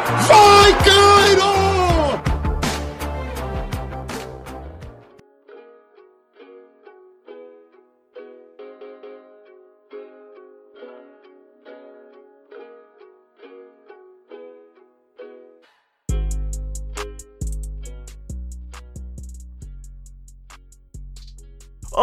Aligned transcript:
Fuck 0.00 0.39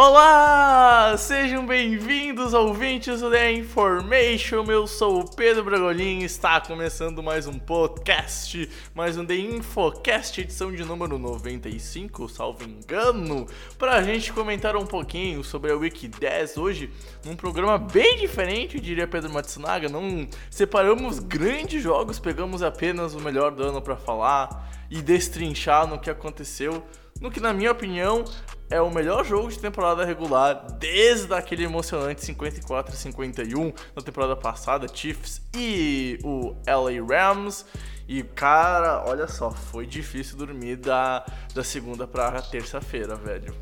Olá! 0.00 1.16
Sejam 1.18 1.66
bem-vindos, 1.66 2.54
ouvintes 2.54 3.20
do 3.20 3.32
The 3.32 3.50
Information. 3.54 4.64
Eu 4.68 4.86
sou 4.86 5.22
o 5.22 5.28
Pedro 5.28 5.64
Bragolin 5.64 6.20
está 6.20 6.60
começando 6.60 7.20
mais 7.20 7.48
um 7.48 7.58
podcast, 7.58 8.70
mais 8.94 9.18
um 9.18 9.26
The 9.26 9.34
Infocast, 9.34 10.40
edição 10.40 10.70
de 10.70 10.84
número 10.84 11.18
95, 11.18 12.28
salvo 12.28 12.62
engano, 12.62 13.48
para 13.76 13.96
a 13.96 14.02
gente 14.04 14.32
comentar 14.32 14.76
um 14.76 14.86
pouquinho 14.86 15.42
sobre 15.42 15.72
a 15.72 15.76
Week 15.76 16.06
10 16.06 16.58
hoje, 16.58 16.92
num 17.24 17.34
programa 17.34 17.76
bem 17.76 18.18
diferente, 18.18 18.78
diria 18.78 19.08
Pedro 19.08 19.32
Matsunaga. 19.32 19.88
Não 19.88 20.28
separamos 20.48 21.18
grandes 21.18 21.82
jogos, 21.82 22.20
pegamos 22.20 22.62
apenas 22.62 23.16
o 23.16 23.20
melhor 23.20 23.50
do 23.50 23.64
ano 23.64 23.82
para 23.82 23.96
falar 23.96 24.70
e 24.88 25.02
destrinchar 25.02 25.88
no 25.88 25.98
que 25.98 26.08
aconteceu 26.08 26.84
no 27.20 27.30
que, 27.30 27.40
na 27.40 27.52
minha 27.52 27.72
opinião, 27.72 28.24
é 28.70 28.80
o 28.80 28.90
melhor 28.90 29.24
jogo 29.24 29.48
de 29.48 29.58
temporada 29.58 30.04
regular 30.04 30.66
desde 30.78 31.32
aquele 31.32 31.64
emocionante 31.64 32.24
54 32.24 32.94
51 32.94 33.72
na 33.94 34.02
temporada 34.02 34.36
passada, 34.36 34.86
Chiefs 34.92 35.40
e 35.56 36.18
o 36.22 36.54
LA 36.66 37.04
Rams. 37.06 37.64
E 38.06 38.22
cara, 38.22 39.04
olha 39.06 39.28
só, 39.28 39.50
foi 39.50 39.86
difícil 39.86 40.36
dormir 40.36 40.76
da, 40.76 41.24
da 41.54 41.62
segunda 41.62 42.06
pra 42.06 42.40
terça-feira, 42.40 43.14
velho. 43.14 43.54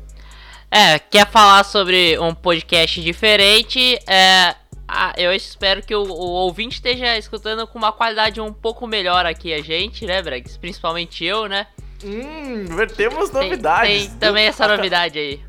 É, 0.69 0.99
quer 0.99 1.29
falar 1.29 1.63
sobre 1.63 2.17
um 2.19 2.33
podcast 2.33 3.01
diferente? 3.01 3.99
É, 4.07 4.55
ah, 4.87 5.13
eu 5.17 5.33
espero 5.33 5.81
que 5.81 5.93
o, 5.93 6.03
o, 6.03 6.29
ouvinte 6.29 6.75
esteja 6.75 7.17
escutando 7.17 7.67
com 7.67 7.77
uma 7.77 7.91
qualidade 7.91 8.39
um 8.39 8.53
pouco 8.53 8.87
melhor 8.87 9.25
aqui 9.25 9.53
a 9.53 9.61
gente, 9.61 10.05
né, 10.05 10.21
Bregs? 10.21 10.57
Principalmente 10.57 11.25
eu, 11.25 11.47
né? 11.47 11.67
Hum, 12.03 12.65
temos 12.95 13.31
novidades. 13.31 13.89
Tem, 13.89 14.07
tem 14.09 14.17
também 14.19 14.45
essa 14.45 14.67
novidade 14.67 15.17
aí. 15.17 15.46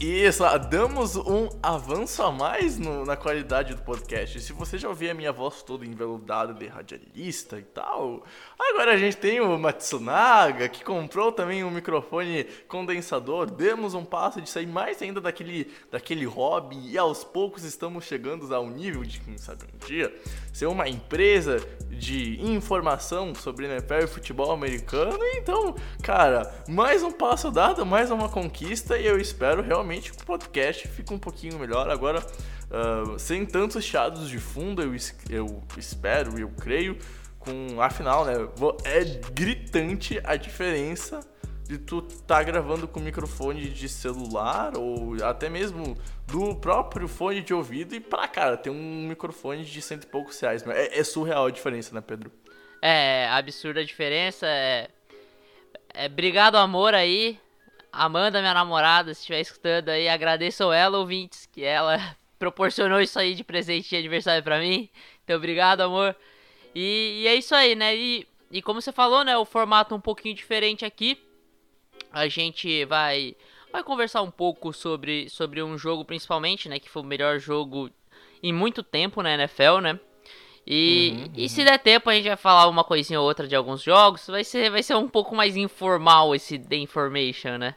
Isso, 0.00 0.42
damos 0.70 1.14
um 1.14 1.48
avanço 1.62 2.20
a 2.20 2.32
mais 2.32 2.76
no, 2.76 3.04
na 3.04 3.16
qualidade 3.16 3.74
do 3.74 3.82
podcast. 3.82 4.40
Se 4.40 4.52
você 4.52 4.76
já 4.76 4.88
ouvia 4.88 5.12
a 5.12 5.14
minha 5.14 5.32
voz 5.32 5.62
toda 5.62 5.86
enveludada 5.86 6.52
de 6.52 6.66
radialista 6.66 7.60
e 7.60 7.62
tal, 7.62 8.24
agora 8.58 8.92
a 8.92 8.96
gente 8.96 9.16
tem 9.16 9.40
o 9.40 9.56
Matsunaga, 9.56 10.68
que 10.68 10.82
comprou 10.82 11.30
também 11.30 11.62
um 11.62 11.70
microfone 11.70 12.44
condensador. 12.66 13.48
Demos 13.48 13.94
um 13.94 14.04
passo 14.04 14.40
de 14.40 14.50
sair 14.50 14.66
mais 14.66 15.00
ainda 15.00 15.20
daquele, 15.20 15.70
daquele 15.92 16.24
hobby 16.24 16.76
e 16.90 16.98
aos 16.98 17.22
poucos 17.22 17.62
estamos 17.62 18.04
chegando 18.04 18.52
ao 18.52 18.66
nível 18.66 19.04
de, 19.04 19.20
quem 19.20 19.38
sabe 19.38 19.62
um 19.72 19.86
dia, 19.86 20.12
ser 20.52 20.66
uma 20.66 20.88
empresa 20.88 21.64
de 21.88 22.40
informação 22.42 23.32
sobre 23.32 23.66
NFL 23.66 24.02
e 24.02 24.06
futebol 24.08 24.50
americano. 24.50 25.20
Então, 25.36 25.76
cara, 26.02 26.52
mais 26.68 27.04
um 27.04 27.12
passo 27.12 27.48
dado, 27.52 27.86
mais 27.86 28.10
uma 28.10 28.28
conquista 28.28 28.98
e 28.98 29.06
eu 29.06 29.20
espero 29.20 29.62
realmente 29.62 29.83
realmente 29.84 30.10
o 30.10 30.16
podcast 30.24 30.88
fica 30.88 31.12
um 31.12 31.18
pouquinho 31.18 31.58
melhor. 31.58 31.88
Agora, 31.90 32.20
uh, 32.20 33.18
sem 33.18 33.44
tantos 33.44 33.84
chiados 33.84 34.28
de 34.28 34.38
fundo, 34.38 34.82
eu, 34.82 34.96
eu 35.28 35.62
espero 35.76 36.38
e 36.38 36.42
eu 36.42 36.48
creio. 36.48 36.98
Com, 37.38 37.78
afinal, 37.82 38.24
né? 38.24 38.32
É 38.84 39.04
gritante 39.32 40.18
a 40.24 40.34
diferença 40.34 41.20
de 41.68 41.76
tu 41.76 42.00
tá 42.00 42.42
gravando 42.42 42.88
com 42.88 42.98
microfone 43.00 43.68
de 43.68 43.86
celular 43.86 44.78
ou 44.78 45.22
até 45.22 45.50
mesmo 45.50 45.94
do 46.26 46.54
próprio 46.56 47.06
fone 47.06 47.42
de 47.42 47.52
ouvido 47.52 47.94
e 47.94 48.00
pra 48.00 48.26
cara, 48.26 48.56
tem 48.56 48.72
um 48.72 49.06
microfone 49.06 49.62
de 49.62 49.82
cento 49.82 50.04
e 50.04 50.06
poucos 50.06 50.40
reais. 50.40 50.66
É, 50.66 50.98
é 50.98 51.04
surreal 51.04 51.44
a 51.44 51.50
diferença, 51.50 51.94
né, 51.94 52.00
Pedro? 52.00 52.32
É, 52.80 53.28
absurda 53.28 53.80
a 53.80 53.84
diferença. 53.84 54.46
É, 54.46 54.88
é, 55.92 56.06
obrigado, 56.06 56.56
amor, 56.56 56.94
aí. 56.94 57.38
Amanda, 57.96 58.40
minha 58.40 58.54
namorada, 58.54 59.14
se 59.14 59.20
estiver 59.20 59.40
escutando 59.40 59.88
aí, 59.88 60.08
agradeço 60.08 60.72
ela, 60.72 60.98
ouvintes, 60.98 61.46
que 61.46 61.62
ela 61.62 61.98
proporcionou 62.38 63.00
isso 63.00 63.18
aí 63.18 63.34
de 63.34 63.44
presente 63.44 63.88
de 63.88 63.96
aniversário 63.96 64.42
para 64.42 64.58
mim. 64.58 64.88
Então, 65.22 65.36
obrigado, 65.36 65.80
amor. 65.80 66.14
E, 66.74 67.22
e, 67.22 67.28
é 67.28 67.34
isso 67.34 67.54
aí, 67.54 67.74
né? 67.74 67.94
E, 67.96 68.26
e 68.50 68.60
como 68.60 68.80
você 68.80 68.90
falou, 68.90 69.24
né? 69.24 69.36
O 69.36 69.44
formato 69.44 69.94
um 69.94 70.00
pouquinho 70.00 70.34
diferente 70.34 70.84
aqui. 70.84 71.18
A 72.12 72.26
gente 72.28 72.84
vai, 72.84 73.36
vai 73.72 73.82
conversar 73.82 74.22
um 74.22 74.30
pouco 74.30 74.72
sobre, 74.72 75.28
sobre 75.28 75.62
um 75.62 75.78
jogo, 75.78 76.04
principalmente, 76.04 76.68
né? 76.68 76.78
Que 76.80 76.90
foi 76.90 77.02
o 77.02 77.06
melhor 77.06 77.38
jogo 77.38 77.90
em 78.42 78.52
muito 78.52 78.82
tempo 78.82 79.22
na 79.22 79.34
NFL, 79.34 79.78
né? 79.80 80.00
E, 80.66 81.12
uhum, 81.12 81.22
uhum. 81.24 81.32
e 81.36 81.48
se 81.48 81.64
der 81.64 81.78
tempo 81.78 82.08
a 82.08 82.14
gente 82.14 82.26
vai 82.26 82.36
falar 82.36 82.66
uma 82.68 82.82
coisinha 82.82 83.20
ou 83.20 83.26
outra 83.26 83.46
de 83.46 83.54
alguns 83.54 83.82
jogos. 83.82 84.26
Vai 84.26 84.42
ser, 84.42 84.70
vai 84.70 84.82
ser 84.82 84.96
um 84.96 85.08
pouco 85.08 85.36
mais 85.36 85.56
informal 85.56 86.34
esse 86.34 86.58
The 86.58 86.76
Information, 86.76 87.58
né? 87.58 87.76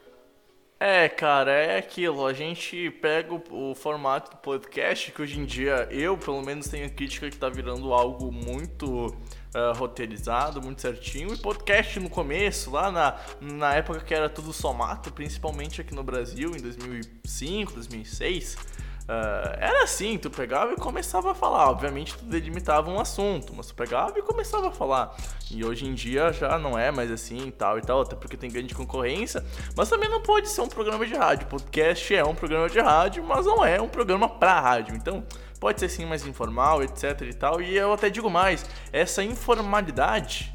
É, 0.80 1.10
cara, 1.10 1.52
é 1.52 1.78
aquilo. 1.80 2.26
A 2.26 2.34
gente 2.34 2.92
pega 3.02 3.34
o, 3.34 3.72
o, 3.72 3.76
formato 3.76 4.32
do 4.32 4.38
podcast, 4.38 5.12
que 5.12 5.22
hoje 5.22 5.40
em 5.40 5.46
dia 5.46 5.88
eu, 5.90 6.16
pelo 6.16 6.42
menos, 6.44 6.68
tenho 6.68 6.88
crítica 6.92 7.30
que 7.30 7.38
tá 7.38 7.50
virando 7.50 7.92
algo 7.94 8.32
muito 8.32 9.08
uh, 9.08 9.74
roteirizado, 9.76 10.62
muito 10.62 10.82
certinho. 10.82 11.34
E 11.34 11.38
podcast 11.38 12.00
no 12.00 12.10
começo, 12.10 12.70
lá 12.70 12.92
na, 12.92 13.20
na 13.42 13.74
época 13.74 14.02
que 14.02 14.14
era 14.14 14.30
tudo 14.30 14.54
somato, 14.54 15.12
principalmente 15.12 15.82
aqui 15.82 15.96
no 15.96 16.04
Brasil, 16.04 16.56
em 16.56 16.62
2005, 16.62 17.74
2006 17.74 18.77
Uh, 19.08 19.56
era 19.58 19.84
assim, 19.86 20.18
tu 20.18 20.30
pegava 20.30 20.74
e 20.74 20.76
começava 20.76 21.32
a 21.32 21.36
falar. 21.36 21.70
Obviamente 21.70 22.18
tu 22.18 22.26
delimitava 22.26 22.90
um 22.92 23.00
assunto, 23.00 23.54
mas 23.56 23.68
tu 23.68 23.76
pegava 23.76 24.20
e 24.20 24.22
começava 24.22 24.68
a 24.68 24.72
falar. 24.72 25.16
E 25.50 25.64
hoje 25.64 25.86
em 25.86 25.94
dia 25.94 26.34
já 26.34 26.60
não 26.60 26.78
é 26.78 26.92
mais 26.92 27.10
assim 27.10 27.48
e 27.48 27.52
tal 27.52 27.78
e 27.78 27.82
tal, 27.82 28.02
até 28.02 28.18
porque 28.18 28.36
tem 28.36 28.52
grande 28.52 28.76
concorrência. 28.76 29.44
Mas 29.78 29.88
também 29.88 30.10
não 30.10 30.22
pode 30.22 30.50
ser 30.50 30.60
um 30.60 30.68
programa 30.68 31.06
de 31.06 31.14
rádio. 31.14 31.48
Podcast 31.48 32.14
é 32.14 32.24
um 32.26 32.36
programa 32.36 32.70
de 32.70 32.80
rádio, 32.82 33.24
mas 33.24 33.46
não 33.46 33.64
é 33.64 33.80
um 33.80 33.88
programa 33.88 34.28
pra 34.28 34.60
rádio. 34.60 34.94
Então 34.94 35.24
pode 35.58 35.80
ser 35.80 35.88
sim 35.88 36.06
mais 36.06 36.26
informal, 36.26 36.84
etc 36.84 37.22
e 37.22 37.34
tal. 37.34 37.62
E 37.62 37.78
eu 37.78 37.94
até 37.94 38.10
digo 38.10 38.30
mais, 38.30 38.66
essa 38.92 39.24
informalidade, 39.24 40.54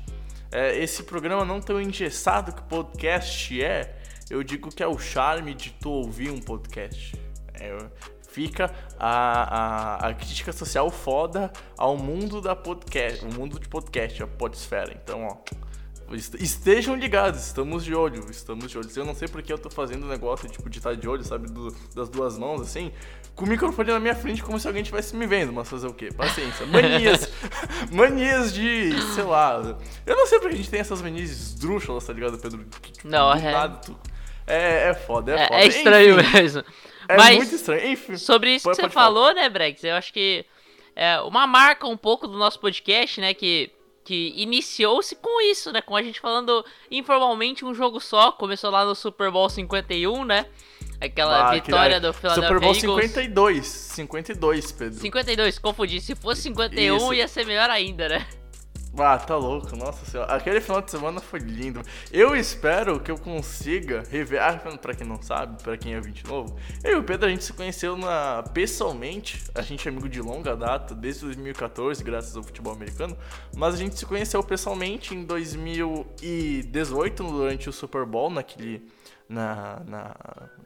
é, 0.50 0.76
esse 0.76 1.04
programa 1.04 1.42
não 1.42 1.58
tão 1.58 1.80
engessado 1.80 2.52
que 2.52 2.62
podcast 2.64 3.62
é, 3.62 3.96
eu 4.28 4.42
digo 4.42 4.68
que 4.68 4.82
é 4.82 4.86
o 4.86 4.98
charme 4.98 5.54
de 5.54 5.70
tu 5.70 5.90
ouvir 5.90 6.30
um 6.30 6.38
podcast. 6.38 7.16
É, 7.54 7.76
fica 8.32 8.70
a, 8.98 10.06
a, 10.06 10.08
a, 10.08 10.14
crítica 10.14 10.52
social 10.52 10.90
foda 10.90 11.52
ao 11.76 11.96
mundo 11.96 12.40
da 12.40 12.56
podcast, 12.56 13.24
o 13.24 13.32
mundo 13.32 13.60
de 13.60 13.68
podcast, 13.68 14.22
a 14.22 14.26
podesfera. 14.26 14.92
Então, 15.02 15.26
ó, 15.26 15.36
estejam 16.14 16.94
ligados, 16.94 17.46
estamos 17.46 17.84
de 17.84 17.94
olho, 17.94 18.26
estamos 18.30 18.70
de 18.70 18.78
olho. 18.78 18.88
Eu 18.96 19.04
não 19.04 19.14
sei 19.14 19.28
porque 19.28 19.52
eu 19.52 19.58
tô 19.58 19.70
fazendo 19.70 20.04
o 20.04 20.08
negócio, 20.08 20.48
tipo, 20.48 20.68
de 20.68 20.78
estar 20.78 20.96
de 20.96 21.08
olho, 21.08 21.22
sabe, 21.22 21.48
do, 21.48 21.70
das 21.94 22.08
duas 22.08 22.38
mãos, 22.38 22.60
assim, 22.62 22.90
com 23.34 23.44
o 23.44 23.48
microfone 23.48 23.90
na 23.90 24.00
minha 24.00 24.14
frente 24.14 24.42
como 24.42 24.58
se 24.58 24.66
alguém 24.66 24.82
estivesse 24.82 25.14
me 25.14 25.26
vendo, 25.26 25.52
mas 25.52 25.68
fazer 25.68 25.86
o 25.86 25.94
quê? 25.94 26.08
Paciência. 26.14 26.66
Manias, 26.66 27.30
manias 27.92 28.52
de, 28.52 28.92
sei 29.14 29.24
lá, 29.24 29.76
eu 30.06 30.16
não 30.16 30.26
sei 30.26 30.38
porque 30.38 30.54
a 30.54 30.58
gente 30.58 30.70
tem 30.70 30.80
essas 30.80 31.02
manias 31.02 31.30
esdrúxulas, 31.30 32.04
tá 32.06 32.12
ligado, 32.12 32.38
Pedro? 32.38 32.64
Que, 32.80 32.92
tipo, 32.92 33.08
não, 33.08 33.32
é... 33.32 33.52
Nada, 33.52 33.76
tu... 33.76 33.96
é... 34.46 34.88
É 34.90 34.94
foda, 34.94 35.32
é, 35.32 35.42
é 35.42 35.48
foda. 35.48 35.60
É 35.60 35.66
estranho 35.66 36.20
Enfim, 36.20 36.32
mesmo. 36.32 36.64
É 37.08 37.16
Mas 37.16 37.36
muito 37.36 37.54
estranho. 37.54 37.86
Enfim, 37.92 38.16
sobre 38.16 38.54
isso 38.54 38.64
pode, 38.64 38.76
que 38.76 38.82
você 38.82 38.90
falou, 38.90 39.34
né, 39.34 39.48
Brex? 39.48 39.82
Eu 39.84 39.94
acho 39.96 40.12
que 40.12 40.44
é 40.94 41.20
uma 41.20 41.46
marca 41.46 41.86
um 41.86 41.96
pouco 41.96 42.26
do 42.28 42.36
nosso 42.38 42.58
podcast, 42.60 43.20
né, 43.20 43.34
que 43.34 43.70
que 44.04 44.32
iniciou-se 44.36 45.14
com 45.14 45.40
isso, 45.42 45.70
né? 45.70 45.80
Com 45.80 45.94
a 45.94 46.02
gente 46.02 46.18
falando 46.18 46.64
informalmente 46.90 47.64
um 47.64 47.72
jogo 47.72 48.00
só. 48.00 48.32
Começou 48.32 48.68
lá 48.68 48.84
no 48.84 48.96
Super 48.96 49.30
Bowl 49.30 49.48
51, 49.48 50.24
né? 50.24 50.46
Aquela 51.00 51.50
Ah, 51.50 51.54
vitória 51.54 51.98
aquele- 51.98 52.00
do 52.00 52.12
Philadelphia 52.12 52.48
Super 52.48 52.60
Bowl 52.60 52.74
Eagles. 52.74 53.10
52, 53.12 53.66
52, 53.68 54.72
Pedro. 54.72 54.98
52, 54.98 55.58
confundi. 55.60 56.00
Se 56.00 56.16
fosse 56.16 56.42
51, 56.42 56.96
Isso. 56.96 57.14
ia 57.14 57.28
ser 57.28 57.46
melhor 57.46 57.70
ainda, 57.70 58.08
né? 58.08 58.26
Ah, 58.98 59.16
tá 59.16 59.34
louco, 59.36 59.74
nossa 59.74 60.04
senhora. 60.04 60.34
Aquele 60.34 60.60
final 60.60 60.82
de 60.82 60.90
semana 60.90 61.18
foi 61.18 61.40
lindo. 61.40 61.80
Eu 62.12 62.36
espero 62.36 63.00
que 63.00 63.10
eu 63.10 63.16
consiga 63.16 64.02
rever. 64.10 64.42
Ah, 64.42 64.52
pra 64.76 64.94
quem 64.94 65.06
não 65.06 65.22
sabe, 65.22 65.62
pra 65.62 65.78
quem 65.78 65.94
é 65.94 66.00
20 66.00 66.26
novo, 66.26 66.54
eu 66.84 66.98
e 66.98 67.00
o 67.00 67.02
Pedro 67.02 67.26
a 67.26 67.30
gente 67.30 67.42
se 67.42 67.54
conheceu 67.54 67.96
na 67.96 68.42
pessoalmente. 68.52 69.42
A 69.54 69.62
gente 69.62 69.88
é 69.88 69.90
amigo 69.90 70.10
de 70.10 70.20
longa 70.20 70.54
data, 70.54 70.94
desde 70.94 71.22
2014, 71.22 72.04
graças 72.04 72.36
ao 72.36 72.42
futebol 72.42 72.74
americano. 72.74 73.16
Mas 73.56 73.74
a 73.74 73.78
gente 73.78 73.98
se 73.98 74.04
conheceu 74.04 74.42
pessoalmente 74.42 75.14
em 75.14 75.24
2018, 75.24 77.24
durante 77.24 77.70
o 77.70 77.72
Super 77.72 78.04
Bowl, 78.04 78.28
naquele. 78.28 78.86
Na, 79.28 79.80
na, 79.86 80.16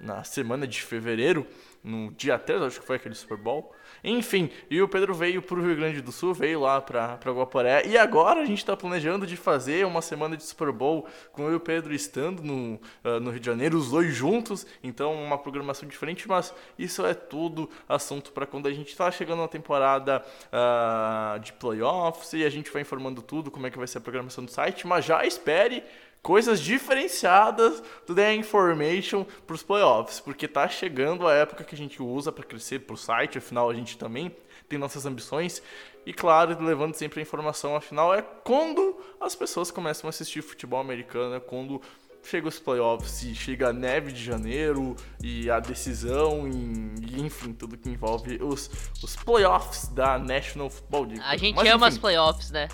na 0.00 0.24
semana 0.24 0.66
de 0.66 0.82
fevereiro, 0.82 1.46
no 1.84 2.10
dia 2.10 2.36
3, 2.36 2.62
acho 2.62 2.80
que 2.80 2.86
foi 2.86 2.96
aquele 2.96 3.14
Super 3.14 3.36
Bowl. 3.36 3.72
Enfim, 4.08 4.48
e 4.70 4.80
o 4.80 4.86
Pedro 4.86 5.12
veio 5.12 5.42
pro 5.42 5.60
Rio 5.60 5.74
Grande 5.74 6.00
do 6.00 6.12
Sul, 6.12 6.32
veio 6.32 6.60
lá 6.60 6.80
pra 6.80 7.18
Guaporé. 7.24 7.84
E 7.88 7.98
agora 7.98 8.40
a 8.40 8.44
gente 8.44 8.64
tá 8.64 8.76
planejando 8.76 9.26
de 9.26 9.36
fazer 9.36 9.84
uma 9.84 10.00
semana 10.00 10.36
de 10.36 10.44
Super 10.44 10.70
Bowl 10.70 11.08
com 11.32 11.42
eu 11.42 11.54
e 11.54 11.54
o 11.56 11.60
Pedro 11.60 11.92
estando 11.92 12.40
no, 12.40 12.80
ah, 13.02 13.18
no 13.18 13.32
Rio 13.32 13.40
de 13.40 13.46
Janeiro, 13.46 13.76
os 13.76 13.90
dois 13.90 14.14
juntos. 14.14 14.64
Então, 14.80 15.12
uma 15.12 15.36
programação 15.36 15.88
diferente, 15.88 16.28
mas 16.28 16.54
isso 16.78 17.04
é 17.04 17.14
tudo 17.14 17.68
assunto 17.88 18.30
para 18.30 18.46
quando 18.46 18.68
a 18.68 18.72
gente 18.72 18.96
tá 18.96 19.10
chegando 19.10 19.40
na 19.42 19.48
temporada 19.48 20.24
ah, 20.52 21.40
de 21.42 21.52
playoffs 21.54 22.32
e 22.34 22.44
a 22.44 22.48
gente 22.48 22.70
vai 22.70 22.82
informando 22.82 23.20
tudo, 23.20 23.50
como 23.50 23.66
é 23.66 23.72
que 23.72 23.78
vai 23.78 23.88
ser 23.88 23.98
a 23.98 24.00
programação 24.00 24.44
do 24.44 24.52
site. 24.52 24.86
Mas 24.86 25.04
já 25.04 25.26
espere 25.26 25.82
coisas 26.26 26.58
diferenciadas 26.58 27.80
do 28.04 28.12
The 28.12 28.34
Information 28.34 29.24
para 29.46 29.54
os 29.54 29.62
playoffs, 29.62 30.18
porque 30.18 30.48
tá 30.48 30.66
chegando 30.66 31.24
a 31.24 31.32
época 31.32 31.62
que 31.62 31.72
a 31.72 31.78
gente 31.78 32.02
usa 32.02 32.32
para 32.32 32.42
crescer 32.42 32.80
para 32.80 32.94
o 32.94 32.96
site, 32.96 33.38
afinal 33.38 33.70
a 33.70 33.74
gente 33.74 33.96
também 33.96 34.34
tem 34.68 34.76
nossas 34.76 35.06
ambições 35.06 35.62
e 36.04 36.12
claro, 36.12 36.60
levando 36.60 36.96
sempre 36.96 37.20
a 37.20 37.22
informação, 37.22 37.76
afinal 37.76 38.12
é 38.12 38.22
quando 38.22 38.98
as 39.20 39.36
pessoas 39.36 39.70
começam 39.70 40.08
a 40.08 40.10
assistir 40.10 40.42
futebol 40.42 40.80
americano, 40.80 41.36
é 41.36 41.38
quando 41.38 41.80
chega 42.24 42.48
os 42.48 42.58
playoffs 42.58 43.22
e 43.22 43.32
chega 43.32 43.68
a 43.68 43.72
neve 43.72 44.10
de 44.10 44.24
janeiro 44.24 44.96
e 45.22 45.48
a 45.48 45.60
decisão 45.60 46.48
e, 46.48 47.20
enfim, 47.20 47.52
tudo 47.52 47.78
que 47.78 47.88
envolve 47.88 48.42
os, 48.42 48.68
os 49.00 49.14
playoffs 49.14 49.86
da 49.90 50.18
National 50.18 50.70
Football 50.70 51.04
League. 51.04 51.22
A 51.24 51.36
gente 51.36 51.54
Mas, 51.54 51.68
ama 51.68 51.86
enfim, 51.86 51.94
as 51.94 51.98
playoffs, 51.98 52.50
né? 52.50 52.66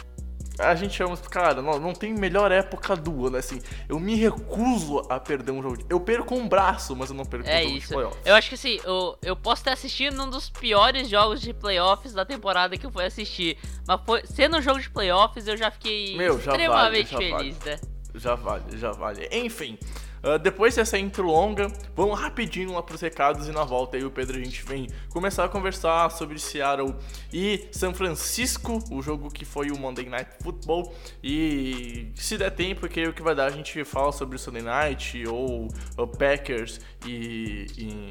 A 0.58 0.74
gente 0.74 1.02
ama, 1.02 1.16
cara, 1.16 1.62
não, 1.62 1.78
não 1.78 1.92
tem 1.92 2.12
melhor 2.12 2.52
época 2.52 2.94
do 2.94 3.26
ano, 3.26 3.36
assim. 3.36 3.60
Eu 3.88 3.98
me 3.98 4.14
recuso 4.14 5.00
a 5.08 5.18
perder 5.18 5.50
um 5.52 5.62
jogo. 5.62 5.78
de- 5.78 5.86
Eu 5.88 5.98
perco 6.00 6.34
um 6.34 6.48
braço, 6.48 6.94
mas 6.94 7.10
eu 7.10 7.16
não 7.16 7.24
perco 7.24 7.46
um 7.46 7.50
É 7.50 7.62
jogo 7.62 7.72
de 7.72 7.78
isso. 7.78 7.92
playoffs. 7.94 8.20
Eu 8.24 8.34
acho 8.34 8.48
que 8.48 8.54
assim, 8.54 8.80
eu, 8.84 9.18
eu 9.22 9.34
posso 9.36 9.64
ter 9.64 9.70
assistido 9.70 10.22
um 10.22 10.28
dos 10.28 10.50
piores 10.50 11.08
jogos 11.08 11.40
de 11.40 11.52
playoffs 11.54 12.12
da 12.12 12.24
temporada 12.24 12.76
que 12.76 12.84
eu 12.86 12.90
fui 12.90 13.04
assistir. 13.04 13.56
Mas 13.86 14.00
foi, 14.04 14.22
sendo 14.26 14.58
um 14.58 14.62
jogo 14.62 14.80
de 14.80 14.90
playoffs, 14.90 15.46
eu 15.48 15.56
já 15.56 15.70
fiquei 15.70 16.16
Meu, 16.16 16.38
já 16.38 16.52
vale, 16.52 17.00
extremamente 17.00 17.10
já 17.10 17.16
feliz, 17.18 17.56
vale. 17.58 17.70
né? 17.70 17.80
Já 18.14 18.34
vale, 18.34 18.76
já 18.78 18.92
vale. 18.92 19.28
Enfim, 19.32 19.78
ah, 20.22 20.38
depois 20.38 20.76
dessa 20.76 20.96
intro 20.98 21.26
longa, 21.26 21.66
vamos 21.96 22.18
rapidinho 22.18 22.72
lá 22.72 22.82
pros 22.82 23.00
recados 23.00 23.48
e 23.48 23.52
na 23.52 23.64
volta 23.64 23.96
aí 23.96 24.04
o 24.04 24.10
Pedro 24.10 24.38
a 24.38 24.44
gente 24.44 24.64
vem 24.64 24.86
começar 25.08 25.44
a 25.44 25.48
conversar 25.48 26.10
sobre 26.12 26.38
Seattle 26.38 26.94
e 27.32 27.68
São 27.72 27.92
Francisco, 27.92 28.78
o 28.90 29.02
jogo 29.02 29.30
que 29.30 29.44
foi 29.44 29.70
o 29.70 29.78
Monday 29.78 30.08
Night 30.08 30.30
Football. 30.40 30.94
E 31.22 32.12
se 32.14 32.38
der 32.38 32.50
tempo, 32.50 32.88
que 32.88 33.00
aí 33.00 33.08
o 33.08 33.12
que 33.12 33.22
vai 33.22 33.34
dar, 33.34 33.46
a 33.46 33.50
gente 33.50 33.84
fala 33.84 34.12
sobre 34.12 34.36
o 34.36 34.38
Sunday 34.38 34.62
Night 34.62 35.26
ou 35.26 35.66
o 35.96 36.06
Packers 36.06 36.80
e, 37.04 37.66
e 37.76 38.10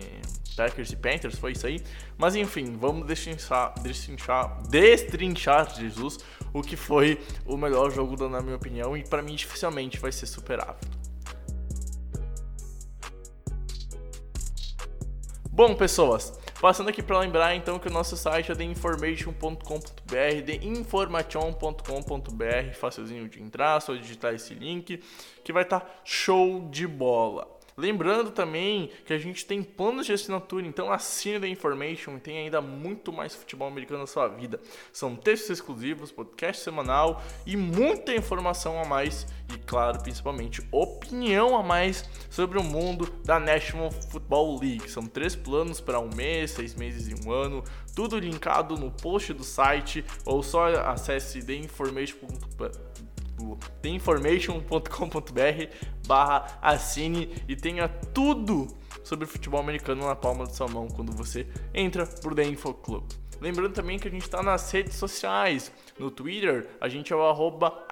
Packers 0.55 0.91
e 0.91 0.95
Panthers, 0.97 1.39
foi 1.39 1.53
isso 1.53 1.65
aí. 1.65 1.81
Mas 2.17 2.35
enfim, 2.35 2.77
vamos 2.77 3.07
destrinchar, 3.07 3.73
destrinchar, 3.81 4.61
destrinchar, 4.69 5.73
Jesus, 5.75 6.19
o 6.53 6.61
que 6.61 6.75
foi 6.75 7.19
o 7.45 7.55
melhor 7.55 7.89
jogo, 7.89 8.27
na 8.27 8.41
minha 8.41 8.57
opinião, 8.57 8.97
e 8.97 9.03
pra 9.03 9.21
mim 9.21 9.35
dificilmente 9.35 9.97
vai 9.97 10.11
ser 10.11 10.25
superável. 10.25 11.00
Bom, 15.53 15.75
pessoas, 15.75 16.31
passando 16.62 16.89
aqui 16.89 17.03
para 17.03 17.19
lembrar 17.19 17.53
então 17.53 17.77
que 17.77 17.89
o 17.89 17.92
nosso 17.92 18.15
site 18.15 18.53
é 18.53 18.56
theinformation.com.br, 18.56 20.45
theinformation.com.br, 20.45 22.74
facilzinho 22.74 23.27
de 23.27 23.44
entrar, 23.44 23.81
só 23.81 23.94
digitar 23.94 24.33
esse 24.33 24.53
link 24.53 25.03
que 25.44 25.51
vai 25.51 25.63
estar 25.63 26.01
show 26.06 26.69
de 26.69 26.88
bola. 26.88 27.59
Lembrando 27.81 28.29
também 28.29 28.91
que 29.07 29.11
a 29.11 29.17
gente 29.17 29.43
tem 29.43 29.63
planos 29.63 30.05
de 30.05 30.13
assinatura, 30.13 30.67
então 30.67 30.91
assine 30.91 31.39
da 31.39 31.47
Information 31.47 32.15
e 32.15 32.19
tem 32.19 32.37
ainda 32.37 32.61
muito 32.61 33.11
mais 33.11 33.33
futebol 33.33 33.67
americano 33.67 34.01
na 34.01 34.05
sua 34.05 34.27
vida. 34.27 34.61
São 34.93 35.15
textos 35.15 35.49
exclusivos, 35.49 36.11
podcast 36.11 36.63
semanal 36.63 37.23
e 37.43 37.57
muita 37.57 38.13
informação 38.13 38.79
a 38.79 38.85
mais 38.85 39.25
e, 39.51 39.57
claro, 39.57 39.99
principalmente 39.99 40.61
opinião 40.71 41.57
a 41.57 41.63
mais 41.63 42.07
sobre 42.29 42.59
o 42.59 42.63
mundo 42.63 43.11
da 43.25 43.39
National 43.39 43.89
Football 43.89 44.59
League. 44.59 44.87
São 44.87 45.07
três 45.07 45.35
planos 45.35 45.81
para 45.81 45.99
um 45.99 46.13
mês, 46.13 46.51
seis 46.51 46.75
meses 46.75 47.07
e 47.07 47.27
um 47.27 47.31
ano, 47.31 47.63
tudo 47.95 48.19
linkado 48.19 48.77
no 48.77 48.91
post 48.91 49.33
do 49.33 49.43
site 49.43 50.05
ou 50.23 50.43
só 50.43 50.67
acesse 50.67 51.43
theinformation.com 51.43 52.90
theinformation.com.br 53.81 55.75
barra 56.07 56.59
assine 56.61 57.29
e 57.47 57.55
tenha 57.55 57.88
tudo 57.88 58.67
sobre 59.03 59.25
futebol 59.25 59.59
americano 59.59 60.05
na 60.05 60.15
palma 60.15 60.45
da 60.45 60.53
sua 60.53 60.67
mão 60.67 60.88
quando 60.88 61.11
você 61.11 61.47
entra 61.73 62.05
pro 62.05 62.35
The 62.35 62.45
Info 62.45 62.73
Club. 62.73 63.03
Lembrando 63.41 63.73
também 63.73 63.97
que 63.97 64.07
a 64.07 64.11
gente 64.11 64.21
está 64.21 64.43
nas 64.43 64.69
redes 64.69 64.95
sociais. 64.95 65.71
No 65.97 66.11
Twitter, 66.11 66.67
a 66.79 66.88
gente 66.88 67.11
é 67.11 67.15
o 67.15 67.23
arroba. 67.23 67.88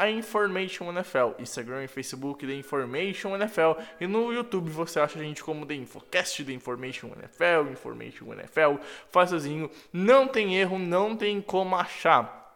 Instagram 1.40 1.84
e 1.84 1.88
Facebook, 1.88 2.46
The 2.46 2.54
Information 2.54 3.36
NFL. 3.36 3.82
E 4.00 4.06
no 4.06 4.32
YouTube 4.32 4.70
você 4.70 5.00
acha 5.00 5.18
a 5.18 5.24
gente 5.24 5.44
como 5.44 5.66
The 5.66 5.74
Infocast, 5.74 6.46
The 6.46 6.52
Information 6.52 7.08
NFL, 7.08 7.72
Information 7.72 8.32
NFL. 8.32 8.76
Faz 9.10 9.32
sozinho. 9.32 9.72
Não 9.92 10.28
tem 10.28 10.56
erro, 10.56 10.78
não 10.78 11.16
tem 11.16 11.42
como 11.42 11.76
achar. 11.76 12.49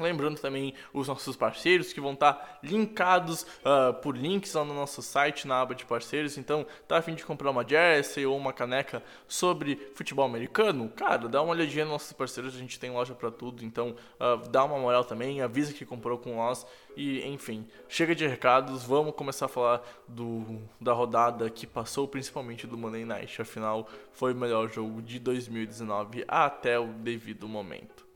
Lembrando 0.00 0.38
também 0.40 0.74
os 0.92 1.08
nossos 1.08 1.34
parceiros 1.34 1.92
que 1.92 2.00
vão 2.00 2.12
estar 2.12 2.60
linkados 2.62 3.44
ah, 3.64 3.92
por 3.92 4.16
links 4.16 4.54
lá 4.54 4.64
no 4.64 4.72
nosso 4.72 5.02
site 5.02 5.46
na 5.46 5.60
aba 5.60 5.74
de 5.74 5.84
parceiros. 5.84 6.38
Então, 6.38 6.64
tá 6.86 6.98
a 6.98 7.02
fim 7.02 7.14
de 7.14 7.24
comprar 7.24 7.50
uma 7.50 7.66
jersey 7.68 8.24
ou 8.24 8.36
uma 8.36 8.52
caneca 8.52 9.02
sobre 9.26 9.90
futebol 9.94 10.24
americano? 10.24 10.88
Cara, 10.90 11.28
dá 11.28 11.42
uma 11.42 11.52
olhadinha 11.52 11.84
nos 11.84 11.92
nossos 11.92 12.12
parceiros, 12.12 12.54
a 12.54 12.58
gente 12.58 12.78
tem 12.78 12.90
loja 12.90 13.12
para 13.12 13.30
tudo. 13.30 13.64
Então, 13.64 13.96
ah, 14.20 14.40
dá 14.48 14.64
uma 14.64 14.78
moral 14.78 15.04
também, 15.04 15.40
avisa 15.42 15.72
que 15.72 15.84
comprou 15.84 16.16
com 16.16 16.36
nós. 16.36 16.64
E, 16.96 17.26
enfim, 17.26 17.66
chega 17.88 18.14
de 18.14 18.26
recados, 18.26 18.84
vamos 18.84 19.14
começar 19.14 19.46
a 19.46 19.48
falar 19.48 19.82
do, 20.06 20.60
da 20.80 20.92
rodada 20.92 21.50
que 21.50 21.66
passou, 21.66 22.06
principalmente 22.06 22.66
do 22.66 22.78
Monday 22.78 23.04
Night. 23.04 23.42
Afinal, 23.42 23.88
foi 24.12 24.32
o 24.32 24.36
melhor 24.36 24.68
jogo 24.68 25.02
de 25.02 25.18
2019 25.18 26.24
até 26.28 26.78
o 26.78 26.86
devido 26.86 27.48
momento. 27.48 28.07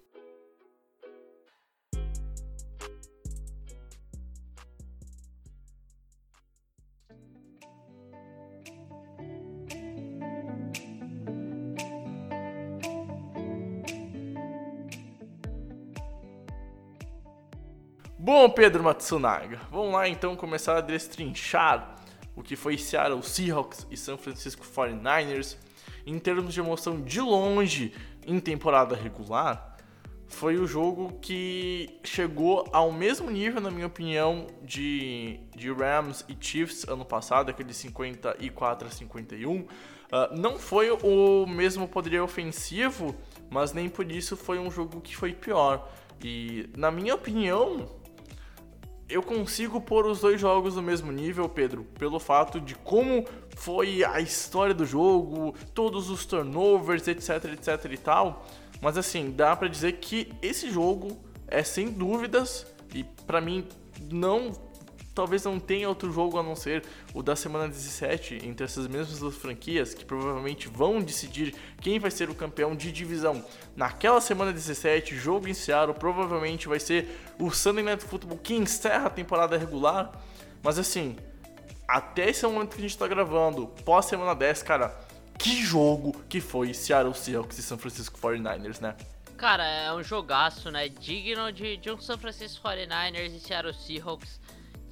Bom, 18.24 18.48
Pedro 18.48 18.84
Matsunaga, 18.84 19.58
vamos 19.68 19.94
lá 19.94 20.08
então 20.08 20.36
começar 20.36 20.76
a 20.76 20.80
destrinchar 20.80 21.96
o 22.36 22.40
que 22.40 22.54
foi 22.54 22.78
Seattle 22.78 23.20
Seahawks 23.20 23.84
e 23.90 23.96
San 23.96 24.16
Francisco 24.16 24.64
49ers. 24.64 25.56
Em 26.06 26.20
termos 26.20 26.54
de 26.54 26.60
emoção 26.60 27.00
de 27.00 27.20
longe 27.20 27.92
em 28.24 28.38
temporada 28.38 28.94
regular, 28.94 29.76
foi 30.28 30.56
o 30.56 30.68
jogo 30.68 31.18
que 31.20 31.98
chegou 32.04 32.64
ao 32.72 32.92
mesmo 32.92 33.28
nível, 33.28 33.60
na 33.60 33.72
minha 33.72 33.88
opinião, 33.88 34.46
de, 34.62 35.40
de 35.56 35.72
Rams 35.72 36.24
e 36.28 36.36
Chiefs 36.38 36.86
ano 36.86 37.04
passado, 37.04 37.50
aquele 37.50 37.74
54 37.74 38.86
a 38.86 38.90
51. 38.92 39.66
Ah, 40.12 40.30
não 40.32 40.60
foi 40.60 40.92
o 40.92 41.44
mesmo 41.44 41.88
poderio 41.88 42.22
ofensivo, 42.22 43.16
mas 43.50 43.72
nem 43.72 43.88
por 43.88 44.08
isso 44.12 44.36
foi 44.36 44.60
um 44.60 44.70
jogo 44.70 45.00
que 45.00 45.16
foi 45.16 45.32
pior. 45.32 45.90
E, 46.22 46.70
na 46.76 46.92
minha 46.92 47.16
opinião, 47.16 48.00
eu 49.12 49.22
consigo 49.22 49.80
pôr 49.80 50.06
os 50.06 50.20
dois 50.20 50.40
jogos 50.40 50.76
no 50.76 50.82
mesmo 50.82 51.12
nível, 51.12 51.48
Pedro, 51.48 51.84
pelo 51.98 52.18
fato 52.18 52.60
de 52.60 52.74
como 52.74 53.24
foi 53.56 54.02
a 54.04 54.20
história 54.20 54.74
do 54.74 54.86
jogo, 54.86 55.54
todos 55.74 56.08
os 56.08 56.24
turnovers, 56.24 57.06
etc, 57.06 57.44
etc 57.52 57.92
e 57.92 57.98
tal. 57.98 58.46
Mas 58.80 58.96
assim, 58.96 59.30
dá 59.30 59.54
pra 59.54 59.68
dizer 59.68 59.92
que 59.92 60.32
esse 60.40 60.70
jogo 60.70 61.16
é 61.46 61.62
sem 61.62 61.90
dúvidas 61.90 62.66
e 62.94 63.04
pra 63.26 63.40
mim 63.40 63.66
não 64.10 64.52
talvez 65.14 65.44
não 65.44 65.58
tenha 65.58 65.88
outro 65.88 66.10
jogo 66.12 66.38
a 66.38 66.42
não 66.42 66.56
ser 66.56 66.84
o 67.14 67.22
da 67.22 67.36
semana 67.36 67.68
17 67.68 68.40
entre 68.46 68.64
essas 68.64 68.86
mesmas 68.86 69.18
duas 69.18 69.36
franquias 69.36 69.94
que 69.94 70.04
provavelmente 70.04 70.68
vão 70.68 71.00
decidir 71.00 71.54
quem 71.80 71.98
vai 71.98 72.10
ser 72.10 72.30
o 72.30 72.34
campeão 72.34 72.74
de 72.74 72.90
divisão. 72.90 73.44
Naquela 73.76 74.20
semana 74.20 74.52
17, 74.52 75.14
jogo 75.16 75.48
em 75.48 75.54
Seattle 75.54 75.94
provavelmente 75.94 76.68
vai 76.68 76.80
ser 76.80 77.08
o 77.38 77.50
Sunday 77.50 77.84
Night 77.84 78.04
Football 78.04 78.38
que 78.38 78.54
encerra 78.54 79.06
a 79.06 79.10
temporada 79.10 79.56
regular. 79.56 80.12
Mas 80.62 80.78
assim, 80.78 81.16
até 81.86 82.30
esse 82.30 82.46
momento 82.46 82.74
que 82.74 82.78
a 82.78 82.88
gente 82.88 82.96
tá 82.96 83.06
gravando, 83.06 83.66
pós 83.84 84.06
semana 84.06 84.34
10, 84.34 84.62
cara, 84.62 84.96
que 85.38 85.62
jogo 85.62 86.12
que 86.28 86.40
foi 86.40 86.72
Seattle 86.72 87.14
Seahawks 87.14 87.58
e 87.58 87.62
San 87.62 87.76
Francisco 87.76 88.18
49ers, 88.18 88.80
né? 88.80 88.96
Cara, 89.36 89.66
é 89.66 89.92
um 89.92 90.04
jogaço, 90.04 90.70
né? 90.70 90.88
Digno 90.88 91.50
de, 91.50 91.76
de 91.76 91.90
um 91.90 92.00
San 92.00 92.16
Francisco 92.16 92.66
49ers 92.66 93.34
e 93.34 93.40
Seattle 93.40 93.74
Seahawks 93.74 94.40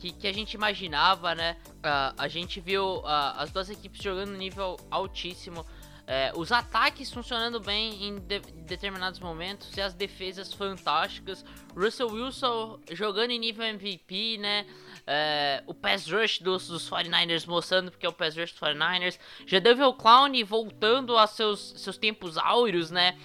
que, 0.00 0.12
que 0.12 0.26
a 0.26 0.32
gente 0.32 0.54
imaginava, 0.54 1.34
né? 1.34 1.56
Uh, 1.76 2.14
a 2.16 2.26
gente 2.26 2.58
viu 2.58 2.96
uh, 2.98 3.06
as 3.36 3.50
duas 3.50 3.68
equipes 3.68 4.02
jogando 4.02 4.32
nível 4.32 4.78
altíssimo. 4.90 5.60
Uh, 5.60 6.40
os 6.40 6.50
ataques 6.50 7.12
funcionando 7.12 7.60
bem 7.60 8.08
em 8.08 8.18
de 8.18 8.40
determinados 8.66 9.20
momentos 9.20 9.76
e 9.76 9.80
as 9.80 9.92
defesas 9.94 10.52
fantásticas. 10.52 11.44
Russell 11.76 12.08
Wilson 12.08 12.80
jogando 12.90 13.30
em 13.30 13.38
nível 13.38 13.64
MVP, 13.64 14.38
né? 14.38 14.66
É, 15.06 15.62
o 15.66 15.74
pass 15.74 16.10
rush 16.10 16.40
dos, 16.40 16.68
dos 16.68 16.88
49ers 16.88 17.46
mostrando 17.46 17.90
porque 17.90 18.06
é 18.06 18.08
o 18.08 18.12
pass 18.12 18.36
rush 18.36 18.52
dos 18.52 18.60
49ers. 18.60 19.18
Já 19.46 19.60
o 19.86 19.94
Clown 19.94 20.28
voltando 20.44 21.16
a 21.16 21.26
seus, 21.26 21.74
seus 21.76 21.96
tempos 21.96 22.36
áureos, 22.38 22.90
né? 22.90 23.16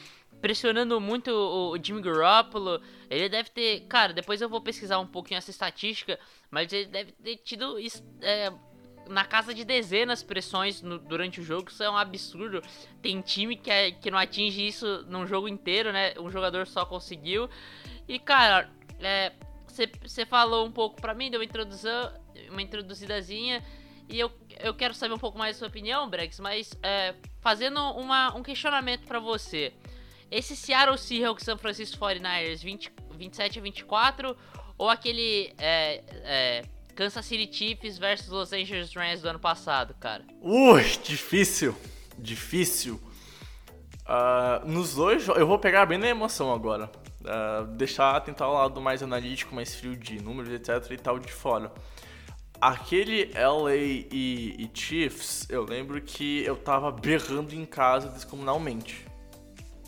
Pressionando 0.45 1.01
muito 1.01 1.31
o 1.31 1.75
Jimmy 1.83 2.03
Garoppolo. 2.03 2.79
Ele 3.09 3.27
deve 3.27 3.49
ter. 3.49 3.79
Cara, 3.87 4.13
depois 4.13 4.39
eu 4.41 4.47
vou 4.47 4.61
pesquisar 4.61 4.99
um 4.99 5.07
pouquinho 5.07 5.39
essa 5.39 5.49
estatística, 5.49 6.19
mas 6.51 6.71
ele 6.71 6.85
deve 6.85 7.13
ter 7.13 7.37
tido. 7.37 7.77
É, 8.21 8.53
na 9.07 9.25
casa 9.25 9.55
de 9.55 9.63
dezenas 9.65 10.21
pressões 10.21 10.83
no, 10.83 10.99
durante 10.99 11.39
o 11.39 11.43
jogo, 11.43 11.71
isso 11.71 11.81
é 11.81 11.89
um 11.89 11.97
absurdo. 11.97 12.61
Tem 13.01 13.19
time 13.21 13.55
que, 13.55 13.71
é, 13.71 13.89
que 13.89 14.11
não 14.11 14.19
atinge 14.19 14.67
isso 14.67 15.03
num 15.07 15.25
jogo 15.25 15.47
inteiro, 15.47 15.91
né? 15.91 16.13
Um 16.19 16.29
jogador 16.29 16.67
só 16.67 16.85
conseguiu. 16.85 17.49
E, 18.07 18.19
cara, 18.19 18.69
você 19.67 20.21
é, 20.21 20.25
falou 20.27 20.67
um 20.67 20.71
pouco 20.71 21.01
pra 21.01 21.15
mim, 21.15 21.31
deu 21.31 21.39
uma 21.39 21.45
introdução, 21.45 22.13
uma 22.51 22.61
introduzidazinha. 22.61 23.63
E 24.07 24.19
eu, 24.19 24.31
eu 24.59 24.75
quero 24.75 24.93
saber 24.93 25.15
um 25.15 25.19
pouco 25.19 25.39
mais 25.39 25.55
da 25.55 25.59
sua 25.59 25.69
opinião, 25.69 26.07
Brex, 26.07 26.39
mas 26.39 26.71
é, 26.83 27.15
fazendo 27.41 27.79
uma, 27.93 28.35
um 28.35 28.43
questionamento 28.43 29.07
para 29.07 29.19
você. 29.19 29.73
Esse 30.31 30.55
Seattle 30.55 30.97
Seahawks 30.97 31.43
São 31.43 31.57
Francisco 31.57 31.97
49ers 31.97 32.63
20, 32.63 32.91
27 33.17 33.59
a 33.59 33.61
24 33.61 34.37
ou 34.77 34.89
aquele 34.89 35.53
é, 35.57 36.03
é, 36.23 36.61
Kansas 36.95 37.25
City 37.25 37.49
Chiefs 37.51 37.97
versus 37.97 38.29
Los 38.29 38.53
Angeles 38.53 38.93
Rams 38.93 39.21
do 39.21 39.29
ano 39.29 39.39
passado, 39.39 39.93
cara? 39.99 40.23
Ui, 40.41 40.83
difícil. 41.03 41.75
Difícil. 42.17 42.99
Uh, 44.05 44.65
nos 44.67 44.95
dois 44.95 45.27
eu 45.27 45.47
vou 45.47 45.57
pegar 45.57 45.85
bem 45.85 45.97
na 45.97 46.07
emoção 46.07 46.53
agora. 46.53 46.89
Uh, 47.21 47.65
deixar, 47.75 48.19
tentar 48.21 48.47
o 48.47 48.53
lado 48.53 48.79
mais 48.79 49.01
analítico, 49.01 49.53
mais 49.55 49.73
frio 49.75 49.95
de 49.95 50.21
números, 50.21 50.51
etc 50.53 50.91
e 50.91 50.97
tal 50.97 51.19
de 51.19 51.31
fora. 51.31 51.71
Aquele 52.61 53.31
LA 53.33 53.75
e, 53.75 54.55
e 54.57 54.71
Chiefs, 54.73 55.47
eu 55.49 55.63
lembro 55.63 55.99
que 56.01 56.43
eu 56.45 56.55
tava 56.55 56.91
berrando 56.91 57.53
em 57.53 57.65
casa 57.65 58.07
descomunalmente. 58.09 59.04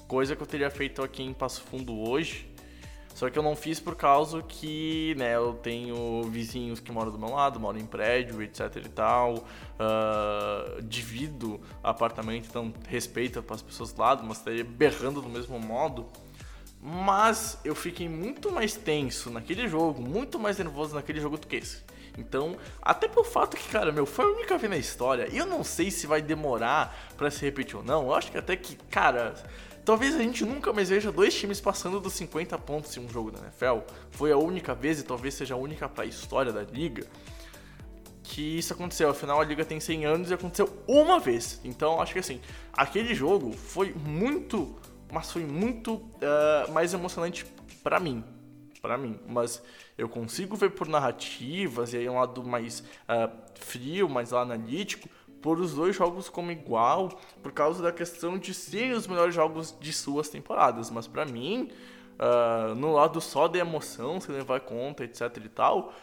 Coisa 0.07 0.35
que 0.35 0.41
eu 0.41 0.47
teria 0.47 0.69
feito 0.69 1.03
aqui 1.03 1.21
em 1.21 1.33
Passo 1.33 1.61
Fundo 1.61 1.97
hoje. 1.99 2.49
Só 3.13 3.29
que 3.31 3.37
eu 3.37 3.41
não 3.41 3.55
fiz 3.55 3.79
por 3.79 3.95
causa 3.95 4.43
que, 4.43 5.15
né, 5.17 5.35
eu 5.35 5.55
tenho 5.55 6.21
vizinhos 6.29 6.79
que 6.79 6.91
moram 6.91 7.11
do 7.11 7.17
meu 7.17 7.31
lado, 7.31 7.59
moram 7.59 7.79
em 7.79 7.85
prédio, 7.85 8.43
etc 8.43 8.75
e 8.77 8.89
tal. 8.89 9.37
Uh, 9.37 10.81
divido 10.83 11.59
apartamento, 11.83 12.47
então 12.47 12.71
respeito 12.87 13.41
para 13.41 13.55
as 13.55 13.61
pessoas 13.63 13.91
do 13.91 13.99
lado, 13.99 14.23
mas 14.23 14.37
estaria 14.37 14.63
berrando 14.63 15.19
do 15.19 15.27
mesmo 15.27 15.59
modo. 15.59 16.05
Mas 16.79 17.59
eu 17.65 17.73
fiquei 17.73 18.07
muito 18.07 18.51
mais 18.51 18.75
tenso 18.75 19.31
naquele 19.31 19.67
jogo, 19.67 19.99
muito 19.99 20.37
mais 20.37 20.59
nervoso 20.59 20.93
naquele 20.93 21.19
jogo 21.19 21.37
do 21.37 21.47
que 21.47 21.55
esse. 21.55 21.83
Então, 22.17 22.55
até 22.81 23.07
pelo 23.07 23.23
fato 23.23 23.57
que, 23.57 23.67
cara, 23.69 23.91
meu, 23.91 24.05
foi 24.05 24.25
a 24.25 24.29
única 24.29 24.57
vez 24.57 24.69
na 24.69 24.77
história. 24.77 25.27
E 25.31 25.37
eu 25.37 25.45
não 25.45 25.63
sei 25.63 25.91
se 25.91 26.07
vai 26.07 26.21
demorar 26.21 26.95
para 27.17 27.29
se 27.29 27.41
repetir 27.43 27.75
ou 27.75 27.83
não. 27.83 28.03
Eu 28.03 28.13
acho 28.13 28.31
que 28.31 28.37
até 28.37 28.55
que, 28.55 28.75
cara, 28.89 29.35
Talvez 29.87 30.15
a 30.15 30.19
gente 30.21 30.43
nunca 30.43 30.73
mais 30.73 30.89
veja 30.89 31.13
dois 31.13 31.33
times 31.33 31.61
passando 31.61 32.01
dos 32.01 32.11
50 32.15 32.59
pontos 32.59 32.97
em 32.97 32.99
um 32.99 33.07
jogo 33.07 33.31
da 33.31 33.39
NFL. 33.39 33.89
Foi 34.11 34.33
a 34.33 34.37
única 34.37 34.75
vez 34.75 34.99
e 34.99 35.03
talvez 35.03 35.33
seja 35.33 35.53
a 35.53 35.57
única 35.57 35.87
para 35.87 36.03
a 36.03 36.05
história 36.05 36.51
da 36.51 36.61
liga 36.61 37.07
que 38.21 38.57
isso 38.57 38.73
aconteceu. 38.73 39.09
Afinal, 39.09 39.39
a 39.39 39.45
liga 39.45 39.63
tem 39.63 39.79
100 39.79 40.05
anos 40.05 40.29
e 40.29 40.33
aconteceu 40.33 40.83
uma 40.89 41.21
vez. 41.21 41.61
Então, 41.63 42.01
acho 42.01 42.11
que 42.11 42.19
assim, 42.19 42.41
aquele 42.73 43.15
jogo 43.15 43.53
foi 43.53 43.93
muito, 43.93 44.75
mas 45.09 45.31
foi 45.31 45.45
muito 45.45 45.93
uh, 45.93 46.69
mais 46.73 46.93
emocionante 46.93 47.45
para 47.81 47.97
mim. 47.97 48.25
para 48.81 48.97
mim. 48.97 49.17
Mas 49.25 49.63
eu 49.97 50.09
consigo 50.09 50.57
ver 50.57 50.71
por 50.71 50.89
narrativas 50.89 51.93
e 51.93 51.97
aí 51.99 52.09
um 52.09 52.19
lado 52.19 52.43
mais 52.43 52.81
uh, 52.81 53.31
frio, 53.55 54.09
mais 54.09 54.33
analítico 54.33 55.07
por 55.41 55.59
os 55.59 55.73
dois 55.73 55.95
jogos 55.95 56.29
como 56.29 56.51
igual, 56.51 57.09
por 57.41 57.51
causa 57.51 57.81
da 57.81 57.91
questão 57.91 58.37
de 58.37 58.53
ser 58.53 58.93
os 58.93 59.07
melhores 59.07 59.33
jogos 59.33 59.75
de 59.79 59.93
suas 59.93 60.29
temporadas. 60.29 60.89
Mas 60.89 61.07
para 61.07 61.25
mim, 61.25 61.71
uh, 62.19 62.75
no 62.75 62.93
lado 62.93 63.21
só 63.21 63.47
da 63.47 63.59
emoção, 63.59 64.19
se 64.19 64.31
levar 64.31 64.59
conta, 64.61 65.03
etc 65.03 65.37
e 65.43 65.49
tal, 65.49 65.93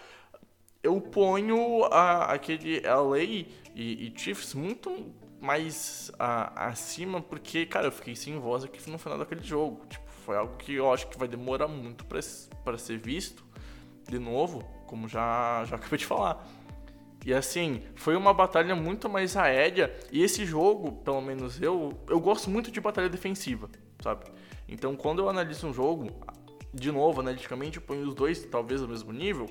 eu 0.83 1.01
ponho 1.01 1.85
aquele 1.87 2.81
LA 2.81 3.19
e, 3.19 3.49
e 3.75 4.13
Chiefs 4.15 4.55
muito 4.55 5.13
mais 5.41 6.11
acima, 6.55 7.21
porque, 7.21 7.67
cara, 7.67 7.87
eu 7.87 7.93
fiquei 7.93 8.15
sem 8.15 8.39
voz 8.39 8.65
aqui 8.65 8.91
no 8.91 8.99
final 8.99 9.19
daquele 9.19 9.43
jogo. 9.43 9.85
Tipo, 9.87 10.05
foi 10.25 10.37
algo 10.37 10.57
que 10.57 10.75
eu 10.75 10.93
acho 10.93 11.07
que 11.09 11.19
vai 11.19 11.29
demorar 11.29 11.69
muito 11.69 12.05
para 12.05 12.79
ser 12.79 12.99
visto 12.99 13.45
de 14.09 14.19
novo, 14.19 14.63
como 14.87 15.09
já, 15.09 15.65
já 15.67 15.77
acabei 15.77 15.99
de 15.99 16.07
falar. 16.07 16.47
E 17.25 17.33
assim, 17.33 17.83
foi 17.95 18.17
uma 18.17 18.35
batalha 18.35 18.77
muito 18.77 19.09
mais 19.09 19.37
aérea. 19.37 19.95
E 20.13 20.23
esse 20.23 20.45
jogo, 20.45 20.93
pelo 20.93 21.23
menos 21.23 21.61
eu, 21.61 21.99
eu 22.09 22.21
gosto 22.21 22.51
muito 22.51 22.71
de 22.71 22.81
batalha 22.81 23.09
defensiva, 23.09 23.71
sabe? 24.03 24.27
Então 24.69 24.95
quando 24.95 25.21
eu 25.21 25.29
analiso 25.29 25.67
um 25.67 25.73
jogo, 25.73 26.11
de 26.73 26.91
novo, 26.93 27.21
analiticamente, 27.21 27.79
eu 27.79 27.83
ponho 27.83 28.07
os 28.07 28.15
dois 28.15 28.45
talvez 28.45 28.83
ao 28.83 28.89
mesmo 28.89 29.13
nível. 29.13 29.49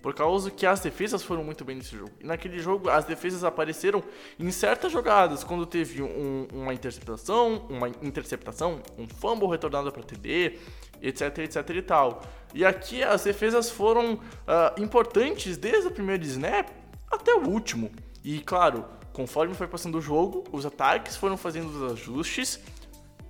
Por 0.00 0.14
causa 0.14 0.50
que 0.50 0.66
as 0.66 0.80
defesas 0.80 1.22
foram 1.22 1.44
muito 1.44 1.64
bem 1.64 1.76
nesse 1.76 1.96
jogo. 1.96 2.10
E 2.20 2.26
naquele 2.26 2.58
jogo, 2.58 2.90
as 2.90 3.04
defesas 3.04 3.44
apareceram 3.44 4.02
em 4.36 4.50
certas 4.50 4.90
jogadas, 4.90 5.44
quando 5.44 5.64
teve 5.64 6.02
um, 6.02 6.48
uma 6.52 6.74
interceptação, 6.74 7.66
uma 7.70 7.88
interceptação, 7.88 8.82
um 8.98 9.06
fumble 9.06 9.48
retornado 9.48 9.92
para 9.92 10.02
TD, 10.02 10.58
etc, 11.00 11.38
etc 11.38 11.70
e 11.70 11.82
tal. 11.82 12.22
E 12.52 12.64
aqui 12.64 13.00
as 13.00 13.22
defesas 13.22 13.70
foram 13.70 14.14
uh, 14.14 14.82
importantes 14.82 15.56
desde 15.56 15.86
o 15.86 15.90
primeiro 15.92 16.24
snap 16.24 16.81
até 17.12 17.34
o 17.34 17.48
último. 17.48 17.90
E 18.24 18.40
claro, 18.40 18.84
conforme 19.12 19.54
foi 19.54 19.66
passando 19.66 19.98
o 19.98 20.00
jogo, 20.00 20.44
os 20.52 20.64
ataques 20.64 21.16
foram 21.16 21.36
fazendo 21.36 21.68
os 21.68 21.92
ajustes 21.92 22.60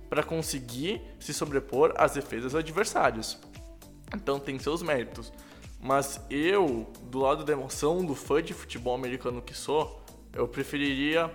para 0.09 0.23
conseguir 0.23 1.01
se 1.19 1.33
sobrepor 1.33 1.93
às 1.97 2.13
defesas 2.13 2.53
adversárias. 2.55 3.37
Então 4.13 4.39
tem 4.39 4.59
seus 4.59 4.81
méritos. 4.81 5.33
Mas 5.79 6.21
eu, 6.29 6.87
do 7.03 7.19
lado 7.19 7.43
da 7.43 7.51
emoção 7.51 8.05
do 8.05 8.15
fã 8.15 8.41
de 8.41 8.53
futebol 8.53 8.95
americano 8.95 9.41
que 9.41 9.53
sou, 9.53 10.01
eu 10.31 10.47
preferiria 10.47 11.29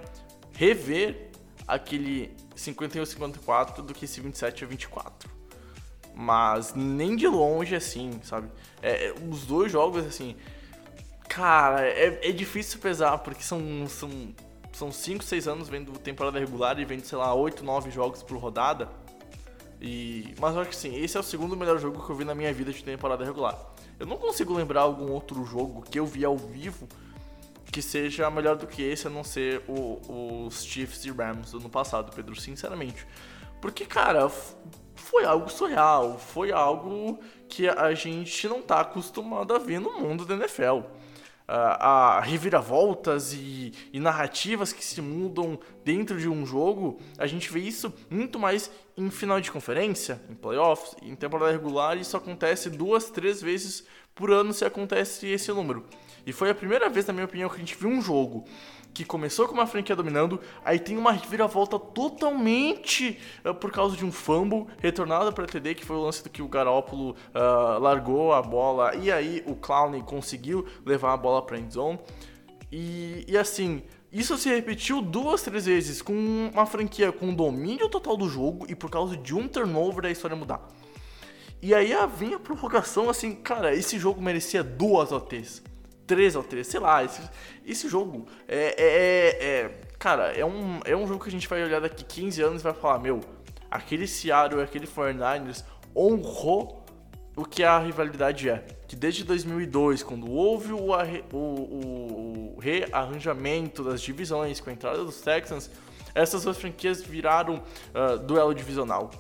rever 0.53 1.31
aquele 1.67 2.35
51-54 2.57 3.83
do 3.83 3.93
que 3.93 4.07
esse 4.07 4.21
27 4.21 4.65
a 4.65 4.67
24. 4.67 5.31
Mas 6.15 6.75
nem 6.75 7.15
de 7.15 7.29
longe 7.29 7.77
assim, 7.77 8.19
sabe? 8.23 8.49
É, 8.81 9.15
os 9.31 9.45
dois 9.45 9.71
jogos, 9.71 10.07
assim, 10.07 10.35
Cara, 11.39 11.87
é, 11.87 12.19
é 12.21 12.33
difícil 12.33 12.81
pesar, 12.81 13.17
porque 13.19 13.45
são, 13.45 13.87
são, 13.87 14.11
são 14.73 14.91
5, 14.91 15.23
6 15.23 15.47
anos 15.47 15.69
vendo 15.69 15.93
temporada 15.93 16.37
regular 16.37 16.77
e 16.81 16.85
vendo, 16.85 17.05
sei 17.05 17.17
lá, 17.17 17.33
8, 17.33 17.65
9 17.65 17.93
jogos 17.93 18.25
por 18.25 18.37
rodada. 18.39 18.89
E, 19.81 20.35
mas 20.41 20.57
eu 20.57 20.63
acho 20.63 20.71
que 20.71 20.75
sim, 20.77 20.97
esse 20.97 21.17
é 21.17 21.21
o 21.21 21.23
segundo 21.23 21.57
melhor 21.57 21.79
jogo 21.79 22.05
que 22.05 22.11
eu 22.11 22.17
vi 22.17 22.25
na 22.25 22.35
minha 22.35 22.53
vida 22.53 22.73
de 22.73 22.83
temporada 22.83 23.25
regular. 23.25 23.57
Eu 24.01 24.07
não 24.07 24.17
consigo 24.17 24.53
lembrar 24.53 24.81
algum 24.81 25.13
outro 25.13 25.45
jogo 25.45 25.83
que 25.83 26.01
eu 26.01 26.05
vi 26.05 26.25
ao 26.25 26.37
vivo 26.37 26.89
que 27.71 27.81
seja 27.81 28.29
melhor 28.33 28.57
do 28.57 28.67
que 28.67 28.83
esse, 28.83 29.07
a 29.07 29.11
não 29.11 29.23
ser 29.23 29.63
o, 29.69 30.49
os 30.49 30.65
Chiefs 30.65 31.05
e 31.05 31.13
Rams 31.13 31.53
do 31.53 31.59
ano 31.59 31.71
passado, 31.71 32.11
Pedro, 32.13 32.35
sinceramente. 32.35 33.07
Porque, 33.61 33.85
cara, 33.85 34.29
foi 34.97 35.25
algo 35.25 35.49
surreal, 35.49 36.19
foi 36.19 36.51
algo 36.51 37.21
que 37.49 37.69
a 37.69 37.95
gente 37.95 38.49
não 38.49 38.61
tá 38.61 38.81
acostumado 38.81 39.55
a 39.55 39.59
ver 39.59 39.79
no 39.79 40.01
mundo 40.01 40.27
da 40.27 40.35
NFL. 40.35 40.98
A, 41.49 42.21
reviravoltas 42.21 43.33
e, 43.33 43.73
e, 43.91 43.99
narrativas 43.99 44.73
que 44.73 44.85
se 44.85 45.01
mudam 45.01 45.59
dentro 45.83 46.21
de 46.21 46.29
um 46.29 46.45
jogo, 46.45 47.01
a 47.17 47.27
gente 47.27 47.51
vê 47.51 47.61
isso 47.61 47.93
muito 48.11 48.39
mais 48.39 48.71
em 48.97 49.09
final 49.11 49.41
de 49.41 49.51
conferência, 49.51 50.21
em 50.29 50.35
playoffs, 50.35 50.95
em 51.03 51.15
temporada 51.15 51.51
regular, 51.51 51.97
isso 51.97 52.17
acontece 52.17 52.69
duas, 52.69 53.11
três 53.11 53.41
vezes 53.41 53.87
por 54.15 54.31
ano 54.31 54.53
se 54.53 54.65
acontece 54.65 55.27
esse 55.27 55.51
número. 55.51 55.87
E 56.27 56.33
foi 56.33 56.51
a 56.51 56.55
primeira 56.55 56.91
vez, 56.91 57.07
na 57.07 57.15
minha 57.15 57.25
opinião, 57.25 57.49
que 57.49 57.57
a 57.57 57.61
gente 57.61 57.75
viu 57.75 57.89
um 57.89 58.03
jogo 58.03 58.45
que 58.99 59.05
começou 59.05 59.47
com 59.47 59.55
uma 59.55 59.67
franquia 59.67 59.95
dominando, 59.95 60.41
aí 60.65 60.81
tem 60.81 60.99
uma 60.99 61.13
reviravolta 61.13 61.79
totalmente 61.79 63.17
uh, 63.45 63.55
por 63.55 63.71
causa 63.71 63.97
de 63.97 64.05
um 64.05 64.11
fumble 64.11 64.67
retornado 64.81 65.33
para 65.33 65.47
TD, 65.47 65.77
que 65.77 65.85
foi 65.85 65.95
o 65.95 66.03
lance 66.03 66.25
do 66.25 66.29
que 66.29 66.43
o 66.43 66.49
Garópolo 66.49 67.11
uh, 67.11 67.79
largou 67.79 68.33
a 68.33 68.43
bola 68.43 68.97
e 68.97 69.13
aí 69.13 69.45
o 69.47 69.55
Clowney 69.55 70.03
conseguiu 70.03 70.67
levar 70.85 71.13
a 71.13 71.17
bola 71.17 71.41
para 71.41 71.59
endzone. 71.59 72.01
E, 72.73 73.25
e 73.29 73.39
assim, 73.39 73.85
isso 74.13 74.37
se 74.37 74.49
repetiu 74.49 75.01
duas, 75.01 75.43
três 75.43 75.67
vezes 75.67 76.03
com 76.03 76.51
uma 76.53 76.67
franquia 76.67 77.13
com 77.13 77.33
domínio 77.33 77.89
total 77.89 78.17
do 78.17 78.29
jogo 78.29 78.67
e 78.69 78.75
por 78.75 78.91
causa 78.91 79.17
de 79.17 79.33
um 79.33 79.47
turnover 79.47 80.03
da 80.03 80.11
história 80.11 80.37
mudar. 80.37 80.67
E 81.63 81.73
aí 81.73 81.93
vem 82.17 82.35
a 82.35 82.39
provocação 82.41 83.09
assim, 83.09 83.33
cara, 83.33 83.75
esse 83.75 83.97
jogo 83.97 84.21
merecia 84.21 84.65
duas 84.65 85.13
OTs. 85.13 85.63
3 86.09 86.35
ou 86.35 86.43
3, 86.43 86.67
sei 86.67 86.81
lá, 86.81 87.05
esse, 87.05 87.23
esse 87.65 87.89
jogo 87.89 88.27
é, 88.49 88.75
é, 88.77 88.85
é, 88.85 89.47
é, 89.47 89.81
Cara, 89.99 90.33
é 90.33 90.45
um, 90.45 90.81
é 90.85 90.97
um 90.97 91.07
jogo 91.07 91.23
que 91.23 91.29
a 91.29 91.33
gente 91.33 91.47
vai 91.47 91.63
olhar 91.63 91.81
daqui 91.81 92.05
15 92.05 92.43
anos 92.43 92.61
e 92.61 92.65
vai 92.65 92.73
falar, 92.73 92.99
meu, 92.99 93.21
aquele 93.71 94.07
Seattle, 94.07 94.63
aquele 94.63 94.87
49ers 94.87 95.65
honrou 95.95 96.85
o 97.37 97.45
que 97.45 97.63
a 97.63 97.79
rivalidade 97.79 98.49
é. 98.49 98.65
Que 98.87 98.97
desde 98.97 99.23
2002, 99.25 100.03
quando 100.03 100.31
houve 100.31 100.73
o, 100.73 100.91
o, 101.33 101.37
o, 101.37 102.55
o 102.57 102.59
rearranjamento 102.61 103.85
das 103.85 104.01
divisões 104.01 104.61
com 104.61 104.71
a 104.71 104.73
entrada 104.73 105.05
dos 105.05 105.21
Texans, 105.21 105.71
essas 106.15 106.45
duas 106.45 106.57
franquias 106.57 107.03
viraram 107.03 107.57
uh, 107.95 108.19
duelo 108.19 108.55
divisional. 108.55 109.11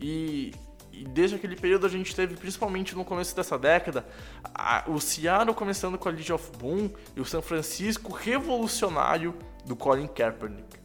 E 0.00 0.52
e 1.00 1.04
desde 1.04 1.36
aquele 1.36 1.56
período 1.56 1.86
a 1.86 1.88
gente 1.88 2.14
teve, 2.14 2.36
principalmente 2.36 2.94
no 2.94 3.04
começo 3.04 3.34
dessa 3.34 3.58
década, 3.58 4.06
a, 4.54 4.84
o 4.86 5.00
Seattle 5.00 5.54
começando 5.54 5.98
com 5.98 6.08
a 6.08 6.12
Legion 6.12 6.36
of 6.36 6.50
Boom 6.58 6.90
e 7.16 7.20
o 7.20 7.24
São 7.24 7.42
Francisco 7.42 8.12
revolucionário 8.12 9.34
do 9.64 9.74
Colin 9.74 10.06
Kaepernick. 10.06 10.78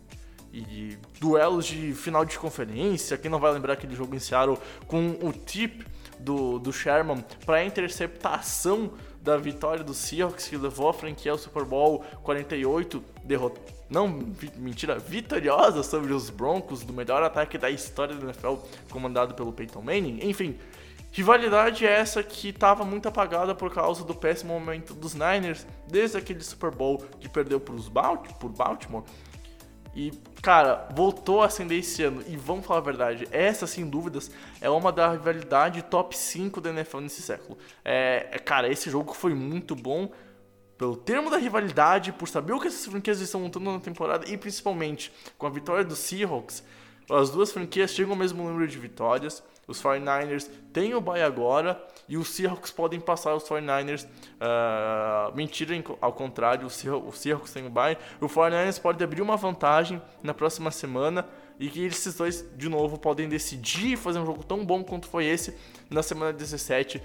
E 0.51 0.97
duelos 1.19 1.65
de 1.65 1.93
final 1.93 2.25
de 2.25 2.37
conferência, 2.39 3.17
quem 3.17 3.29
não 3.29 3.39
vai 3.39 3.51
lembrar 3.53 3.73
aquele 3.73 3.95
jogo 3.95 4.15
em 4.15 4.19
Seattle 4.19 4.57
com 4.87 5.17
o 5.21 5.31
tip 5.31 5.85
do, 6.19 6.57
do 6.59 6.73
Sherman 6.73 7.23
para 7.45 7.63
interceptação 7.63 8.93
da 9.21 9.37
vitória 9.37 9.83
do 9.83 9.93
Seahawks 9.93 10.47
que 10.47 10.57
levou 10.57 10.89
a 10.89 10.93
franquia 10.93 11.31
ao 11.31 11.37
Super 11.37 11.65
Bowl 11.65 12.03
48, 12.23 13.03
derrotando 13.23 13.79
não, 13.89 14.07
mentira, 14.55 14.99
vitoriosa 14.99 15.81
sobre 15.81 16.13
os 16.13 16.29
Broncos, 16.29 16.83
do 16.83 16.93
melhor 16.93 17.23
ataque 17.23 17.57
da 17.57 17.71
história 17.71 18.15
da 18.15 18.23
NFL, 18.23 18.57
comandado 18.91 19.33
pelo 19.33 19.51
Peyton 19.51 19.81
Manning. 19.81 20.19
Enfim, 20.21 20.59
rivalidade 21.11 21.87
é 21.87 21.91
essa 21.91 22.21
que 22.21 22.49
estava 22.49 22.85
muito 22.85 23.07
apagada 23.07 23.55
por 23.55 23.73
causa 23.73 24.03
do 24.03 24.13
péssimo 24.13 24.53
momento 24.53 24.93
dos 24.93 25.15
Niners, 25.15 25.65
desde 25.87 26.17
aquele 26.17 26.43
Super 26.43 26.69
Bowl 26.69 26.99
que 27.19 27.27
perdeu 27.27 27.59
por 27.59 27.79
Baltimore. 28.49 29.03
E, 29.95 30.11
cara, 30.41 30.87
voltou 30.93 31.41
a 31.41 31.47
acender 31.47 31.79
esse 31.79 32.03
ano. 32.03 32.23
E 32.27 32.37
vamos 32.37 32.65
falar 32.65 32.79
a 32.79 32.83
verdade, 32.83 33.27
essa, 33.31 33.65
sem 33.65 33.89
dúvidas, 33.89 34.31
é 34.61 34.69
uma 34.69 34.91
da 34.91 35.11
rivalidade 35.11 35.81
top 35.83 36.17
5 36.17 36.61
da 36.61 36.69
NFL 36.69 36.99
nesse 36.99 37.21
século. 37.21 37.57
É, 37.83 38.39
cara, 38.45 38.71
esse 38.71 38.89
jogo 38.89 39.13
foi 39.13 39.33
muito 39.33 39.75
bom 39.75 40.11
pelo 40.77 40.95
termo 40.95 41.29
da 41.29 41.37
rivalidade, 41.37 42.13
por 42.13 42.29
saber 42.29 42.53
o 42.53 42.59
que 42.59 42.67
essas 42.67 42.85
franquias 42.85 43.19
estão 43.19 43.41
montando 43.41 43.69
na 43.69 43.79
temporada 43.81 44.29
e 44.29 44.37
principalmente 44.37 45.11
com 45.37 45.45
a 45.45 45.49
vitória 45.49 45.83
dos 45.83 45.99
Seahawks, 45.99 46.63
as 47.11 47.29
duas 47.29 47.51
franquias 47.51 47.91
chegam 47.91 48.13
ao 48.13 48.17
mesmo 48.17 48.43
número 48.43 48.67
de 48.67 48.77
vitórias. 48.77 49.43
Os 49.69 49.81
49ers 49.81 50.49
têm 50.73 50.95
o 50.95 51.01
bye 51.01 51.21
agora 51.21 51.81
e 52.07 52.17
os 52.17 52.29
Seahawks 52.29 52.71
podem 52.71 52.99
passar 52.99 53.35
os 53.35 53.43
49ers. 53.43 54.05
Uh, 54.05 54.09
ah, 54.41 55.31
mentira, 55.35 55.75
ao 56.01 56.11
contrário, 56.11 56.65
os 56.65 56.73
Seahawks 56.73 57.53
têm 57.53 57.67
o 57.67 57.69
bye. 57.69 57.97
O 58.19 58.25
49ers 58.25 58.81
pode 58.81 59.03
abrir 59.03 59.21
uma 59.21 59.37
vantagem 59.37 60.01
na 60.23 60.33
próxima 60.33 60.71
semana 60.71 61.25
e 61.59 61.69
que 61.69 61.85
esses 61.85 62.15
dois, 62.15 62.45
de 62.55 62.67
novo, 62.69 62.97
podem 62.97 63.29
decidir 63.29 63.97
fazer 63.97 64.19
um 64.19 64.25
jogo 64.25 64.43
tão 64.43 64.65
bom 64.65 64.83
quanto 64.83 65.07
foi 65.07 65.25
esse 65.25 65.55
na 65.89 66.01
semana 66.01 66.33
17. 66.33 67.01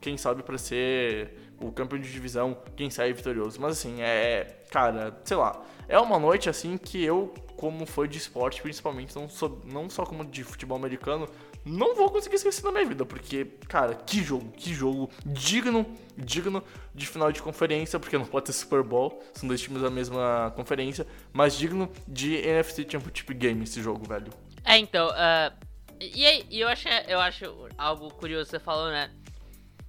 Quem 0.00 0.18
sabe 0.18 0.42
para 0.42 0.58
ser 0.58 1.54
o 1.58 1.72
campeão 1.72 1.98
de 1.98 2.12
divisão, 2.12 2.56
quem 2.76 2.90
sai 2.90 3.12
vitorioso. 3.12 3.60
Mas 3.60 3.78
assim, 3.78 4.02
é. 4.02 4.58
Cara, 4.70 5.18
sei 5.24 5.36
lá. 5.36 5.62
É 5.88 5.98
uma 5.98 6.18
noite 6.18 6.48
assim 6.48 6.76
que 6.76 7.02
eu, 7.02 7.32
como 7.56 7.86
fã 7.86 8.06
de 8.06 8.18
esporte, 8.18 8.60
principalmente, 8.62 9.14
não, 9.16 9.28
sou, 9.28 9.60
não 9.64 9.88
só 9.88 10.04
como 10.04 10.24
de 10.24 10.44
futebol 10.44 10.76
americano, 10.76 11.28
não 11.64 11.94
vou 11.94 12.10
conseguir 12.10 12.36
esquecer 12.36 12.64
na 12.64 12.72
minha 12.72 12.84
vida. 12.84 13.04
Porque, 13.06 13.46
cara, 13.68 13.94
que 13.94 14.22
jogo, 14.22 14.50
que 14.52 14.74
jogo 14.74 15.10
digno, 15.24 15.86
digno 16.16 16.62
de 16.94 17.06
final 17.06 17.32
de 17.32 17.42
conferência, 17.42 17.98
porque 17.98 18.18
não 18.18 18.26
pode 18.26 18.46
ter 18.46 18.52
Super 18.52 18.82
Bowl, 18.82 19.22
são 19.32 19.48
dois 19.48 19.60
times 19.60 19.82
da 19.82 19.90
mesma 19.90 20.52
conferência, 20.54 21.06
mas 21.32 21.56
digno 21.56 21.90
de 22.06 22.36
NFC 22.36 22.86
Championship 22.88 23.34
Game 23.34 23.62
esse 23.64 23.82
jogo, 23.82 24.06
velho. 24.06 24.32
É, 24.64 24.78
então, 24.78 25.08
uh, 25.08 25.52
e 26.00 26.24
aí, 26.26 26.46
eu 26.50 26.68
acho, 26.68 26.88
eu 27.08 27.20
acho 27.20 27.44
algo 27.78 28.10
curioso 28.10 28.50
você 28.50 28.58
falou, 28.58 28.90
né? 28.90 29.10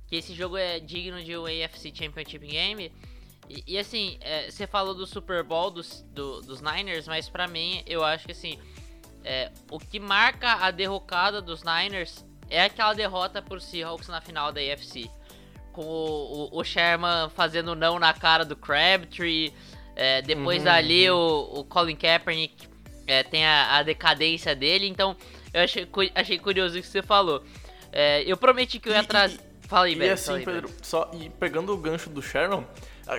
que 0.07 0.15
esse 0.15 0.33
jogo 0.33 0.57
é 0.57 0.79
digno 0.79 1.21
de 1.23 1.35
um 1.37 1.45
AFC 1.45 1.91
Championship 1.93 2.45
Game. 2.45 2.91
E, 3.49 3.63
e 3.67 3.77
assim, 3.77 4.17
é, 4.21 4.49
você 4.49 4.65
falou 4.65 4.93
do 4.93 5.05
Super 5.05 5.43
Bowl 5.43 5.71
dos, 5.71 6.03
do, 6.13 6.41
dos 6.41 6.61
Niners, 6.61 7.07
mas 7.07 7.29
para 7.29 7.47
mim 7.47 7.83
eu 7.85 8.03
acho 8.03 8.25
que 8.25 8.31
assim, 8.31 8.59
é, 9.25 9.51
o 9.71 9.79
que 9.79 9.99
marca 9.99 10.53
a 10.53 10.69
derrocada 10.69 11.41
dos 11.41 11.63
Niners 11.63 12.23
é 12.47 12.63
aquela 12.63 12.93
derrota 12.93 13.41
por 13.41 13.59
Seahawks 13.59 14.07
na 14.07 14.21
final 14.21 14.51
da 14.51 14.61
AFC. 14.61 15.09
Com 15.73 15.81
o, 15.81 16.49
o, 16.53 16.59
o 16.59 16.63
Sherman 16.63 17.29
fazendo 17.31 17.75
não 17.75 17.97
na 17.97 18.13
cara 18.13 18.45
do 18.45 18.55
Crabtree. 18.55 19.51
É, 19.95 20.21
depois 20.21 20.59
uhum, 20.59 20.65
dali 20.65 21.09
uhum. 21.09 21.17
O, 21.17 21.59
o 21.61 21.63
Colin 21.63 21.95
Kaepernick 21.95 22.67
é, 23.07 23.23
tem 23.23 23.45
a, 23.45 23.77
a, 23.77 23.83
decadência 23.83 24.55
dele. 24.55 24.87
Então 24.87 25.17
eu 25.51 25.63
achei, 25.63 25.89
achei 26.13 26.37
curioso 26.37 26.77
o 26.77 26.81
que 26.81 26.87
você 26.87 27.01
falou. 27.01 27.43
É, 27.91 28.23
eu 28.23 28.37
prometi 28.37 28.79
que 28.79 28.89
eu 28.89 28.93
ia 28.93 29.03
trazer. 29.03 29.39
Fala 29.67 29.87
aí, 29.87 29.93
E 29.93 29.95
Ben, 29.95 30.11
assim, 30.11 30.43
Pedro, 30.43 30.69
só, 30.83 31.09
e 31.13 31.27
pegando 31.27 31.73
o 31.73 31.77
gancho 31.77 32.07
do 32.11 32.21
Sherman, 32.21 32.67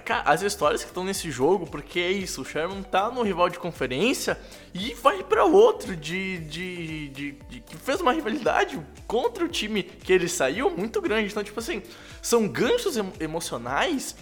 cara, 0.05 0.23
as 0.29 0.43
histórias 0.43 0.83
que 0.83 0.89
estão 0.89 1.05
nesse 1.05 1.31
jogo, 1.31 1.67
porque 1.67 2.01
é 2.01 2.11
isso, 2.11 2.43
o 2.43 2.45
Sherman 2.45 2.83
tá 2.83 3.09
no 3.11 3.23
rival 3.23 3.49
de 3.49 3.59
conferência 3.59 4.39
e 4.75 4.95
vai 4.95 5.23
para 5.23 5.45
outro 5.45 5.97
de, 5.97 6.39
de, 6.39 7.09
de, 7.09 7.33
de, 7.33 7.61
que 7.61 7.77
fez 7.77 8.01
uma 8.01 8.13
rivalidade 8.13 8.81
contra 9.07 9.45
o 9.45 9.49
time 9.49 9.85
que 9.85 10.13
ele 10.13 10.29
saiu 10.29 10.71
muito 10.71 11.01
grande. 11.01 11.31
Então, 11.31 11.45
tipo 11.45 11.61
assim, 11.61 11.83
são 12.21 12.49
ganchos 12.49 12.97
emocionais 13.21 14.17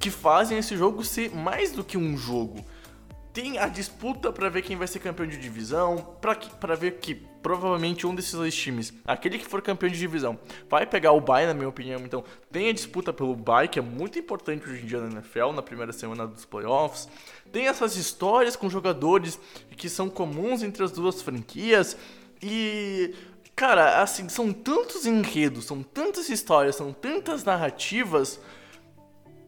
que 0.00 0.10
fazem 0.10 0.58
esse 0.58 0.76
jogo 0.76 1.04
ser 1.04 1.34
mais 1.34 1.72
do 1.72 1.84
que 1.84 1.98
um 1.98 2.16
jogo 2.16 2.64
tem 3.32 3.58
a 3.58 3.66
disputa 3.66 4.30
para 4.30 4.48
ver 4.48 4.62
quem 4.62 4.76
vai 4.76 4.86
ser 4.86 4.98
campeão 4.98 5.26
de 5.26 5.38
divisão, 5.38 6.16
para 6.60 6.76
ver 6.76 6.98
que 6.98 7.14
provavelmente 7.14 8.06
um 8.06 8.14
desses 8.14 8.32
dois 8.32 8.54
times, 8.54 8.92
aquele 9.04 9.38
que 9.38 9.46
for 9.46 9.62
campeão 9.62 9.90
de 9.90 9.98
divisão, 9.98 10.38
vai 10.68 10.86
pegar 10.86 11.12
o 11.12 11.20
bye, 11.20 11.46
na 11.46 11.54
minha 11.54 11.68
opinião. 11.68 12.00
Então, 12.00 12.22
tem 12.50 12.68
a 12.68 12.72
disputa 12.72 13.12
pelo 13.12 13.34
bye, 13.34 13.68
que 13.68 13.78
é 13.78 13.82
muito 13.82 14.18
importante 14.18 14.68
hoje 14.68 14.82
em 14.82 14.86
dia 14.86 15.00
na 15.00 15.10
NFL, 15.10 15.52
na 15.52 15.62
primeira 15.62 15.92
semana 15.92 16.26
dos 16.26 16.44
playoffs. 16.44 17.08
Tem 17.50 17.66
essas 17.68 17.96
histórias 17.96 18.54
com 18.54 18.68
jogadores 18.68 19.40
que 19.76 19.88
são 19.88 20.08
comuns 20.08 20.62
entre 20.62 20.84
as 20.84 20.92
duas 20.92 21.22
franquias 21.22 21.96
e 22.40 23.14
cara, 23.56 24.02
assim, 24.02 24.28
são 24.28 24.52
tantos 24.52 25.06
enredos, 25.06 25.66
são 25.66 25.82
tantas 25.82 26.28
histórias, 26.28 26.76
são 26.76 26.92
tantas 26.92 27.44
narrativas 27.44 28.40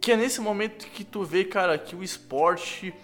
que 0.00 0.12
é 0.12 0.16
nesse 0.16 0.40
momento 0.40 0.86
que 0.86 1.02
tu 1.02 1.24
vê, 1.24 1.44
cara, 1.44 1.78
que 1.78 1.96
o 1.96 2.02
esporte 2.02 2.94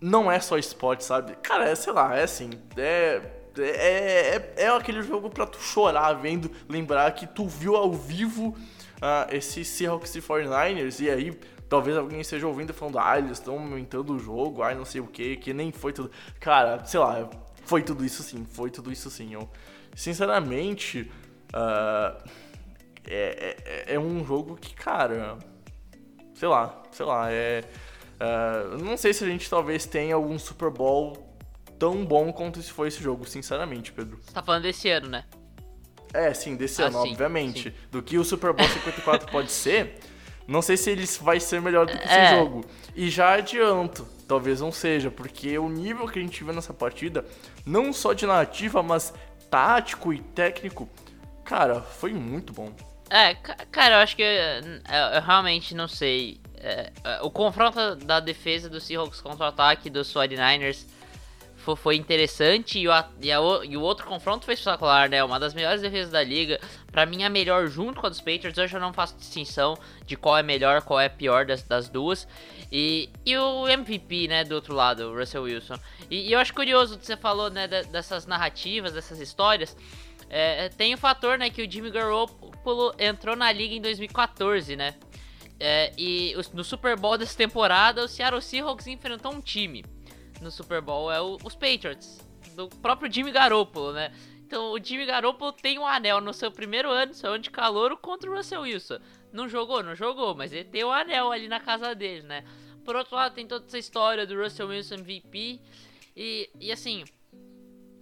não 0.00 0.30
é 0.30 0.40
só 0.40 0.56
esporte, 0.56 1.04
sabe? 1.04 1.34
Cara, 1.42 1.68
é, 1.68 1.74
sei 1.74 1.92
lá, 1.92 2.16
é 2.16 2.22
assim, 2.22 2.50
é, 2.76 3.20
é, 3.58 4.52
é, 4.56 4.64
é 4.64 4.68
aquele 4.68 5.02
jogo 5.02 5.28
pra 5.28 5.46
tu 5.46 5.60
chorar 5.60 6.14
vendo, 6.14 6.50
lembrar 6.68 7.10
que 7.12 7.26
tu 7.26 7.46
viu 7.46 7.76
ao 7.76 7.92
vivo 7.92 8.48
uh, 8.48 9.34
esse 9.34 9.64
Seahawks 9.64 10.14
e 10.14 10.22
49ers, 10.22 11.00
e 11.00 11.10
aí 11.10 11.40
talvez 11.68 11.96
alguém 11.96 12.20
esteja 12.20 12.46
ouvindo 12.46 12.72
falando, 12.72 12.98
ah, 12.98 13.18
eles 13.18 13.32
estão 13.32 13.58
aumentando 13.58 14.14
o 14.14 14.18
jogo, 14.18 14.62
ai, 14.62 14.74
não 14.74 14.84
sei 14.84 15.00
o 15.00 15.06
que, 15.06 15.36
que 15.36 15.52
nem 15.52 15.70
foi 15.70 15.92
tudo. 15.92 16.10
Cara, 16.40 16.84
sei 16.84 16.98
lá, 16.98 17.28
foi 17.64 17.82
tudo 17.82 18.04
isso 18.04 18.22
sim, 18.22 18.44
foi 18.44 18.70
tudo 18.70 18.90
isso 18.90 19.10
sim. 19.10 19.34
Eu, 19.34 19.48
sinceramente, 19.94 21.10
uh, 21.54 22.22
é, 23.06 23.56
é, 23.86 23.94
é 23.94 23.98
um 23.98 24.24
jogo 24.24 24.56
que, 24.56 24.74
cara, 24.74 25.38
sei 26.34 26.48
lá, 26.48 26.82
sei 26.90 27.06
lá, 27.06 27.30
é 27.30 27.64
Uh, 28.20 28.76
não 28.84 28.96
sei 28.96 29.12
se 29.14 29.24
a 29.24 29.26
gente 29.26 29.48
talvez 29.48 29.86
tenha 29.86 30.14
algum 30.14 30.38
Super 30.38 30.70
Bowl 30.70 31.26
tão 31.78 32.04
bom 32.04 32.30
quanto 32.32 32.60
se 32.60 32.70
foi 32.70 32.88
esse 32.88 33.02
jogo, 33.02 33.26
sinceramente, 33.26 33.92
Pedro. 33.92 34.18
Você 34.22 34.32
tá 34.32 34.42
falando 34.42 34.62
desse 34.62 34.90
ano, 34.90 35.08
né? 35.08 35.24
É, 36.12 36.34
sim, 36.34 36.54
desse 36.56 36.82
ah, 36.82 36.86
ano, 36.86 37.02
sim, 37.02 37.12
obviamente. 37.12 37.70
Sim. 37.70 37.76
Do 37.90 38.02
que 38.02 38.18
o 38.18 38.24
Super 38.24 38.52
Bowl 38.52 38.68
54 38.68 39.30
pode 39.32 39.50
ser, 39.50 39.98
Não 40.46 40.60
sei 40.60 40.76
se 40.76 40.90
ele 40.90 41.06
vai 41.22 41.38
ser 41.38 41.60
melhor 41.60 41.86
do 41.86 41.92
que 41.96 42.04
esse 42.04 42.12
É. 42.12 42.36
jogo. 42.36 42.64
E 42.94 43.08
já 43.08 43.34
adianto, 43.34 44.04
talvez 44.26 44.60
não 44.60 44.72
seja, 44.72 45.08
porque 45.10 45.56
o 45.56 45.68
nível 45.68 46.08
que 46.08 46.18
a 46.18 46.22
gente 46.22 46.42
viu 46.42 46.52
nessa 46.52 46.74
partida, 46.74 47.24
não 47.64 47.92
só 47.92 48.12
de 48.12 48.26
narrativa, 48.26 48.82
mas 48.82 49.14
tático 49.48 50.12
e 50.12 50.18
técnico, 50.20 50.88
cara, 51.44 51.80
foi 51.80 52.12
muito 52.12 52.52
bom. 52.52 52.72
É, 53.08 53.34
ca- 53.36 53.56
cara, 53.70 53.94
eu 53.96 53.98
acho 54.00 54.16
que 54.16 54.22
eu, 54.22 54.28
eu 55.14 55.22
realmente 55.22 55.72
não 55.74 55.86
sei. 55.86 56.40
É, 56.60 56.92
é, 57.04 57.20
o 57.22 57.30
confronto 57.30 57.96
da 57.96 58.20
defesa 58.20 58.68
do 58.68 58.80
Seahawks 58.80 59.20
contra 59.20 59.46
o 59.46 59.48
ataque 59.48 59.88
dos 59.88 60.12
49ers 60.12 60.84
fo- 61.56 61.74
foi, 61.74 61.96
interessante 61.96 62.78
e 62.78 62.86
o, 62.88 62.92
e, 63.22 63.32
a 63.32 63.38
e 63.64 63.76
o 63.76 63.80
outro 63.80 64.06
confronto 64.06 64.44
foi 64.44 64.54
espetacular, 64.54 65.08
né? 65.08 65.24
Uma 65.24 65.40
das 65.40 65.54
melhores 65.54 65.80
defesas 65.80 66.10
da 66.12 66.22
liga. 66.22 66.60
Pra 66.92 67.06
mim, 67.06 67.22
a 67.24 67.30
melhor 67.30 67.66
junto 67.68 68.00
com 68.00 68.06
a 68.06 68.10
dos 68.10 68.20
Patriots. 68.20 68.58
Hoje 68.58 68.76
eu 68.76 68.80
não 68.80 68.92
faço 68.92 69.16
distinção 69.16 69.78
de 70.04 70.16
qual 70.16 70.36
é 70.36 70.42
melhor, 70.42 70.82
qual 70.82 71.00
é 71.00 71.08
pior 71.08 71.46
das, 71.46 71.62
das 71.62 71.88
duas. 71.88 72.28
E, 72.70 73.08
e 73.24 73.36
o 73.36 73.66
MVP, 73.66 74.28
né, 74.28 74.44
do 74.44 74.54
outro 74.54 74.74
lado, 74.74 75.10
o 75.10 75.16
Russell 75.18 75.42
Wilson. 75.44 75.76
E, 76.10 76.28
e 76.28 76.32
eu 76.32 76.38
acho 76.38 76.52
curioso 76.54 76.98
que 76.98 77.06
você 77.06 77.16
falou, 77.16 77.48
né, 77.50 77.66
de- 77.66 77.84
dessas 77.84 78.26
narrativas, 78.26 78.92
dessas 78.92 79.18
histórias. 79.18 79.76
É, 80.28 80.68
tem 80.68 80.94
o 80.94 80.98
fator, 80.98 81.36
né, 81.38 81.50
que 81.50 81.62
o 81.62 81.70
Jimmy 81.70 81.90
Garoppolo 81.90 82.94
entrou 82.98 83.34
na 83.34 83.50
liga 83.50 83.74
em 83.74 83.80
2014, 83.80 84.76
né? 84.76 84.94
É, 85.62 85.92
e 85.98 86.34
no 86.54 86.64
Super 86.64 86.96
Bowl 86.98 87.18
dessa 87.18 87.36
temporada, 87.36 88.02
o 88.02 88.08
Seattle 88.08 88.40
Seahawks 88.40 88.86
enfrentou 88.86 89.30
um 89.32 89.42
time 89.42 89.84
no 90.40 90.50
Super 90.50 90.80
Bowl, 90.80 91.12
é 91.12 91.20
o- 91.20 91.36
os 91.44 91.54
Patriots, 91.54 92.18
do 92.56 92.66
próprio 92.68 93.12
Jimmy 93.12 93.30
Garoppolo, 93.30 93.92
né? 93.92 94.10
Então 94.46 94.72
o 94.72 94.82
Jimmy 94.82 95.04
Garoppolo 95.04 95.52
tem 95.52 95.78
um 95.78 95.86
anel 95.86 96.20
no 96.20 96.32
seu 96.32 96.50
primeiro 96.50 96.90
ano, 96.90 97.12
seu 97.12 97.30
ano 97.34 97.42
de 97.42 97.50
calouro, 97.50 97.96
contra 97.96 98.30
o 98.30 98.34
Russell 98.34 98.62
Wilson. 98.62 98.98
Não 99.32 99.48
jogou, 99.48 99.82
não 99.82 99.94
jogou, 99.94 100.34
mas 100.34 100.50
ele 100.52 100.64
tem 100.64 100.82
um 100.82 100.90
anel 100.90 101.30
ali 101.30 101.46
na 101.46 101.60
casa 101.60 101.94
dele, 101.94 102.22
né? 102.26 102.42
Por 102.84 102.96
outro 102.96 103.14
lado, 103.14 103.34
tem 103.34 103.46
toda 103.46 103.66
essa 103.66 103.78
história 103.78 104.26
do 104.26 104.34
Russell 104.42 104.68
Wilson 104.68 104.94
MVP. 104.94 105.60
E, 106.16 106.50
e 106.58 106.72
assim, 106.72 107.04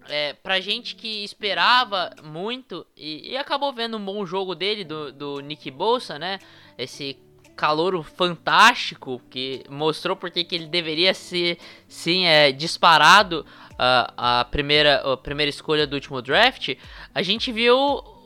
é, 0.09 0.33
pra 0.33 0.61
gente 0.61 0.95
que 0.95 1.23
esperava 1.25 2.11
muito 2.23 2.87
e, 2.97 3.33
e 3.33 3.37
acabou 3.37 3.73
vendo 3.73 3.97
um 3.99 4.05
bom 4.05 4.25
jogo 4.25 4.55
dele, 4.55 4.85
do, 4.85 5.13
do 5.13 5.41
Nick 5.41 5.71
Bolsa, 5.71 6.19
né? 6.19 6.39
Esse 6.79 7.19
calouro 7.59 8.05
fantástico 8.05 9.21
que 9.29 9.65
mostrou 9.69 10.15
porque 10.15 10.45
que 10.45 10.55
ele 10.55 10.67
deveria 10.67 11.13
ser, 11.13 11.59
sim, 11.89 12.25
é, 12.25 12.53
disparado 12.53 13.45
a, 13.77 14.41
a, 14.41 14.45
primeira, 14.45 15.01
a 15.13 15.17
primeira 15.17 15.51
escolha 15.51 15.85
do 15.85 15.95
último 15.95 16.23
draft. 16.23 16.77
A 17.13 17.21
gente 17.21 17.51
viu 17.51 17.77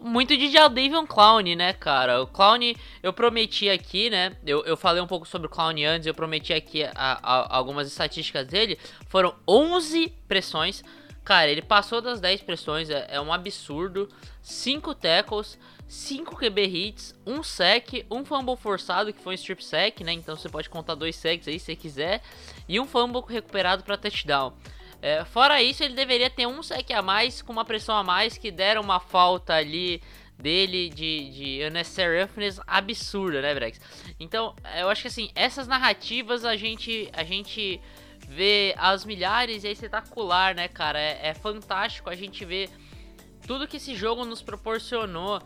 muito 0.02 0.36
de 0.36 0.50
Jadavion 0.50 1.06
Clown, 1.06 1.56
né, 1.56 1.72
cara? 1.72 2.20
O 2.20 2.26
Clown, 2.26 2.74
eu 3.02 3.10
prometi 3.10 3.70
aqui, 3.70 4.10
né? 4.10 4.36
Eu, 4.46 4.62
eu 4.66 4.76
falei 4.76 5.02
um 5.02 5.06
pouco 5.06 5.26
sobre 5.26 5.46
o 5.46 5.50
Clown 5.50 5.76
antes, 5.88 6.06
eu 6.06 6.12
prometi 6.12 6.52
aqui 6.52 6.84
a, 6.84 6.92
a, 6.94 7.56
algumas 7.56 7.88
estatísticas 7.88 8.46
dele. 8.46 8.78
Foram 9.08 9.34
11 9.48 10.12
pressões. 10.28 10.84
Cara, 11.24 11.50
ele 11.50 11.62
passou 11.62 12.02
das 12.02 12.20
10 12.20 12.42
pressões, 12.42 12.90
é, 12.90 13.06
é 13.08 13.20
um 13.20 13.32
absurdo. 13.32 14.10
5 14.42 14.94
tackles, 14.94 15.58
5 15.92 16.36
QB 16.36 16.64
hits, 16.64 17.14
1 17.26 17.34
um 17.34 17.42
sec, 17.42 18.06
um 18.10 18.24
fumble 18.24 18.56
forçado, 18.56 19.12
que 19.12 19.20
foi 19.20 19.34
um 19.34 19.34
strip 19.34 19.62
sack, 19.62 20.02
né? 20.02 20.14
Então 20.14 20.34
você 20.34 20.48
pode 20.48 20.70
contar 20.70 20.94
dois 20.94 21.14
sacks 21.14 21.46
aí 21.46 21.58
se 21.58 21.66
você 21.66 21.76
quiser. 21.76 22.22
E 22.66 22.80
um 22.80 22.86
fumble 22.86 23.22
recuperado 23.28 23.84
para 23.84 23.98
touchdown. 23.98 24.54
É, 25.02 25.22
fora 25.26 25.60
isso, 25.62 25.84
ele 25.84 25.92
deveria 25.92 26.30
ter 26.30 26.46
um 26.46 26.62
sec 26.62 26.90
a 26.92 27.02
mais, 27.02 27.42
com 27.42 27.52
uma 27.52 27.62
pressão 27.62 27.94
a 27.94 28.02
mais, 28.02 28.38
que 28.38 28.50
deram 28.50 28.80
uma 28.80 29.00
falta 29.00 29.52
ali 29.52 30.02
dele 30.38 30.88
de, 30.88 31.30
de 31.30 31.66
unnecessary 31.66 32.22
roughness 32.22 32.58
absurda, 32.66 33.42
né, 33.42 33.54
Brex? 33.54 33.78
Então, 34.18 34.56
eu 34.78 34.88
acho 34.88 35.02
que 35.02 35.08
assim, 35.08 35.30
essas 35.34 35.68
narrativas 35.68 36.46
a 36.46 36.56
gente, 36.56 37.10
a 37.12 37.22
gente 37.22 37.78
vê 38.26 38.74
as 38.78 39.04
milhares 39.04 39.62
e 39.62 39.68
é 39.68 39.72
espetacular, 39.72 40.54
né, 40.54 40.68
cara? 40.68 40.98
É, 40.98 41.28
é 41.28 41.34
fantástico 41.34 42.08
a 42.08 42.14
gente 42.14 42.46
ver 42.46 42.70
tudo 43.46 43.68
que 43.68 43.76
esse 43.76 43.94
jogo 43.94 44.24
nos 44.24 44.40
proporcionou. 44.40 45.42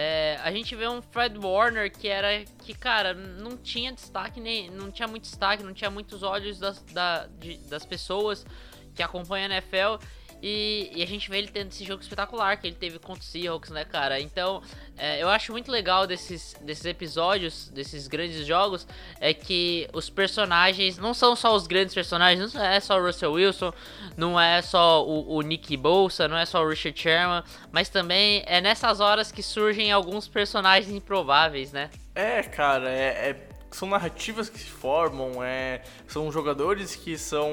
É, 0.00 0.38
a 0.44 0.52
gente 0.52 0.76
vê 0.76 0.86
um 0.86 1.02
Fred 1.02 1.36
Warner 1.36 1.90
que 1.90 2.06
era 2.06 2.44
que, 2.62 2.72
cara, 2.72 3.12
não 3.12 3.56
tinha 3.56 3.92
destaque, 3.92 4.40
nem, 4.40 4.70
não 4.70 4.92
tinha 4.92 5.08
muito 5.08 5.24
destaque, 5.24 5.60
não 5.60 5.74
tinha 5.74 5.90
muitos 5.90 6.22
olhos 6.22 6.56
das, 6.56 6.80
da, 6.92 7.26
de, 7.26 7.56
das 7.66 7.84
pessoas 7.84 8.46
que 8.94 9.02
acompanham 9.02 9.50
a 9.50 9.56
NFL. 9.56 10.00
E, 10.42 10.90
e, 10.94 11.02
a 11.02 11.06
gente 11.06 11.28
vê 11.28 11.38
ele 11.38 11.48
tendo 11.48 11.68
esse 11.68 11.84
jogo 11.84 12.00
espetacular 12.00 12.56
que 12.56 12.66
ele 12.66 12.76
teve 12.76 12.98
contra 12.98 13.22
o 13.22 13.26
Seahawks, 13.26 13.70
né, 13.70 13.84
cara? 13.84 14.20
Então, 14.20 14.62
é, 14.96 15.20
eu 15.20 15.28
acho 15.28 15.50
muito 15.50 15.70
legal 15.70 16.06
desses, 16.06 16.54
desses 16.60 16.84
episódios, 16.84 17.68
desses 17.70 18.06
grandes 18.06 18.46
jogos, 18.46 18.86
é 19.20 19.34
que 19.34 19.88
os 19.92 20.08
personagens 20.08 20.96
não 20.96 21.12
são 21.12 21.34
só 21.34 21.54
os 21.54 21.66
grandes 21.66 21.92
personagens, 21.92 22.54
não 22.54 22.64
é 22.64 22.78
só 22.78 22.98
o 22.98 23.04
Russell 23.04 23.32
Wilson, 23.32 23.72
não 24.16 24.38
é 24.38 24.62
só 24.62 25.04
o, 25.04 25.36
o 25.36 25.42
Nick 25.42 25.76
Bolsa, 25.76 26.28
não 26.28 26.36
é 26.36 26.46
só 26.46 26.62
o 26.62 26.68
Richard 26.68 26.98
Sherman, 26.98 27.42
mas 27.72 27.88
também 27.88 28.44
é 28.46 28.60
nessas 28.60 29.00
horas 29.00 29.32
que 29.32 29.42
surgem 29.42 29.90
alguns 29.90 30.28
personagens 30.28 30.94
improváveis, 30.94 31.72
né? 31.72 31.90
É, 32.14 32.42
cara, 32.42 32.90
é, 32.90 33.30
é 33.30 33.47
são 33.70 33.88
narrativas 33.88 34.48
que 34.48 34.58
se 34.58 34.70
formam, 34.70 35.42
é, 35.42 35.82
são 36.06 36.30
jogadores 36.32 36.96
que 36.96 37.18
são 37.18 37.50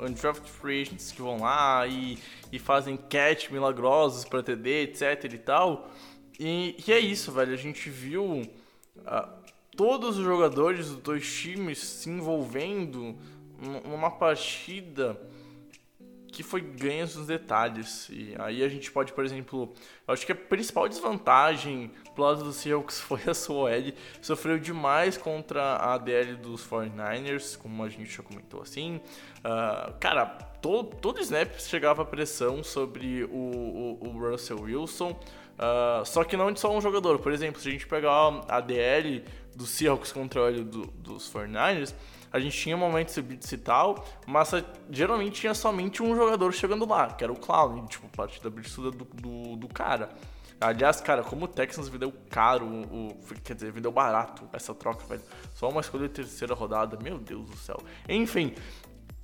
undrafted 0.00 0.50
free 0.50 0.82
agents 0.82 1.12
que 1.12 1.22
vão 1.22 1.40
lá 1.40 1.86
e, 1.86 2.18
e 2.52 2.58
fazem 2.58 2.96
catch 2.96 3.50
milagrosos 3.50 4.24
para 4.24 4.42
TD, 4.42 4.82
etc 4.82 5.32
e 5.32 5.38
tal. 5.38 5.90
E, 6.38 6.76
e, 6.86 6.92
é 6.92 6.98
isso, 6.98 7.32
velho. 7.32 7.54
A 7.54 7.56
gente 7.56 7.88
viu 7.88 8.24
uh, 8.32 9.28
todos 9.74 10.18
os 10.18 10.24
jogadores 10.24 10.88
dos 10.88 10.98
dois 10.98 11.34
times 11.34 11.78
se 11.78 12.10
envolvendo 12.10 13.16
numa 13.84 14.10
partida 14.10 15.18
que 16.36 16.42
foi 16.42 16.60
ganha 16.60 17.04
nos 17.04 17.26
detalhes. 17.26 18.08
E 18.10 18.34
aí 18.38 18.62
a 18.62 18.68
gente 18.68 18.90
pode, 18.90 19.12
por 19.14 19.24
exemplo, 19.24 19.72
eu 20.06 20.12
acho 20.12 20.26
que 20.26 20.32
a 20.32 20.34
principal 20.34 20.86
desvantagem 20.86 21.90
pro 22.16 22.24
lado 22.24 22.42
do 22.42 22.52
Seahawks 22.52 22.98
foi 22.98 23.20
a 23.28 23.34
sua 23.34 23.70
OL. 23.70 23.92
Sofreu 24.22 24.58
demais 24.58 25.16
contra 25.16 25.62
a 25.62 25.94
ADL 25.94 26.36
dos 26.38 26.66
49ers, 26.66 27.56
como 27.56 27.84
a 27.84 27.88
gente 27.88 28.10
já 28.10 28.22
comentou 28.22 28.62
assim. 28.62 28.96
Uh, 29.44 29.92
cara, 30.00 30.24
todo, 30.60 30.96
todo 30.96 31.20
snap 31.20 31.54
chegava 31.60 32.04
pressão 32.04 32.64
sobre 32.64 33.24
o, 33.24 33.98
o, 34.00 34.08
o 34.08 34.30
Russell 34.30 34.62
Wilson. 34.62 35.10
Uh, 35.10 36.04
só 36.04 36.24
que 36.24 36.36
não 36.36 36.50
de 36.50 36.58
só 36.58 36.74
um 36.74 36.80
jogador. 36.80 37.18
Por 37.18 37.32
exemplo, 37.32 37.60
se 37.60 37.68
a 37.68 37.70
gente 37.70 37.86
pegar 37.86 38.10
a 38.10 38.56
ADL 38.56 39.22
do 39.54 39.66
Seahawks 39.66 40.10
contra 40.10 40.42
OL 40.42 40.64
do, 40.64 40.86
dos 40.86 41.32
49ers, 41.32 41.94
a 42.32 42.40
gente 42.40 42.58
tinha 42.58 42.76
momentos 42.76 43.14
subidos 43.14 43.50
e 43.50 43.56
tal, 43.56 44.04
mas 44.26 44.50
geralmente 44.90 45.40
tinha 45.40 45.54
somente 45.54 46.02
um 46.02 46.14
jogador 46.14 46.52
chegando 46.52 46.86
lá, 46.86 47.12
que 47.12 47.24
era 47.24 47.32
o 47.32 47.36
Clown, 47.36 47.86
tipo, 47.86 48.08
parte 48.08 48.42
da 48.42 48.48
absurda 48.48 48.90
do, 48.90 49.04
do, 49.04 49.56
do, 49.56 49.68
cara. 49.68 50.10
Aliás, 50.60 51.00
cara, 51.00 51.22
como 51.22 51.44
o 51.44 51.48
Texans 51.48 51.88
vendeu 51.88 52.12
caro, 52.30 52.64
o, 52.66 53.16
quer 53.44 53.54
dizer, 53.54 53.70
vendeu 53.70 53.92
barato 53.92 54.48
essa 54.52 54.74
troca, 54.74 55.04
velho. 55.06 55.22
Só 55.54 55.68
uma 55.68 55.80
escolha 55.80 56.08
de 56.08 56.14
terceira 56.14 56.54
rodada, 56.54 56.98
meu 57.02 57.18
Deus 57.18 57.50
do 57.50 57.56
céu. 57.56 57.78
Enfim, 58.08 58.54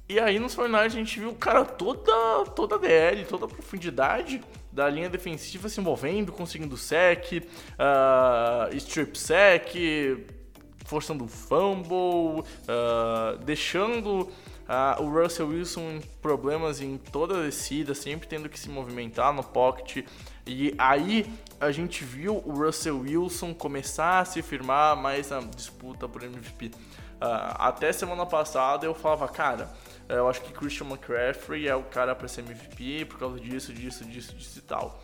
e 0.08 0.20
aí 0.20 0.38
nos 0.38 0.54
finais 0.54 0.92
a 0.92 0.96
gente 0.96 1.18
viu, 1.18 1.34
cara, 1.34 1.64
toda, 1.64 2.44
toda 2.54 2.74
a 2.74 2.78
DL, 2.78 3.24
toda 3.24 3.46
a 3.46 3.48
profundidade 3.48 4.42
da 4.70 4.88
linha 4.90 5.08
defensiva 5.08 5.70
se 5.70 5.80
envolvendo, 5.80 6.30
conseguindo 6.32 6.76
sec, 6.76 7.32
uh, 7.32 8.76
strip 8.76 9.18
sec, 9.18 9.74
forçando 10.84 11.26
fumble, 11.26 12.40
uh, 12.40 13.38
deixando 13.44 14.28
uh, 14.68 15.02
o 15.02 15.08
Russell 15.08 15.48
Wilson 15.48 15.92
em 15.92 16.00
problemas 16.20 16.80
em 16.80 16.98
toda 16.98 17.38
a 17.38 17.42
descida, 17.44 17.94
sempre 17.94 18.28
tendo 18.28 18.48
que 18.48 18.58
se 18.58 18.68
movimentar 18.68 19.32
no 19.32 19.42
pocket. 19.42 20.04
E 20.46 20.74
aí 20.76 21.32
a 21.60 21.70
gente 21.70 22.04
viu 22.04 22.42
o 22.44 22.52
Russell 22.52 23.00
Wilson 23.00 23.54
começar 23.54 24.20
a 24.20 24.24
se 24.24 24.42
firmar 24.42 24.96
mais 24.96 25.30
na 25.30 25.40
disputa 25.40 26.08
por 26.08 26.22
MVP. 26.22 26.66
Uh, 26.66 27.54
até 27.54 27.92
semana 27.92 28.26
passada 28.26 28.84
eu 28.84 28.94
falava, 28.94 29.28
cara, 29.28 29.70
eu 30.08 30.28
acho 30.28 30.40
que 30.42 30.52
Christian 30.52 30.88
McCaffrey 30.88 31.68
é 31.68 31.76
o 31.76 31.84
cara 31.84 32.14
para 32.14 32.26
ser 32.26 32.40
MVP 32.40 33.04
por 33.04 33.18
causa 33.18 33.38
disso, 33.38 33.72
disso, 33.72 34.04
disso, 34.04 34.34
disso 34.34 34.58
e 34.58 34.62
tal. 34.62 35.00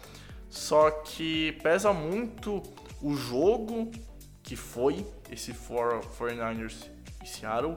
Só 0.50 0.90
que 0.90 1.52
pesa 1.62 1.92
muito 1.92 2.62
o 3.00 3.14
jogo 3.14 3.90
que 4.42 4.56
foi 4.56 5.06
esse 5.30 5.52
49ers 5.52 6.88
e 7.22 7.28
Seattle, 7.28 7.76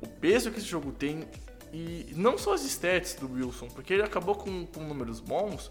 o 0.00 0.06
peso 0.06 0.50
que 0.50 0.58
esse 0.58 0.66
jogo 0.66 0.92
tem 0.92 1.26
e 1.72 2.12
não 2.16 2.36
só 2.36 2.52
as 2.52 2.62
stats 2.64 3.14
do 3.14 3.32
Wilson, 3.32 3.68
porque 3.68 3.94
ele 3.94 4.02
acabou 4.02 4.34
com, 4.34 4.66
com 4.66 4.82
números 4.82 5.20
bons, 5.20 5.70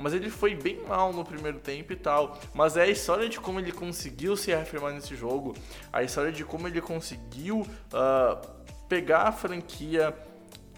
mas 0.00 0.14
ele 0.14 0.30
foi 0.30 0.54
bem 0.54 0.80
mal 0.86 1.12
no 1.12 1.24
primeiro 1.24 1.58
tempo 1.58 1.92
e 1.92 1.96
tal. 1.96 2.38
Mas 2.54 2.76
é 2.76 2.82
a 2.82 2.88
história 2.88 3.28
de 3.28 3.38
como 3.38 3.60
ele 3.60 3.72
conseguiu 3.72 4.36
se 4.36 4.50
reafirmar 4.50 4.92
nesse 4.92 5.14
jogo, 5.14 5.54
a 5.92 6.02
história 6.02 6.32
de 6.32 6.44
como 6.44 6.66
ele 6.66 6.80
conseguiu 6.80 7.60
uh, 7.60 8.48
pegar 8.88 9.22
a 9.22 9.32
franquia 9.32 10.16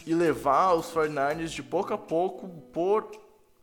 e 0.07 0.15
levar 0.15 0.75
os 0.75 0.87
49ers 0.93 1.49
de 1.49 1.63
pouco 1.63 1.95
a 1.95 1.99
pouco 1.99 2.49
por 2.73 3.11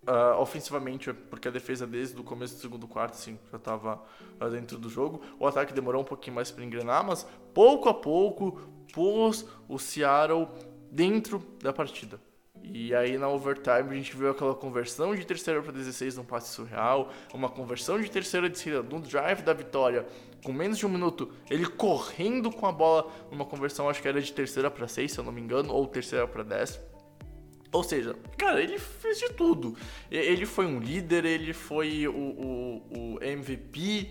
Uh, 0.08 0.40
ofensivamente, 0.40 1.14
porque 1.14 1.50
a 1.50 1.52
defesa 1.52 1.86
desde 1.86 2.20
o 2.20 2.24
começo 2.24 2.56
do 2.56 2.62
segundo 2.62 2.88
quarto 2.88 3.14
assim, 3.14 3.38
já 3.52 3.58
estava 3.58 4.02
uh, 4.42 4.50
dentro 4.50 4.78
do 4.78 4.90
jogo. 4.90 5.22
O 5.38 5.46
ataque 5.46 5.74
demorou 5.74 6.02
um 6.02 6.06
pouquinho 6.06 6.36
mais 6.36 6.50
para 6.50 6.64
engrenar, 6.64 7.06
mas 7.06 7.28
pouco 7.54 7.90
a 7.90 7.94
pouco 7.94 8.60
pôs 8.94 9.46
o 9.68 9.78
Seattle 9.78 10.48
dentro 10.90 11.40
da 11.62 11.74
partida. 11.74 12.20
E 12.64 12.94
aí 12.94 13.18
na 13.18 13.28
overtime 13.28 13.90
a 13.90 13.94
gente 13.94 14.16
viu 14.16 14.30
aquela 14.30 14.54
conversão 14.54 15.16
de 15.16 15.26
terceira 15.26 15.62
para 15.62 15.72
16 15.72 16.18
num 16.18 16.24
passe 16.24 16.54
surreal, 16.54 17.12
uma 17.34 17.50
conversão 17.50 18.00
de 18.00 18.10
terceira 18.10 18.50
de 18.50 18.72
no 18.72 19.00
drive 19.00 19.42
da 19.42 19.54
vitória, 19.54 20.06
com 20.44 20.54
menos 20.54 20.78
de 20.78 20.86
um 20.86 20.90
minuto, 20.90 21.32
ele 21.50 21.66
correndo 21.66 22.52
com 22.52 22.66
a 22.66 22.72
bola 22.72 23.12
numa 23.32 23.46
conversão, 23.46 23.90
acho 23.90 24.02
que 24.02 24.08
era 24.08 24.22
de 24.22 24.32
terceira 24.32 24.70
para 24.70 24.88
6, 24.88 25.12
se 25.12 25.18
eu 25.18 25.24
não 25.24 25.32
me 25.32 25.42
engano, 25.42 25.74
ou 25.74 25.88
terceira 25.88 26.28
para 26.28 26.44
10. 26.44 26.80
Ou 27.72 27.84
seja, 27.84 28.16
cara, 28.38 28.62
ele 28.62 28.80
fez 28.80 29.20
de 29.20 29.30
tudo. 29.34 29.76
Ele 30.10 30.46
foi 30.46 30.66
um 30.66 30.80
líder, 30.80 31.24
ele 31.26 31.54
foi 31.54 32.08
o, 32.08 32.14
o, 32.14 33.16
o 33.16 33.24
MVP, 33.24 34.10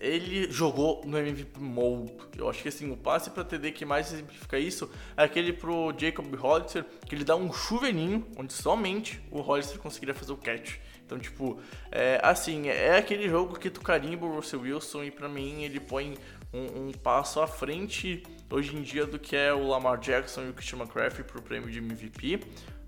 ele 0.00 0.50
jogou 0.50 1.02
no 1.04 1.18
MVP 1.18 1.60
Mode. 1.60 2.12
Eu 2.36 2.48
acho 2.48 2.62
que 2.62 2.68
assim, 2.68 2.90
o 2.90 2.96
passe 2.96 3.30
para 3.30 3.44
TD 3.44 3.72
que 3.72 3.84
mais 3.84 4.12
exemplifica 4.12 4.58
isso 4.58 4.90
é 5.16 5.22
aquele 5.22 5.52
pro 5.52 5.94
Jacob 5.96 6.34
Hollister, 6.34 6.84
que 7.06 7.14
ele 7.14 7.24
dá 7.24 7.36
um 7.36 7.52
chuveirinho, 7.52 8.26
onde 8.36 8.52
somente 8.52 9.22
o 9.30 9.40
Hollister 9.40 9.78
conseguiria 9.78 10.14
fazer 10.14 10.32
o 10.32 10.36
catch. 10.38 10.76
Então, 11.04 11.18
tipo, 11.18 11.60
é, 11.90 12.18
assim, 12.22 12.68
é 12.68 12.96
aquele 12.96 13.28
jogo 13.28 13.58
que 13.58 13.68
tu 13.68 13.80
carimba 13.80 14.24
o 14.24 14.36
Russell 14.36 14.60
Wilson 14.60 15.04
e 15.04 15.10
para 15.10 15.28
mim 15.28 15.64
ele 15.64 15.80
põe 15.80 16.16
um, 16.52 16.88
um, 16.88 16.92
passo 16.92 17.40
à 17.40 17.46
frente 17.46 18.22
hoje 18.48 18.76
em 18.76 18.82
dia 18.82 19.04
do 19.04 19.18
que 19.18 19.36
é 19.36 19.52
o 19.52 19.66
Lamar 19.66 19.98
Jackson 19.98 20.42
e 20.42 20.48
o 20.48 20.54
Christian 20.54 20.78
McCaffrey 20.78 21.24
pro 21.24 21.42
prêmio 21.42 21.68
de 21.68 21.78
MVP. 21.78 22.40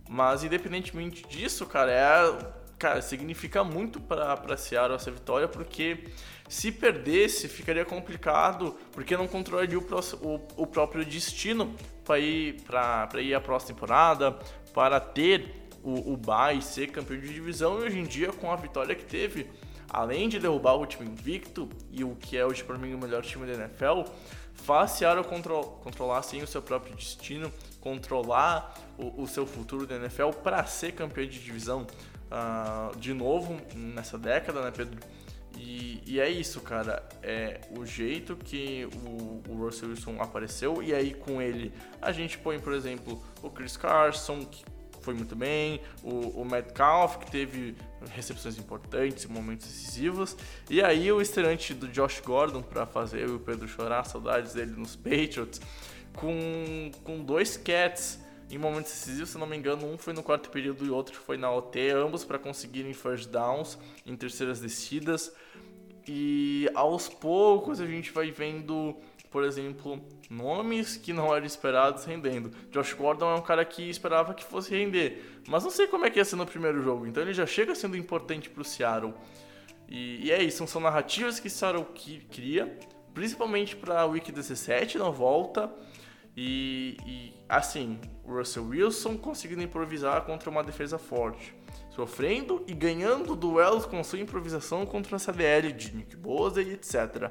Mas 0.08 0.44
independentemente 0.44 1.26
disso, 1.28 1.66
cara, 1.66 1.90
é, 1.90 2.52
cara 2.82 3.00
significa 3.00 3.62
muito 3.62 4.00
para 4.00 4.56
Seattle 4.56 4.96
essa 4.96 5.10
vitória, 5.10 5.46
porque 5.46 6.04
se 6.52 6.70
perdesse, 6.70 7.48
ficaria 7.48 7.82
complicado, 7.82 8.76
porque 8.92 9.16
não 9.16 9.26
controlaria 9.26 9.78
o, 9.78 9.82
o, 10.20 10.40
o 10.54 10.66
próprio 10.66 11.02
destino 11.02 11.74
para 12.04 12.18
ir 12.18 12.60
para 12.60 13.22
ir 13.22 13.32
a 13.32 13.40
próxima 13.40 13.74
temporada, 13.74 14.32
para 14.74 15.00
ter 15.00 15.70
o, 15.82 16.12
o 16.12 16.20
ser 16.60 16.88
campeão 16.88 17.18
de 17.18 17.32
divisão. 17.32 17.80
E 17.80 17.84
hoje 17.84 17.98
em 17.98 18.04
dia, 18.04 18.34
com 18.34 18.52
a 18.52 18.56
vitória 18.56 18.94
que 18.94 19.02
teve, 19.02 19.50
além 19.88 20.28
de 20.28 20.38
derrubar 20.38 20.74
o 20.74 20.84
time 20.84 21.08
invicto 21.08 21.70
e 21.90 22.04
o 22.04 22.14
que 22.16 22.36
é 22.36 22.44
hoje 22.44 22.62
para 22.62 22.76
mim 22.76 22.92
o 22.92 22.98
melhor 22.98 23.22
time 23.22 23.46
da 23.46 23.54
NFL, 23.54 24.02
faz 24.52 24.90
Seattle 24.90 25.24
contro 25.24 25.62
controlar 25.82 26.22
sim 26.22 26.42
o 26.42 26.46
seu 26.46 26.60
próprio 26.60 26.94
destino, 26.94 27.50
controlar 27.80 28.74
o, 28.98 29.22
o 29.22 29.26
seu 29.26 29.46
futuro 29.46 29.86
da 29.86 29.96
NFL 29.96 30.32
para 30.42 30.62
ser 30.66 30.92
campeão 30.92 31.24
de 31.24 31.40
divisão 31.40 31.86
uh, 32.30 32.94
de 32.98 33.14
novo 33.14 33.58
nessa 33.74 34.18
década, 34.18 34.60
né, 34.60 34.70
Pedro? 34.70 35.00
E, 35.56 36.02
e, 36.06 36.20
é 36.20 36.28
isso, 36.28 36.60
cara. 36.60 37.02
É 37.22 37.60
o 37.76 37.84
jeito 37.84 38.36
que 38.36 38.88
o, 39.06 39.42
o, 39.50 39.56
Russell 39.56 39.90
Wilson 39.90 40.20
apareceu. 40.20 40.82
E 40.82 40.94
aí, 40.94 41.14
com 41.14 41.40
ele, 41.40 41.72
a 42.00 42.12
gente 42.12 42.38
põe, 42.38 42.58
por 42.58 42.72
exemplo, 42.72 43.22
o 43.42 43.50
Chris 43.50 43.76
Carson, 43.76 44.44
que 44.44 44.64
foi 45.00 45.14
muito 45.14 45.34
bem, 45.34 45.80
o, 46.02 46.40
o 46.40 46.44
Metcalf, 46.44 47.18
que 47.18 47.30
teve 47.30 47.74
recepções 48.14 48.58
importantes, 48.58 49.26
momentos 49.26 49.66
decisivos. 49.66 50.36
E 50.70 50.82
aí, 50.82 51.10
o 51.10 51.20
estreante 51.20 51.74
do 51.74 51.88
Josh 51.88 52.20
Gordon, 52.20 52.62
para 52.62 52.86
fazer 52.86 53.28
o 53.28 53.38
Pedro 53.38 53.68
chorar, 53.68 54.04
saudades 54.04 54.54
dele 54.54 54.72
nos 54.72 54.96
Patriots, 54.96 55.60
com, 56.14 56.90
com 57.04 57.22
dois 57.22 57.56
Cats 57.56 58.20
em 58.52 58.58
momentos 58.58 58.92
decisivos, 58.92 59.30
se 59.30 59.38
não 59.38 59.46
me 59.46 59.56
engano, 59.56 59.86
um 59.86 59.96
foi 59.96 60.12
no 60.12 60.22
quarto 60.22 60.50
período 60.50 60.84
e 60.84 60.90
outro 60.90 61.14
foi 61.14 61.38
na 61.38 61.50
OT, 61.50 61.90
ambos 61.90 62.22
para 62.24 62.38
conseguirem 62.38 62.92
first 62.92 63.30
downs 63.30 63.78
em 64.04 64.14
terceiras 64.14 64.60
descidas. 64.60 65.32
E 66.06 66.68
aos 66.74 67.08
poucos 67.08 67.80
a 67.80 67.86
gente 67.86 68.10
vai 68.10 68.30
vendo, 68.30 68.94
por 69.30 69.42
exemplo, 69.42 69.98
nomes 70.28 70.96
que 70.96 71.12
não 71.12 71.34
eram 71.34 71.46
esperados 71.46 72.04
rendendo. 72.04 72.50
Josh 72.70 72.92
Gordon 72.92 73.30
é 73.30 73.34
um 73.36 73.42
cara 73.42 73.64
que 73.64 73.88
esperava 73.88 74.34
que 74.34 74.44
fosse 74.44 74.70
render, 74.76 75.40
mas 75.48 75.64
não 75.64 75.70
sei 75.70 75.86
como 75.86 76.04
é 76.04 76.10
que 76.10 76.18
ia 76.18 76.24
ser 76.24 76.36
no 76.36 76.44
primeiro 76.44 76.82
jogo, 76.82 77.06
então 77.06 77.22
ele 77.22 77.32
já 77.32 77.46
chega 77.46 77.74
sendo 77.74 77.96
importante 77.96 78.50
para 78.50 78.60
o 78.60 78.64
Seattle. 78.64 79.14
E, 79.88 80.26
e, 80.26 80.30
é 80.30 80.42
isso, 80.42 80.66
são 80.66 80.80
narrativas 80.80 81.40
que 81.40 81.48
Seattle 81.48 81.86
cria, 82.30 82.78
principalmente 83.14 83.76
para 83.76 84.06
Week 84.06 84.30
17 84.30 84.98
na 84.98 85.10
volta. 85.10 85.70
E, 86.36 86.96
e, 87.04 87.34
assim, 87.48 88.00
o 88.24 88.34
Russell 88.34 88.64
Wilson 88.64 89.16
conseguindo 89.18 89.62
improvisar 89.62 90.22
contra 90.22 90.48
uma 90.48 90.62
defesa 90.62 90.98
forte, 90.98 91.54
sofrendo 91.90 92.64
e 92.66 92.72
ganhando 92.72 93.36
duelos 93.36 93.84
com 93.84 94.02
sua 94.02 94.18
improvisação 94.18 94.86
contra 94.86 95.16
a 95.16 95.18
CDL 95.18 95.72
de 95.72 95.94
Nick 95.94 96.16
Bosa 96.16 96.62
e 96.62 96.72
etc. 96.72 97.30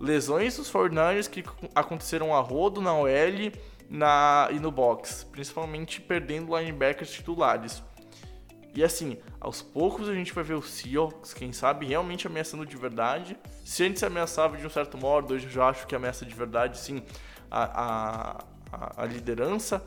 Lesões 0.00 0.56
dos 0.56 0.70
49ers 0.70 1.30
que 1.30 1.44
aconteceram 1.74 2.34
a 2.34 2.40
rodo 2.40 2.80
na 2.80 2.94
OL 2.94 3.52
na, 3.88 4.48
e 4.50 4.58
no 4.58 4.72
box, 4.72 5.24
principalmente 5.30 6.00
perdendo 6.00 6.56
linebackers 6.56 7.12
titulares. 7.12 7.82
E 8.74 8.84
assim, 8.84 9.16
aos 9.40 9.62
poucos 9.62 10.06
a 10.06 10.14
gente 10.14 10.34
vai 10.34 10.44
ver 10.44 10.52
o 10.52 10.60
Seahawks, 10.60 11.32
quem 11.32 11.50
sabe, 11.50 11.86
realmente 11.86 12.26
ameaçando 12.26 12.66
de 12.66 12.76
verdade. 12.76 13.38
Se 13.64 13.84
antes 13.84 14.02
ameaçava 14.02 14.56
de 14.58 14.66
um 14.66 14.68
certo 14.68 14.98
modo, 14.98 15.32
hoje 15.32 15.46
eu 15.46 15.50
já 15.50 15.68
acho 15.68 15.86
que 15.86 15.94
ameaça 15.94 16.26
de 16.26 16.34
verdade, 16.34 16.76
sim 16.76 17.02
a, 17.50 18.44
a, 18.72 19.02
a 19.02 19.06
liderança 19.06 19.84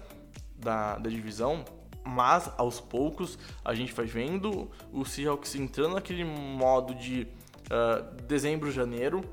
da, 0.56 0.98
da 0.98 1.10
divisão, 1.10 1.63
mas 2.06 2.52
aos 2.58 2.80
poucos 2.80 3.38
a 3.63 3.74
gente 3.74 3.93
vai 3.93 4.06
vendo 4.06 4.69
o 4.91 5.06
Seahawks 5.06 5.56
entrando 5.56 5.95
naquele 5.95 6.24
modo 6.24 6.93
de 6.95 7.28
uh, 7.69 8.22
dezembro, 8.24 8.72
janeiro. 8.72 9.24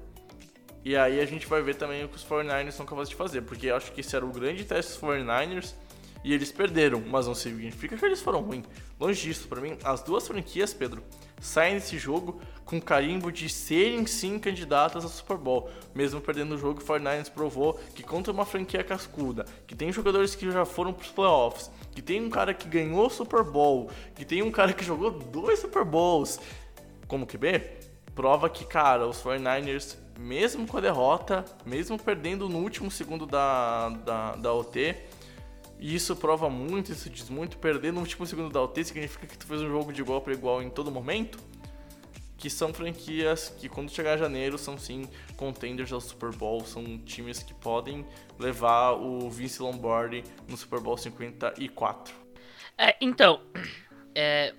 E 0.84 0.96
aí 0.96 1.20
a 1.20 1.26
gente 1.26 1.46
vai 1.46 1.62
ver 1.62 1.74
também 1.74 2.04
o 2.04 2.08
que 2.08 2.16
os 2.16 2.24
49ers 2.24 2.70
são 2.70 2.86
capazes 2.86 3.08
de 3.08 3.16
fazer, 3.16 3.42
porque 3.42 3.70
acho 3.70 3.90
que 3.90 4.00
esse 4.00 4.14
era 4.14 4.24
o 4.24 4.30
grande 4.30 4.64
teste 4.64 4.92
dos 4.92 5.00
49ers 5.00 5.74
e 6.22 6.32
eles 6.32 6.52
perderam, 6.52 7.02
mas 7.08 7.26
não 7.26 7.34
significa 7.34 7.96
que 7.96 8.04
eles 8.04 8.20
foram 8.20 8.40
ruins. 8.40 8.64
Longe 8.98 9.20
disso, 9.20 9.48
para 9.48 9.60
mim, 9.60 9.76
as 9.82 10.02
duas 10.02 10.26
franquias, 10.26 10.72
Pedro, 10.72 11.02
saem 11.40 11.74
desse 11.74 11.98
jogo 11.98 12.40
com 12.64 12.80
carimbo 12.80 13.30
de 13.30 13.48
serem 13.48 14.04
sim 14.06 14.38
candidatas 14.38 15.04
ao 15.04 15.10
Super 15.10 15.36
Bowl. 15.36 15.70
Mesmo 15.94 16.20
perdendo 16.20 16.56
o 16.56 16.58
jogo, 16.58 16.80
o 16.80 16.84
49ers 16.84 17.30
provou 17.30 17.74
que 17.94 18.02
contra 18.02 18.32
uma 18.32 18.44
franquia 18.44 18.82
cascuda, 18.82 19.46
que 19.66 19.74
tem 19.74 19.92
jogadores 19.92 20.34
que 20.34 20.50
já 20.50 20.64
foram 20.64 20.92
para 20.92 21.04
os 21.04 21.12
playoffs, 21.12 21.70
que 21.92 22.02
tem 22.02 22.20
um 22.20 22.28
cara 22.28 22.52
que 22.52 22.68
ganhou 22.68 23.06
o 23.06 23.10
Super 23.10 23.44
Bowl, 23.44 23.88
que 24.14 24.24
tem 24.24 24.42
um 24.42 24.50
cara 24.50 24.72
que 24.72 24.84
jogou 24.84 25.10
dois 25.10 25.60
Super 25.60 25.84
Bowls 25.84 26.40
como 27.06 27.26
QB, 27.26 27.62
prova 28.16 28.50
que, 28.50 28.64
cara, 28.64 29.06
os 29.06 29.22
49ers, 29.22 29.96
mesmo 30.18 30.66
com 30.66 30.78
a 30.78 30.80
derrota, 30.80 31.44
mesmo 31.64 31.98
perdendo 31.98 32.48
no 32.48 32.58
último 32.58 32.90
segundo 32.90 33.26
da, 33.26 33.90
da, 33.90 34.36
da 34.36 34.52
OT, 34.52 34.96
e 35.78 35.94
isso 35.94 36.16
prova 36.16 36.48
muito, 36.48 36.92
isso 36.92 37.10
diz 37.10 37.28
muito. 37.28 37.58
Perder 37.58 37.92
no 37.92 38.00
último 38.00 38.26
segundo 38.26 38.50
da 38.50 38.62
UT 38.62 38.82
significa 38.84 39.26
que 39.26 39.36
tu 39.36 39.46
fez 39.46 39.60
um 39.60 39.68
jogo 39.68 39.92
de 39.92 40.00
igual 40.00 40.20
para 40.20 40.32
igual 40.32 40.62
em 40.62 40.70
todo 40.70 40.90
momento. 40.90 41.38
Que 42.38 42.50
são 42.50 42.72
franquias 42.72 43.48
que, 43.48 43.68
quando 43.68 43.90
chegar 43.90 44.16
janeiro, 44.18 44.58
são 44.58 44.78
sim 44.78 45.08
contenders 45.36 45.92
ao 45.92 46.00
Super 46.00 46.30
Bowl. 46.30 46.64
São 46.64 46.98
times 46.98 47.42
que 47.42 47.54
podem 47.54 48.06
levar 48.38 48.92
o 48.92 49.30
Vince 49.30 49.62
Lombardi 49.62 50.22
no 50.48 50.56
Super 50.56 50.80
Bowl 50.80 50.96
54. 50.96 52.14
É, 52.78 52.94
então, 53.00 53.40
é, 54.14 54.54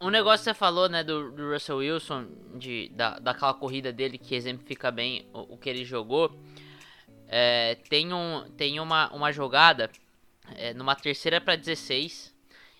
um 0.00 0.10
negócio 0.10 0.38
que 0.38 0.44
você 0.44 0.54
falou, 0.54 0.88
né, 0.88 1.02
do, 1.02 1.32
do 1.32 1.52
Russell 1.52 1.78
Wilson, 1.78 2.26
de, 2.54 2.88
da, 2.90 3.18
daquela 3.18 3.54
corrida 3.54 3.92
dele 3.92 4.16
que 4.16 4.34
exemplifica 4.34 4.90
bem 4.90 5.28
o, 5.32 5.54
o 5.54 5.58
que 5.58 5.68
ele 5.68 5.84
jogou. 5.84 6.36
É, 7.26 7.76
tem 7.88 8.12
um, 8.12 8.48
tem 8.56 8.80
uma, 8.80 9.12
uma 9.12 9.32
jogada 9.32 9.90
é, 10.56 10.72
numa 10.74 10.94
terceira 10.94 11.40
para 11.40 11.56
16, 11.56 12.34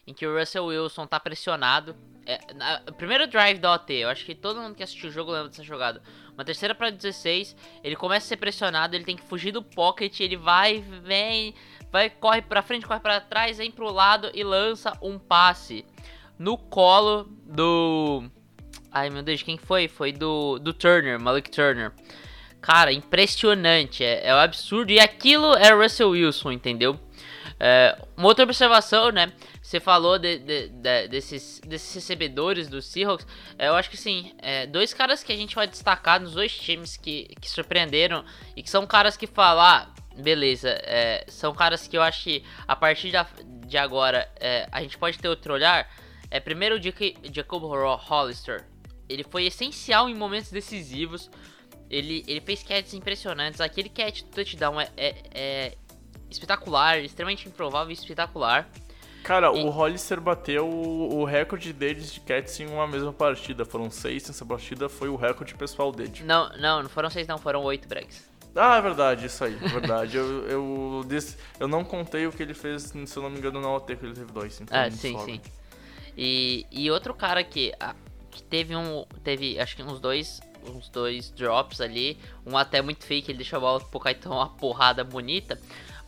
em 0.06 0.14
que 0.14 0.26
o 0.26 0.38
Russell 0.38 0.66
Wilson 0.66 1.06
tá 1.06 1.20
pressionado. 1.20 1.94
É, 2.24 2.38
na, 2.54 2.80
primeiro 2.96 3.26
drive 3.26 3.58
da 3.58 3.74
OT, 3.74 3.92
eu 3.94 4.08
acho 4.08 4.24
que 4.24 4.34
todo 4.34 4.60
mundo 4.60 4.74
que 4.74 4.82
assistiu 4.82 5.08
o 5.08 5.12
jogo 5.12 5.32
lembra 5.32 5.48
dessa 5.48 5.62
jogada. 5.62 6.02
Uma 6.34 6.44
terceira 6.44 6.74
para 6.74 6.90
16, 6.90 7.56
ele 7.82 7.96
começa 7.96 8.26
a 8.26 8.28
ser 8.28 8.36
pressionado, 8.36 8.94
ele 8.94 9.04
tem 9.04 9.16
que 9.16 9.22
fugir 9.22 9.52
do 9.52 9.62
pocket, 9.62 10.20
ele 10.20 10.36
vai, 10.36 10.84
vem, 11.02 11.54
vai, 11.90 12.08
corre 12.10 12.42
para 12.42 12.62
frente, 12.62 12.86
corre 12.86 13.00
para 13.00 13.20
trás, 13.20 13.58
vem 13.58 13.70
pro 13.70 13.90
lado 13.90 14.30
e 14.34 14.44
lança 14.44 14.96
um 15.02 15.18
passe 15.18 15.84
no 16.38 16.56
colo 16.56 17.28
do. 17.44 18.24
Ai 18.90 19.10
meu 19.10 19.22
Deus, 19.22 19.42
quem 19.42 19.58
foi? 19.58 19.88
Foi 19.88 20.12
do, 20.12 20.58
do 20.58 20.72
Turner, 20.72 21.20
Malik 21.20 21.50
Turner. 21.50 21.92
Cara, 22.60 22.92
impressionante, 22.92 24.04
é, 24.04 24.26
é 24.26 24.34
um 24.34 24.38
absurdo. 24.38 24.90
E 24.90 25.00
aquilo 25.00 25.54
é 25.54 25.72
Russell 25.72 26.10
Wilson, 26.10 26.52
entendeu? 26.52 26.98
É, 27.60 27.98
uma 28.16 28.28
outra 28.28 28.44
observação, 28.44 29.10
né? 29.10 29.32
Você 29.60 29.80
falou 29.80 30.18
de, 30.18 30.38
de, 30.38 30.68
de, 30.68 31.08
desses, 31.08 31.60
desses 31.60 31.92
recebedores 31.94 32.68
do 32.68 32.80
Seahawks. 32.80 33.26
É, 33.58 33.68
eu 33.68 33.74
acho 33.74 33.90
que 33.90 33.96
sim, 33.96 34.32
é, 34.38 34.66
dois 34.66 34.94
caras 34.94 35.22
que 35.22 35.32
a 35.32 35.36
gente 35.36 35.54
vai 35.54 35.66
destacar 35.66 36.20
nos 36.20 36.34
dois 36.34 36.56
times 36.56 36.96
que, 36.96 37.34
que 37.40 37.50
surpreenderam 37.50 38.24
e 38.56 38.62
que 38.62 38.70
são 38.70 38.86
caras 38.86 39.16
que 39.16 39.26
falar, 39.26 39.92
ah, 39.92 40.22
beleza, 40.22 40.70
é, 40.84 41.24
são 41.28 41.52
caras 41.52 41.88
que 41.88 41.96
eu 41.96 42.02
acho 42.02 42.24
que 42.24 42.44
a 42.66 42.76
partir 42.76 43.12
de 43.66 43.76
agora 43.76 44.30
é, 44.36 44.68
a 44.70 44.80
gente 44.80 44.96
pode 44.96 45.18
ter 45.18 45.28
outro 45.28 45.52
olhar. 45.52 45.90
É, 46.30 46.38
primeiro 46.38 46.76
o 46.76 46.82
Jac 46.82 47.16
Jacob 47.32 47.64
Hollister. 47.64 48.66
Ele 49.08 49.24
foi 49.24 49.46
essencial 49.46 50.08
em 50.08 50.14
momentos 50.14 50.50
decisivos. 50.50 51.30
Ele, 51.90 52.22
ele 52.28 52.40
fez 52.40 52.62
catches 52.62 52.92
impressionantes. 52.92 53.60
Aquele 53.60 53.88
catch 53.88 54.22
do 54.22 54.28
touchdown 54.28 54.78
é, 54.78 54.90
é, 54.96 55.14
é 55.32 55.74
espetacular, 56.30 56.98
extremamente 56.98 57.48
improvável 57.48 57.90
e 57.90 57.94
espetacular. 57.94 58.68
Cara, 59.22 59.48
e... 59.48 59.62
o 59.62 59.68
Hollister 59.68 60.20
bateu 60.20 60.66
o, 60.66 61.20
o 61.20 61.24
recorde 61.24 61.72
deles 61.72 62.12
de 62.12 62.20
catches 62.20 62.60
em 62.60 62.66
uma 62.66 62.86
mesma 62.86 63.12
partida. 63.12 63.64
Foram 63.64 63.90
seis 63.90 64.26
nessa 64.26 64.44
partida, 64.44 64.88
foi 64.88 65.08
o 65.08 65.16
recorde 65.16 65.54
pessoal 65.54 65.92
dele. 65.92 66.22
Não, 66.24 66.48
não, 66.56 66.82
não 66.82 66.88
foram 66.88 67.10
seis 67.10 67.26
não, 67.26 67.38
foram 67.38 67.62
oito, 67.64 67.88
Bregs. 67.88 68.28
Ah, 68.56 68.78
é 68.78 68.80
verdade, 68.80 69.26
isso 69.26 69.44
aí, 69.44 69.54
é 69.54 69.68
verdade. 69.68 70.16
eu, 70.16 70.48
eu, 70.48 71.04
disse, 71.06 71.36
eu 71.60 71.68
não 71.68 71.84
contei 71.84 72.26
o 72.26 72.32
que 72.32 72.42
ele 72.42 72.54
fez, 72.54 72.84
se 72.84 73.16
eu 73.16 73.22
não 73.22 73.30
me 73.30 73.38
engano, 73.38 73.60
na 73.60 73.70
OT, 73.70 73.94
que 73.96 74.04
ele 74.04 74.14
teve 74.14 74.32
dois. 74.32 74.60
Então 74.60 74.76
ah, 74.76 74.90
sim, 74.90 75.16
sim. 75.20 75.40
E, 76.16 76.66
e 76.72 76.90
outro 76.90 77.14
cara 77.14 77.44
que, 77.44 77.72
que 78.30 78.42
teve 78.42 78.74
um. 78.74 79.04
Teve 79.22 79.60
acho 79.60 79.76
que 79.76 79.82
uns 79.82 80.00
dois. 80.00 80.40
Uns 80.66 80.88
dois 80.88 81.30
drops 81.30 81.80
ali. 81.80 82.18
Um 82.44 82.58
até 82.58 82.82
muito 82.82 83.04
fake, 83.04 83.30
ele 83.30 83.38
deixou 83.38 83.58
a 83.58 83.60
bola 83.60 83.80
pro 83.80 84.00
Caetano 84.00 84.34
uma 84.34 84.48
porrada 84.48 85.04
bonita. 85.04 85.58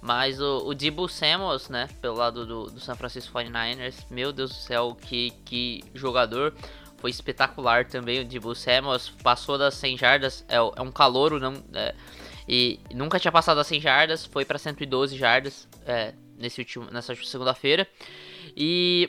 Mas 0.01 0.41
o, 0.41 0.67
o 0.67 0.75
Debo 0.75 1.09
Samuels, 1.09 1.69
né, 1.69 1.89
pelo 2.01 2.17
lado 2.17 2.47
do, 2.47 2.67
do 2.67 2.81
San 2.81 2.95
Francisco 2.95 3.39
49ers, 3.39 4.05
meu 4.11 4.33
Deus 4.33 4.51
do 4.51 4.57
céu, 4.57 4.97
que, 5.01 5.31
que 5.45 5.85
jogador. 5.95 6.55
Foi 6.97 7.11
espetacular 7.11 7.87
também 7.87 8.21
o 8.21 8.25
Debo 8.25 8.55
Samuels. 8.55 9.11
Passou 9.23 9.59
das 9.59 9.75
100 9.75 9.99
jardas, 9.99 10.45
é, 10.49 10.57
é 10.57 10.83
um 10.83 10.93
calouro, 10.93 11.39
não, 11.39 11.55
é, 11.75 11.95
e 12.49 12.81
nunca 12.93 13.21
tinha 13.21 13.31
passado 13.31 13.59
das 13.59 13.67
100 13.69 13.81
jardas, 13.81 14.27
foi 14.27 14.45
para 14.45 14.59
112 14.59 15.17
jardas 15.17 15.69
é, 15.87 16.15
nesse 16.37 16.61
último, 16.61 16.91
nessa 16.91 17.15
segunda-feira. 17.15 17.87
E, 18.57 19.09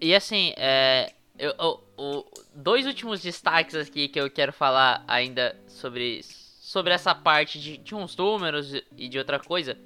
e 0.00 0.14
assim, 0.14 0.52
é, 0.56 1.12
eu, 1.38 1.54
eu, 1.58 1.84
eu, 1.96 2.30
dois 2.54 2.86
últimos 2.86 3.22
destaques 3.22 3.74
aqui 3.74 4.08
que 4.08 4.20
eu 4.20 4.28
quero 4.28 4.52
falar 4.52 5.04
ainda 5.06 5.56
sobre, 5.68 6.22
sobre 6.24 6.92
essa 6.92 7.14
parte 7.14 7.60
de, 7.60 7.76
de 7.76 7.94
uns 7.94 8.16
números 8.16 8.74
e 8.96 9.08
de 9.08 9.18
outra 9.18 9.38
coisa. 9.38 9.78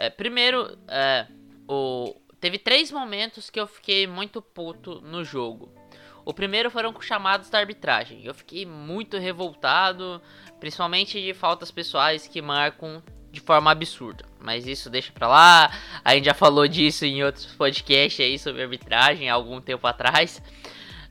É, 0.00 0.08
primeiro, 0.08 0.78
é, 0.88 1.26
o, 1.68 2.16
teve 2.40 2.56
três 2.58 2.90
momentos 2.90 3.50
que 3.50 3.60
eu 3.60 3.66
fiquei 3.66 4.06
muito 4.06 4.40
puto 4.40 5.02
no 5.02 5.22
jogo. 5.22 5.70
O 6.24 6.32
primeiro 6.32 6.70
foram 6.70 6.90
com 6.90 7.02
chamados 7.02 7.50
da 7.50 7.58
arbitragem. 7.58 8.24
Eu 8.24 8.32
fiquei 8.32 8.64
muito 8.64 9.18
revoltado, 9.18 10.22
principalmente 10.58 11.20
de 11.20 11.34
faltas 11.34 11.70
pessoais 11.70 12.26
que 12.26 12.40
marcam 12.40 13.02
de 13.30 13.40
forma 13.40 13.70
absurda. 13.70 14.24
Mas 14.38 14.66
isso 14.66 14.88
deixa 14.88 15.12
pra 15.12 15.28
lá. 15.28 15.70
A 16.02 16.14
gente 16.14 16.24
já 16.24 16.34
falou 16.34 16.66
disso 16.66 17.04
em 17.04 17.22
outros 17.22 17.44
podcasts 17.44 18.24
aí 18.24 18.38
sobre 18.38 18.62
arbitragem 18.62 19.28
há 19.28 19.34
algum 19.34 19.60
tempo 19.60 19.86
atrás. 19.86 20.42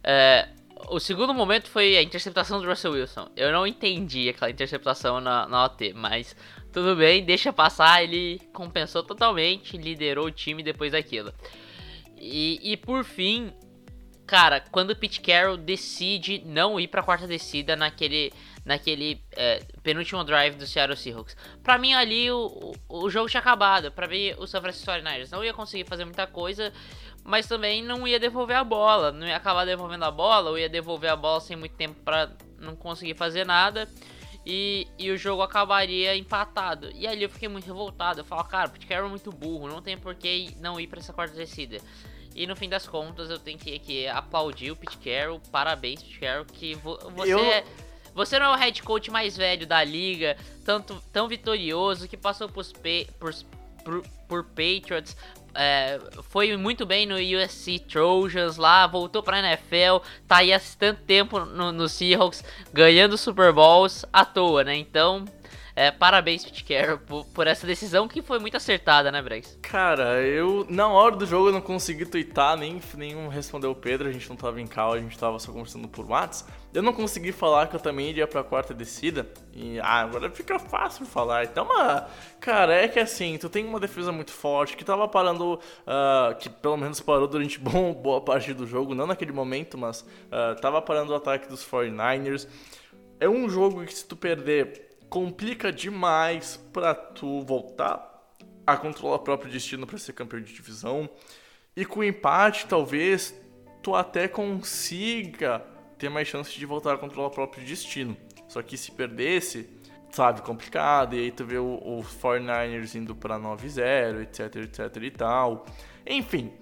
É, 0.03 0.49
o 0.89 0.99
segundo 0.99 1.31
momento 1.31 1.69
foi 1.69 1.95
a 1.95 2.01
interceptação 2.01 2.59
do 2.59 2.67
Russell 2.67 2.93
Wilson. 2.93 3.29
Eu 3.35 3.51
não 3.51 3.67
entendi 3.67 4.29
aquela 4.29 4.49
interceptação 4.49 5.21
na, 5.21 5.47
na 5.47 5.65
OT, 5.65 5.93
mas 5.93 6.35
tudo 6.71 6.95
bem, 6.95 7.23
deixa 7.23 7.51
passar. 7.51 8.03
Ele 8.03 8.39
compensou 8.53 9.03
totalmente, 9.03 9.77
liderou 9.77 10.27
o 10.27 10.31
time 10.31 10.63
depois 10.63 10.91
daquilo. 10.91 11.33
E, 12.17 12.59
e 12.61 12.77
por 12.77 13.03
fim, 13.03 13.53
cara, 14.27 14.61
quando 14.71 14.91
o 14.91 14.95
Pete 14.95 15.21
Carroll 15.21 15.57
decide 15.57 16.43
não 16.45 16.79
ir 16.79 16.87
pra 16.87 17.01
quarta 17.01 17.25
descida 17.25 17.75
naquele, 17.75 18.31
naquele 18.65 19.21
é, 19.31 19.63
penúltimo 19.81 20.23
drive 20.23 20.55
do 20.55 20.67
Seattle 20.67 20.97
Seahawks. 20.97 21.35
Pra 21.63 21.77
mim 21.77 21.93
ali 21.93 22.29
o, 22.29 22.73
o, 22.89 23.05
o 23.05 23.09
jogo 23.09 23.29
tinha 23.29 23.41
acabado. 23.41 23.91
Pra 23.91 24.07
mim 24.07 24.33
o 24.37 24.45
San 24.45 24.61
Francisco 24.61 24.91
49ers 24.91 25.31
não 25.31 25.43
ia 25.43 25.53
conseguir 25.53 25.85
fazer 25.85 26.05
muita 26.05 26.27
coisa, 26.27 26.71
mas 27.23 27.47
também 27.47 27.83
não 27.83 28.07
ia 28.07 28.19
devolver 28.19 28.57
a 28.57 28.63
bola. 28.63 29.11
Não 29.11 29.25
ia 29.25 29.37
acabar 29.37 29.65
devolvendo 29.65 30.05
a 30.05 30.11
bola, 30.11 30.51
ou 30.51 30.59
ia 30.59 30.69
devolver 30.69 31.09
a 31.09 31.15
bola 31.15 31.39
sem 31.39 31.55
muito 31.55 31.75
tempo 31.75 31.95
pra 32.03 32.29
não 32.59 32.75
conseguir 32.75 33.15
fazer 33.15 33.45
nada 33.45 33.89
e, 34.45 34.87
e 34.97 35.11
o 35.11 35.17
jogo 35.17 35.41
acabaria 35.41 36.15
empatado. 36.15 36.91
E 36.95 37.07
ali 37.07 37.23
eu 37.23 37.29
fiquei 37.29 37.47
muito 37.47 37.65
revoltado. 37.65 38.21
Eu 38.21 38.25
falo, 38.25 38.43
cara, 38.45 38.69
o 38.69 38.87
Carroll 38.87 39.07
é 39.07 39.09
muito 39.09 39.31
burro, 39.31 39.67
não 39.67 39.81
tem 39.81 39.97
por 39.97 40.15
que 40.15 40.55
não 40.59 40.79
ir 40.79 40.87
para 40.87 40.99
essa 40.99 41.13
quarta 41.13 41.35
descida. 41.35 41.77
E 42.35 42.47
no 42.47 42.55
fim 42.55 42.69
das 42.69 42.87
contas 42.87 43.29
eu 43.29 43.39
tenho 43.39 43.57
que, 43.57 43.77
que 43.79 44.07
aplaudir 44.07 44.71
o 44.71 44.75
Pete 44.75 44.97
Carroll. 44.97 45.41
Parabéns, 45.51 46.01
Pete 46.01 46.19
Carroll, 46.19 46.45
que 46.45 46.75
vo, 46.75 46.97
você, 47.11 47.33
eu... 47.33 47.39
É, 47.39 47.63
você 48.13 48.39
não 48.39 48.47
é 48.47 48.49
o 48.49 48.55
head 48.55 48.81
coach 48.83 49.11
mais 49.11 49.35
velho 49.35 49.65
da 49.67 49.83
liga, 49.83 50.37
tanto 50.65 51.01
tão 51.11 51.27
vitorioso, 51.27 52.07
que 52.07 52.17
passou 52.17 52.49
por, 52.49 52.65
por, 53.19 53.33
por, 53.83 54.03
por 54.27 54.43
Patriots, 54.45 55.15
é, 55.53 55.99
foi 56.29 56.55
muito 56.57 56.85
bem 56.85 57.05
no 57.05 57.15
USC 57.15 57.79
Trojans 57.79 58.57
lá, 58.57 58.85
voltou 58.87 59.23
pra 59.23 59.39
NFL, 59.39 60.03
tá 60.27 60.37
aí 60.37 60.53
há 60.53 60.59
tanto 60.77 61.01
tempo 61.01 61.39
no, 61.39 61.71
no 61.71 61.89
Seahawks, 61.89 62.43
ganhando 62.73 63.17
Super 63.17 63.51
Bowls 63.51 64.05
à 64.11 64.23
toa, 64.23 64.63
né? 64.63 64.75
Então, 64.75 65.25
é, 65.79 65.91
parabéns, 65.91 66.43
Pete 66.43 66.65
Carroll, 66.65 66.97
por, 66.97 67.25
por, 67.27 67.47
essa 67.47 67.65
decisão 67.65 68.05
que 68.05 68.21
foi 68.21 68.37
muito 68.37 68.57
acertada, 68.57 69.09
né, 69.09 69.21
Brex? 69.21 69.57
Cara, 69.61 70.21
eu, 70.21 70.67
na 70.69 70.89
hora 70.89 71.15
do 71.15 71.25
jogo, 71.25 71.47
eu 71.47 71.53
não 71.53 71.61
consegui 71.61 72.05
twittar, 72.05 72.57
nem, 72.57 72.81
nem 72.97 73.29
responder 73.29 73.67
o 73.67 73.73
Pedro, 73.73 74.09
a 74.09 74.11
gente 74.11 74.27
não 74.27 74.35
tava 74.35 74.59
em 74.59 74.67
cal, 74.67 74.91
a 74.91 74.99
gente 74.99 75.17
tava 75.17 75.39
só 75.39 75.53
conversando 75.53 75.87
por 75.87 76.05
WhatsApp. 76.05 76.51
Eu 76.73 76.83
não 76.83 76.91
consegui 76.91 77.31
falar 77.31 77.67
que 77.67 77.77
eu 77.77 77.79
também 77.79 78.09
iria 78.09 78.27
pra 78.27 78.43
quarta 78.43 78.73
descida, 78.73 79.25
e 79.53 79.79
ah, 79.79 80.01
agora 80.01 80.29
fica 80.29 80.59
fácil 80.59 81.05
falar. 81.05 81.45
Então, 81.45 81.65
cara, 82.41 82.73
é 82.75 82.89
que 82.89 82.99
assim, 82.99 83.37
tu 83.37 83.47
tem 83.47 83.65
uma 83.65 83.79
defesa 83.79 84.11
muito 84.11 84.33
forte, 84.33 84.75
que 84.75 84.83
tava 84.83 85.07
parando, 85.07 85.53
uh, 85.53 86.35
que 86.37 86.49
pelo 86.49 86.75
menos 86.75 86.99
parou 86.99 87.25
durante 87.25 87.57
bom, 87.57 87.93
boa 87.93 88.19
parte 88.19 88.53
do 88.53 88.67
jogo, 88.67 88.93
não 88.93 89.07
naquele 89.07 89.31
momento, 89.31 89.77
mas 89.77 90.01
uh, 90.01 90.59
tava 90.59 90.81
parando 90.81 91.13
o 91.13 91.15
ataque 91.15 91.47
dos 91.47 91.65
49ers. 91.65 92.49
É 93.17 93.29
um 93.29 93.49
jogo 93.49 93.85
que 93.85 93.93
se 93.93 94.05
tu 94.05 94.17
perder 94.17 94.88
complica 95.09 95.71
demais 95.71 96.57
para 96.71 96.93
tu 96.93 97.41
voltar 97.41 98.07
a 98.65 98.77
controlar 98.77 99.15
o 99.15 99.19
próprio 99.19 99.51
destino 99.51 99.87
para 99.87 99.97
ser 99.97 100.13
campeão 100.13 100.41
de 100.41 100.53
divisão. 100.53 101.09
E 101.75 101.83
com 101.83 102.03
empate, 102.03 102.67
talvez 102.67 103.33
tu 103.81 103.95
até 103.95 104.27
consiga 104.27 105.65
ter 105.97 106.09
mais 106.09 106.27
chance 106.27 106.57
de 106.57 106.65
voltar 106.65 106.93
a 106.93 106.97
controlar 106.97 107.29
o 107.29 107.31
próprio 107.31 107.65
destino. 107.65 108.15
Só 108.47 108.61
que 108.61 108.77
se 108.77 108.91
perdesse, 108.91 109.69
sabe, 110.11 110.41
complicado. 110.41 111.15
E 111.15 111.19
aí 111.19 111.31
tu 111.31 111.45
vê 111.45 111.57
o, 111.57 111.75
o 111.75 112.03
49ers 112.03 112.95
indo 112.95 113.15
para 113.15 113.39
9-0, 113.39 114.21
etc, 114.21 114.55
etc 114.57 115.03
e 115.03 115.11
tal. 115.11 115.65
Enfim, 116.05 116.53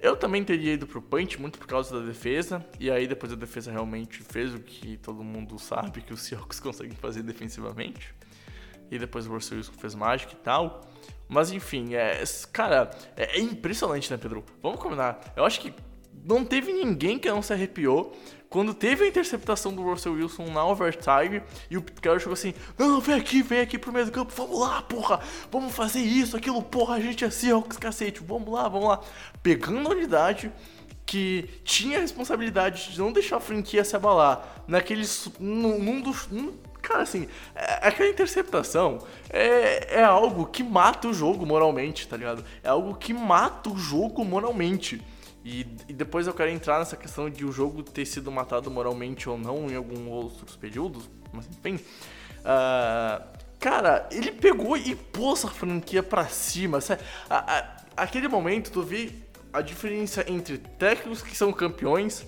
eu 0.00 0.16
também 0.16 0.44
teria 0.44 0.74
ido 0.74 0.86
pro 0.86 1.02
punch 1.02 1.40
muito 1.40 1.58
por 1.58 1.66
causa 1.66 1.98
da 1.98 2.06
defesa, 2.06 2.64
e 2.78 2.90
aí 2.90 3.06
depois 3.06 3.32
a 3.32 3.36
defesa 3.36 3.70
realmente 3.70 4.22
fez 4.22 4.54
o 4.54 4.60
que 4.60 4.96
todo 4.98 5.24
mundo 5.24 5.58
sabe 5.58 6.00
que 6.02 6.12
os 6.12 6.22
Seahawks 6.26 6.60
conseguem 6.60 6.96
fazer 6.96 7.22
defensivamente. 7.22 8.14
E 8.90 8.98
depois 8.98 9.26
o 9.26 9.32
Russell 9.32 9.58
Wilson 9.58 9.72
fez 9.72 9.94
mágica 9.94 10.32
e 10.32 10.36
tal. 10.36 10.88
Mas 11.28 11.50
enfim, 11.50 11.94
é, 11.94 12.22
cara, 12.52 12.90
é, 13.16 13.38
é 13.38 13.40
impressionante, 13.40 14.10
né, 14.10 14.16
Pedro? 14.16 14.44
Vamos 14.62 14.80
combinar. 14.80 15.20
Eu 15.36 15.44
acho 15.44 15.60
que 15.60 15.74
não 16.24 16.44
teve 16.44 16.72
ninguém 16.72 17.18
que 17.18 17.28
não 17.28 17.42
se 17.42 17.52
arrepiou 17.52 18.16
quando 18.48 18.72
teve 18.72 19.04
a 19.04 19.08
interceptação 19.08 19.74
do 19.74 19.82
Russell 19.82 20.14
Wilson 20.14 20.46
na 20.46 20.64
overtime 20.64 21.42
e 21.70 21.76
o 21.76 21.82
Pete 21.82 22.00
Carroll 22.00 22.18
chegou 22.18 22.34
assim: 22.34 22.54
Não, 22.78 23.00
vem 23.00 23.16
aqui, 23.16 23.42
vem 23.42 23.60
aqui 23.60 23.78
pro 23.78 23.92
meio 23.92 24.06
do 24.06 24.12
campo, 24.12 24.32
vamos 24.34 24.58
lá, 24.58 24.82
porra, 24.82 25.20
vamos 25.50 25.74
fazer 25.74 26.00
isso, 26.00 26.36
aquilo, 26.36 26.62
porra, 26.62 26.94
a 26.96 27.00
gente 27.00 27.24
é 27.24 27.30
Seahawks, 27.30 27.76
cacete, 27.76 28.20
vamos 28.20 28.52
lá, 28.52 28.68
vamos 28.68 28.88
lá. 28.88 29.00
Pegando 29.42 29.88
a 29.88 29.92
unidade 29.92 30.50
que 31.08 31.48
tinha 31.64 31.96
a 31.96 32.00
responsabilidade 32.02 32.92
de 32.92 32.98
não 32.98 33.10
deixar 33.10 33.38
a 33.38 33.40
franquia 33.40 33.82
se 33.82 33.96
abalar 33.96 34.62
naqueles. 34.68 35.30
num, 35.40 36.00
dos. 36.02 36.28
Num, 36.28 36.52
cara, 36.82 37.02
assim, 37.02 37.26
é, 37.54 37.86
aquela 37.88 38.10
interceptação 38.10 38.98
é, 39.30 40.00
é 40.00 40.02
algo 40.02 40.46
que 40.46 40.62
mata 40.62 41.08
o 41.08 41.14
jogo 41.14 41.46
moralmente, 41.46 42.06
tá 42.06 42.16
ligado? 42.16 42.44
É 42.62 42.68
algo 42.68 42.94
que 42.94 43.14
mata 43.14 43.70
o 43.70 43.76
jogo 43.78 44.22
moralmente. 44.22 45.02
E, 45.44 45.66
e, 45.88 45.92
depois 45.92 46.26
eu 46.26 46.34
quero 46.34 46.50
entrar 46.50 46.78
nessa 46.78 46.96
questão 46.96 47.30
de 47.30 47.44
o 47.44 47.52
jogo 47.52 47.82
ter 47.82 48.04
sido 48.04 48.30
matado 48.30 48.70
moralmente 48.70 49.28
ou 49.28 49.38
não 49.38 49.70
em 49.70 49.76
alguns 49.76 50.06
outros 50.06 50.56
períodos, 50.56 51.08
mas 51.32 51.46
enfim. 51.46 51.76
Uh, 52.40 53.24
cara, 53.58 54.08
ele 54.10 54.32
pegou 54.32 54.76
e 54.76 54.94
pôs 54.94 55.44
a 55.44 55.48
franquia 55.48 56.02
pra 56.02 56.26
cima. 56.26 56.80
Sabe? 56.80 57.02
A, 57.30 57.58
a, 57.58 57.76
aquele 57.96 58.28
momento 58.28 58.70
tu 58.70 58.82
vê 58.82 59.10
a 59.52 59.60
diferença 59.60 60.24
entre 60.28 60.58
técnicos 60.58 61.22
que 61.22 61.36
são 61.36 61.52
campeões 61.52 62.26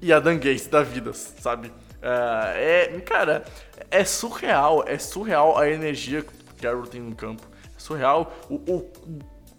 e 0.00 0.12
a 0.12 0.20
Gates 0.20 0.66
da 0.66 0.82
vida, 0.82 1.12
sabe? 1.12 1.68
Uh, 1.68 2.52
é, 2.54 3.00
cara, 3.00 3.44
é 3.90 4.04
surreal, 4.04 4.84
é 4.86 4.98
surreal 4.98 5.58
a 5.58 5.68
energia 5.68 6.22
que 6.22 6.28
o 6.28 6.62
Carroll 6.62 6.86
tem 6.86 7.00
no 7.00 7.14
campo. 7.14 7.42
É 7.74 7.78
surreal 7.78 8.32
o, 8.48 8.54
o 8.54 8.92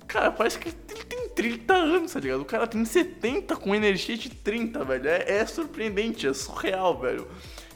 Cara, 0.07 0.31
parece 0.31 0.57
que 0.57 0.69
ele 0.69 1.03
tem 1.03 1.29
30 1.29 1.73
anos, 1.73 2.13
tá 2.13 2.19
ligado? 2.19 2.41
O 2.41 2.45
cara 2.45 2.65
tem 2.65 2.83
70 2.83 3.55
com 3.57 3.75
energia 3.75 4.17
de 4.17 4.29
30, 4.29 4.83
velho. 4.85 5.07
É, 5.07 5.37
é 5.39 5.45
surpreendente, 5.45 6.25
é 6.25 6.33
surreal, 6.33 6.97
velho. 6.97 7.27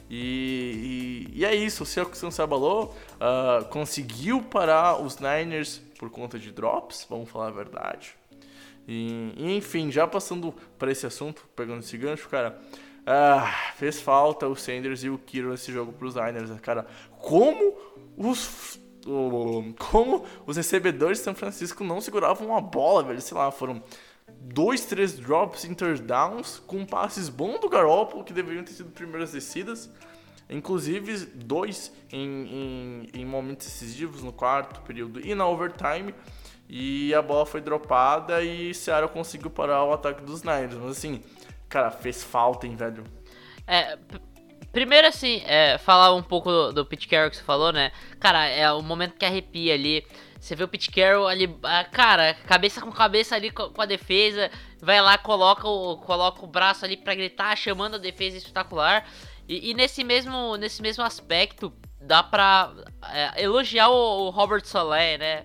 E, 0.08 1.28
e, 1.34 1.40
e, 1.40 1.44
é 1.44 1.54
isso, 1.54 1.84
o 1.84 1.86
Celtics 1.86 2.20
não 2.22 2.30
se 2.30 2.42
abalou, 2.42 2.94
uh, 3.16 3.64
conseguiu 3.70 4.42
parar 4.42 5.00
os 5.00 5.18
Niners 5.18 5.80
por 5.98 6.10
conta 6.10 6.38
de 6.38 6.52
drops, 6.52 7.06
vamos 7.08 7.30
falar 7.30 7.46
a 7.46 7.50
verdade. 7.50 8.14
E, 8.86 9.32
e, 9.36 9.56
enfim, 9.56 9.90
já 9.90 10.06
passando 10.06 10.52
para 10.78 10.92
esse 10.92 11.06
assunto, 11.06 11.46
pegando 11.56 11.80
esse 11.80 11.96
gancho, 11.96 12.28
cara, 12.28 12.60
ah, 13.06 13.72
fez 13.76 14.00
falta 14.00 14.46
o 14.46 14.54
Sanders 14.54 15.02
e 15.02 15.08
o 15.08 15.16
Kiro 15.16 15.50
nesse 15.50 15.72
jogo 15.72 15.92
para 15.92 16.06
os 16.06 16.14
Niners, 16.14 16.50
né, 16.50 16.58
cara. 16.60 16.86
Como 17.18 17.74
os 18.16 18.78
como 19.78 20.24
os 20.46 20.56
recebedores 20.56 21.18
de 21.18 21.24
São 21.24 21.34
Francisco 21.34 21.82
não 21.84 22.00
seguravam 22.00 22.48
uma 22.48 22.60
bola, 22.60 23.02
velho, 23.02 23.20
sei 23.20 23.36
lá, 23.36 23.50
foram 23.50 23.82
dois, 24.40 24.84
três 24.84 25.18
drops 25.18 25.64
em 25.64 25.74
downs 26.04 26.58
com 26.66 26.84
passes 26.84 27.28
bons 27.28 27.60
do 27.60 27.68
Garoppolo 27.68 28.24
que 28.24 28.32
deveriam 28.32 28.64
ter 28.64 28.72
sido 28.72 28.90
primeiras 28.90 29.32
descidas. 29.32 29.90
Inclusive, 30.50 31.26
dois 31.34 31.92
em, 32.12 33.06
em, 33.14 33.20
em 33.20 33.24
momentos 33.24 33.66
decisivos 33.66 34.22
no 34.22 34.32
quarto 34.32 34.82
período 34.82 35.20
e 35.26 35.34
na 35.34 35.46
overtime. 35.46 36.14
E 36.68 37.14
a 37.14 37.22
bola 37.22 37.46
foi 37.46 37.60
dropada 37.60 38.42
e 38.42 38.74
Seattle 38.74 39.10
conseguiu 39.10 39.50
parar 39.50 39.84
o 39.84 39.92
ataque 39.92 40.22
dos 40.22 40.42
Niners. 40.42 40.74
Mas 40.74 40.98
assim, 40.98 41.22
cara, 41.68 41.90
fez 41.90 42.22
falta, 42.22 42.66
hein, 42.66 42.76
velho? 42.76 43.04
É, 43.66 43.98
primeiro 44.72 45.06
assim, 45.06 45.42
é, 45.46 45.78
falar 45.78 46.14
um 46.14 46.22
pouco 46.22 46.50
do, 46.50 46.72
do 46.72 46.86
Pete 46.86 47.06
Carroll 47.06 47.30
que 47.30 47.36
você 47.36 47.42
falou, 47.42 47.72
né? 47.72 47.92
Cara, 48.18 48.46
é 48.46 48.70
o 48.72 48.82
momento 48.82 49.16
que 49.16 49.24
arrepia 49.24 49.74
ali. 49.74 50.04
Você 50.40 50.56
vê 50.56 50.64
o 50.64 50.68
Pete 50.68 50.90
Carroll 50.90 51.28
ali, 51.28 51.56
ah, 51.62 51.84
cara, 51.84 52.34
cabeça 52.46 52.80
com 52.80 52.90
cabeça 52.90 53.36
ali 53.36 53.50
com 53.50 53.80
a 53.80 53.86
defesa, 53.86 54.50
vai 54.80 55.00
lá, 55.00 55.16
coloca 55.16 55.68
o, 55.68 55.98
coloca 55.98 56.44
o 56.44 56.48
braço 56.48 56.84
ali 56.84 56.96
para 56.96 57.14
gritar, 57.14 57.54
chamando 57.56 57.94
a 57.94 57.98
defesa 57.98 58.36
espetacular. 58.36 59.06
E, 59.48 59.70
e, 59.70 59.74
nesse, 59.74 60.02
mesmo, 60.02 60.56
nesse 60.56 60.82
mesmo 60.82 61.04
aspecto, 61.04 61.72
dá 62.00 62.22
pra 62.22 62.72
é, 63.10 63.44
elogiar 63.44 63.88
o, 63.88 64.26
o, 64.26 64.30
Robert 64.30 64.64
Saleh, 64.64 65.18
né? 65.18 65.44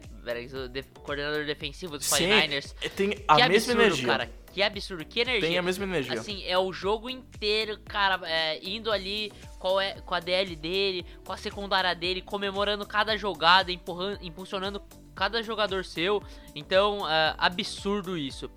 O 0.53 0.67
de, 0.67 0.83
coordenador 1.03 1.45
defensivo 1.45 1.97
dos 1.97 2.07
49ers. 2.07 2.73
É, 2.81 2.89
tem 2.89 3.23
a 3.27 3.35
que 3.35 3.49
mesma 3.49 3.73
absurdo, 3.73 3.81
energia. 3.81 4.07
cara. 4.07 4.29
Que 4.57 4.63
absurdo, 4.63 5.05
que 5.05 5.19
energia. 5.19 5.49
Tem 5.49 5.57
a 5.59 5.61
mesma 5.61 5.83
energia. 5.83 6.19
Assim, 6.19 6.43
é 6.43 6.57
o 6.57 6.73
jogo 6.73 7.11
inteiro, 7.11 7.77
cara, 7.85 8.19
é, 8.27 8.59
indo 8.67 8.91
ali 8.91 9.31
com, 9.59 9.79
é, 9.79 10.01
com 10.01 10.15
a 10.15 10.19
DL 10.19 10.55
dele, 10.55 11.05
com 11.23 11.31
a 11.31 11.37
secundária 11.37 11.93
dele, 11.93 12.23
comemorando 12.23 12.83
cada 12.83 13.15
jogada, 13.15 13.71
empurrando, 13.71 14.17
impulsionando 14.19 14.81
cada 15.13 15.43
jogador 15.43 15.85
seu. 15.85 16.23
Então, 16.55 17.07
é, 17.07 17.35
absurdo 17.37 18.17
isso. 18.17 18.49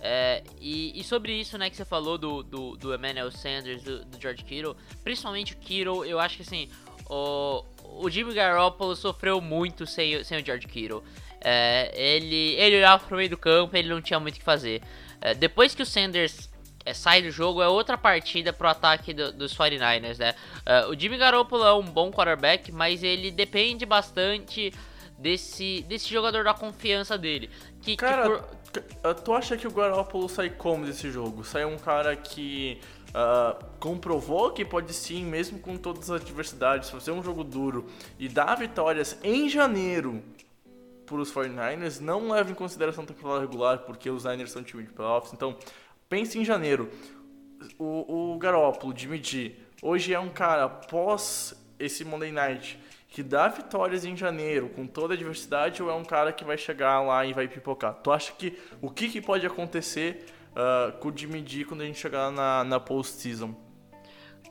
É, 0.00 0.42
e, 0.58 0.98
e, 0.98 1.04
sobre 1.04 1.38
isso, 1.38 1.58
né, 1.58 1.68
que 1.68 1.76
você 1.76 1.84
falou 1.84 2.16
do, 2.16 2.42
do, 2.42 2.74
do 2.78 2.94
Emmanuel 2.94 3.30
Sanders, 3.30 3.82
do, 3.82 4.02
do, 4.02 4.18
George 4.18 4.44
Kittle, 4.44 4.74
principalmente 5.02 5.52
o 5.52 5.56
Kittle, 5.58 6.06
eu 6.06 6.18
acho 6.18 6.38
que 6.38 6.42
assim, 6.42 6.70
o, 7.04 7.62
o 8.02 8.08
Jimmy 8.08 8.32
Garoppolo 8.32 8.96
sofreu 8.96 9.42
muito 9.42 9.86
sem, 9.86 10.24
sem 10.24 10.40
o 10.40 10.46
George 10.46 10.66
Kittle. 10.66 11.04
É, 11.46 11.92
ele, 11.94 12.54
ele 12.54 12.78
olhava 12.78 13.04
pro 13.06 13.18
meio 13.18 13.28
do 13.28 13.36
campo 13.36 13.76
ele 13.76 13.90
não 13.90 14.00
tinha 14.00 14.18
muito 14.18 14.36
o 14.36 14.38
que 14.38 14.44
fazer. 14.44 14.80
É, 15.24 15.32
depois 15.32 15.74
que 15.74 15.82
o 15.82 15.86
Sanders 15.86 16.50
é, 16.84 16.92
sai 16.92 17.22
do 17.22 17.30
jogo, 17.30 17.62
é 17.62 17.66
outra 17.66 17.96
partida 17.96 18.52
pro 18.52 18.68
ataque 18.68 19.14
do, 19.14 19.32
dos 19.32 19.56
49ers, 19.56 20.18
né? 20.18 20.34
É, 20.66 20.86
o 20.86 20.94
Jimmy 20.94 21.16
Garoppolo 21.16 21.64
é 21.64 21.72
um 21.72 21.82
bom 21.82 22.12
quarterback, 22.12 22.70
mas 22.70 23.02
ele 23.02 23.30
depende 23.30 23.86
bastante 23.86 24.70
desse, 25.18 25.82
desse 25.88 26.12
jogador 26.12 26.44
da 26.44 26.52
confiança 26.52 27.16
dele. 27.16 27.48
Que, 27.80 27.96
Cara, 27.96 28.42
que 28.70 28.80
por 28.82 29.14
Tu 29.14 29.32
acha 29.32 29.56
que 29.56 29.66
o 29.66 29.70
Garoppolo 29.70 30.28
sai 30.28 30.50
como 30.50 30.84
desse 30.84 31.10
jogo? 31.10 31.42
Sai 31.44 31.64
um 31.64 31.78
cara 31.78 32.16
que 32.16 32.80
uh, 33.10 33.64
comprovou 33.78 34.50
que 34.50 34.64
pode 34.64 34.92
sim, 34.92 35.24
mesmo 35.24 35.58
com 35.58 35.76
todas 35.76 36.10
as 36.10 36.20
adversidades, 36.20 36.90
fazer 36.90 37.12
um 37.12 37.22
jogo 37.22 37.44
duro 37.44 37.86
e 38.18 38.28
dar 38.28 38.56
vitórias 38.56 39.16
em 39.22 39.48
janeiro 39.48 40.22
para 41.04 41.16
os 41.16 41.32
49ers, 41.32 42.00
não 42.00 42.30
leva 42.30 42.50
em 42.50 42.54
consideração 42.54 43.04
a 43.04 43.06
temporada 43.06 43.40
regular, 43.40 43.78
porque 43.80 44.08
os 44.10 44.24
Niners 44.24 44.50
são 44.50 44.62
time 44.62 44.82
de 44.82 44.90
playoffs. 44.90 45.32
Então, 45.32 45.56
pense 46.08 46.38
em 46.38 46.44
janeiro. 46.44 46.90
O, 47.78 48.34
o 48.34 48.38
Garoppolo, 48.38 48.96
Jimmy 48.96 49.22
G, 49.22 49.56
hoje 49.82 50.12
é 50.12 50.20
um 50.20 50.28
cara, 50.28 50.64
após 50.64 51.54
esse 51.78 52.04
Monday 52.04 52.30
Night, 52.30 52.78
que 53.08 53.22
dá 53.22 53.48
vitórias 53.48 54.04
em 54.04 54.16
janeiro 54.16 54.68
com 54.70 54.86
toda 54.86 55.14
a 55.14 55.16
diversidade 55.16 55.82
ou 55.82 55.88
é 55.88 55.94
um 55.94 56.04
cara 56.04 56.32
que 56.32 56.44
vai 56.44 56.58
chegar 56.58 57.00
lá 57.00 57.24
e 57.24 57.32
vai 57.32 57.46
pipocar? 57.46 57.94
Tu 57.94 58.10
acha 58.10 58.32
que 58.32 58.58
o 58.82 58.90
que, 58.90 59.08
que 59.08 59.20
pode 59.20 59.46
acontecer 59.46 60.26
uh, 60.50 60.92
com 60.98 61.08
o 61.08 61.16
Jimmy 61.16 61.44
G 61.46 61.64
quando 61.64 61.82
a 61.82 61.84
gente 61.84 61.98
chegar 61.98 62.30
na, 62.32 62.64
na 62.64 62.80
postseason? 62.80 63.54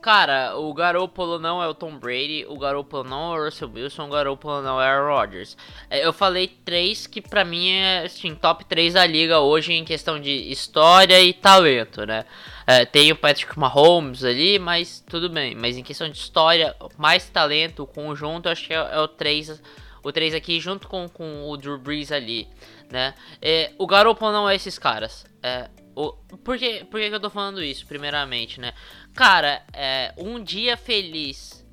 Cara, 0.04 0.58
o 0.58 0.74
Garoppolo 0.74 1.38
não 1.38 1.62
é 1.62 1.66
o 1.66 1.72
Tom 1.72 1.96
Brady, 1.96 2.44
o 2.46 2.58
Garoppolo 2.58 3.08
não 3.08 3.34
é 3.34 3.40
o 3.40 3.44
Russell 3.46 3.70
Wilson, 3.74 4.04
o 4.04 4.10
Garoppolo 4.10 4.60
não 4.60 4.78
é 4.78 5.00
o 5.00 5.06
Rodgers. 5.06 5.56
É, 5.88 6.04
eu 6.04 6.12
falei 6.12 6.46
três 6.46 7.06
que 7.06 7.22
pra 7.22 7.42
mim 7.42 7.70
é 7.70 8.02
assim, 8.04 8.34
top 8.34 8.66
3 8.66 8.92
da 8.92 9.06
liga 9.06 9.40
hoje 9.40 9.72
em 9.72 9.82
questão 9.82 10.20
de 10.20 10.30
história 10.30 11.18
e 11.22 11.32
talento, 11.32 12.04
né? 12.04 12.26
É, 12.66 12.84
tem 12.84 13.12
o 13.12 13.16
Patrick 13.16 13.58
Mahomes 13.58 14.22
ali, 14.24 14.58
mas 14.58 15.02
tudo 15.08 15.30
bem. 15.30 15.54
Mas 15.54 15.78
em 15.78 15.82
questão 15.82 16.06
de 16.06 16.18
história, 16.18 16.76
mais 16.98 17.26
talento, 17.30 17.86
conjunto, 17.86 18.50
acho 18.50 18.66
que 18.66 18.74
é, 18.74 18.76
é 18.76 19.00
o 19.00 19.08
3 19.08 19.62
o 20.02 20.12
3 20.12 20.34
aqui 20.34 20.60
junto 20.60 20.86
com, 20.86 21.08
com 21.08 21.48
o 21.48 21.56
Drew 21.56 21.78
Brees 21.78 22.12
ali, 22.12 22.46
né? 22.92 23.14
É, 23.40 23.72
o 23.78 23.86
Garoppolo 23.86 24.32
não 24.32 24.50
é 24.50 24.54
esses 24.54 24.78
caras. 24.78 25.24
É, 25.42 25.70
o, 25.96 26.12
por, 26.44 26.58
que, 26.58 26.84
por 26.84 27.00
que, 27.00 27.08
que 27.08 27.14
eu 27.14 27.20
tô 27.20 27.30
falando 27.30 27.62
isso, 27.62 27.86
primeiramente, 27.86 28.60
né? 28.60 28.72
Cara, 29.14 29.62
é, 29.72 30.12
um 30.18 30.42
dia 30.42 30.76
feliz 30.76 31.64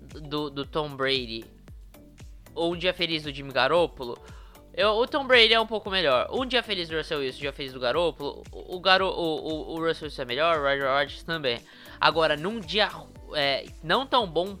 do, 0.00 0.48
do 0.48 0.64
Tom 0.64 0.96
Brady 0.96 1.44
ou 2.54 2.72
um 2.72 2.76
dia 2.76 2.94
feliz 2.94 3.22
do 3.22 3.32
Jimmy 3.32 3.52
Garoppolo, 3.52 4.18
eu, 4.72 4.90
o 4.90 5.06
Tom 5.06 5.26
Brady 5.26 5.52
é 5.52 5.60
um 5.60 5.66
pouco 5.66 5.90
melhor. 5.90 6.28
Um 6.30 6.46
dia 6.46 6.62
feliz 6.62 6.88
do 6.88 6.96
Russell 6.96 7.20
Wilson, 7.20 7.38
um 7.38 7.40
dia 7.40 7.52
feliz 7.52 7.72
do 7.72 7.80
Garoppolo, 7.80 8.42
o, 8.50 8.80
Garo, 8.80 9.08
o, 9.08 9.12
o, 9.12 9.74
o 9.74 9.86
Russell 9.86 10.06
Wilson 10.06 10.22
é 10.22 10.24
melhor, 10.24 10.58
o 10.58 10.62
Roger 10.62 10.88
Rodgers 10.88 11.22
também. 11.22 11.60
Agora, 12.00 12.36
num 12.36 12.60
dia 12.60 12.90
é, 13.34 13.66
não 13.82 14.06
tão 14.06 14.26
bom 14.26 14.58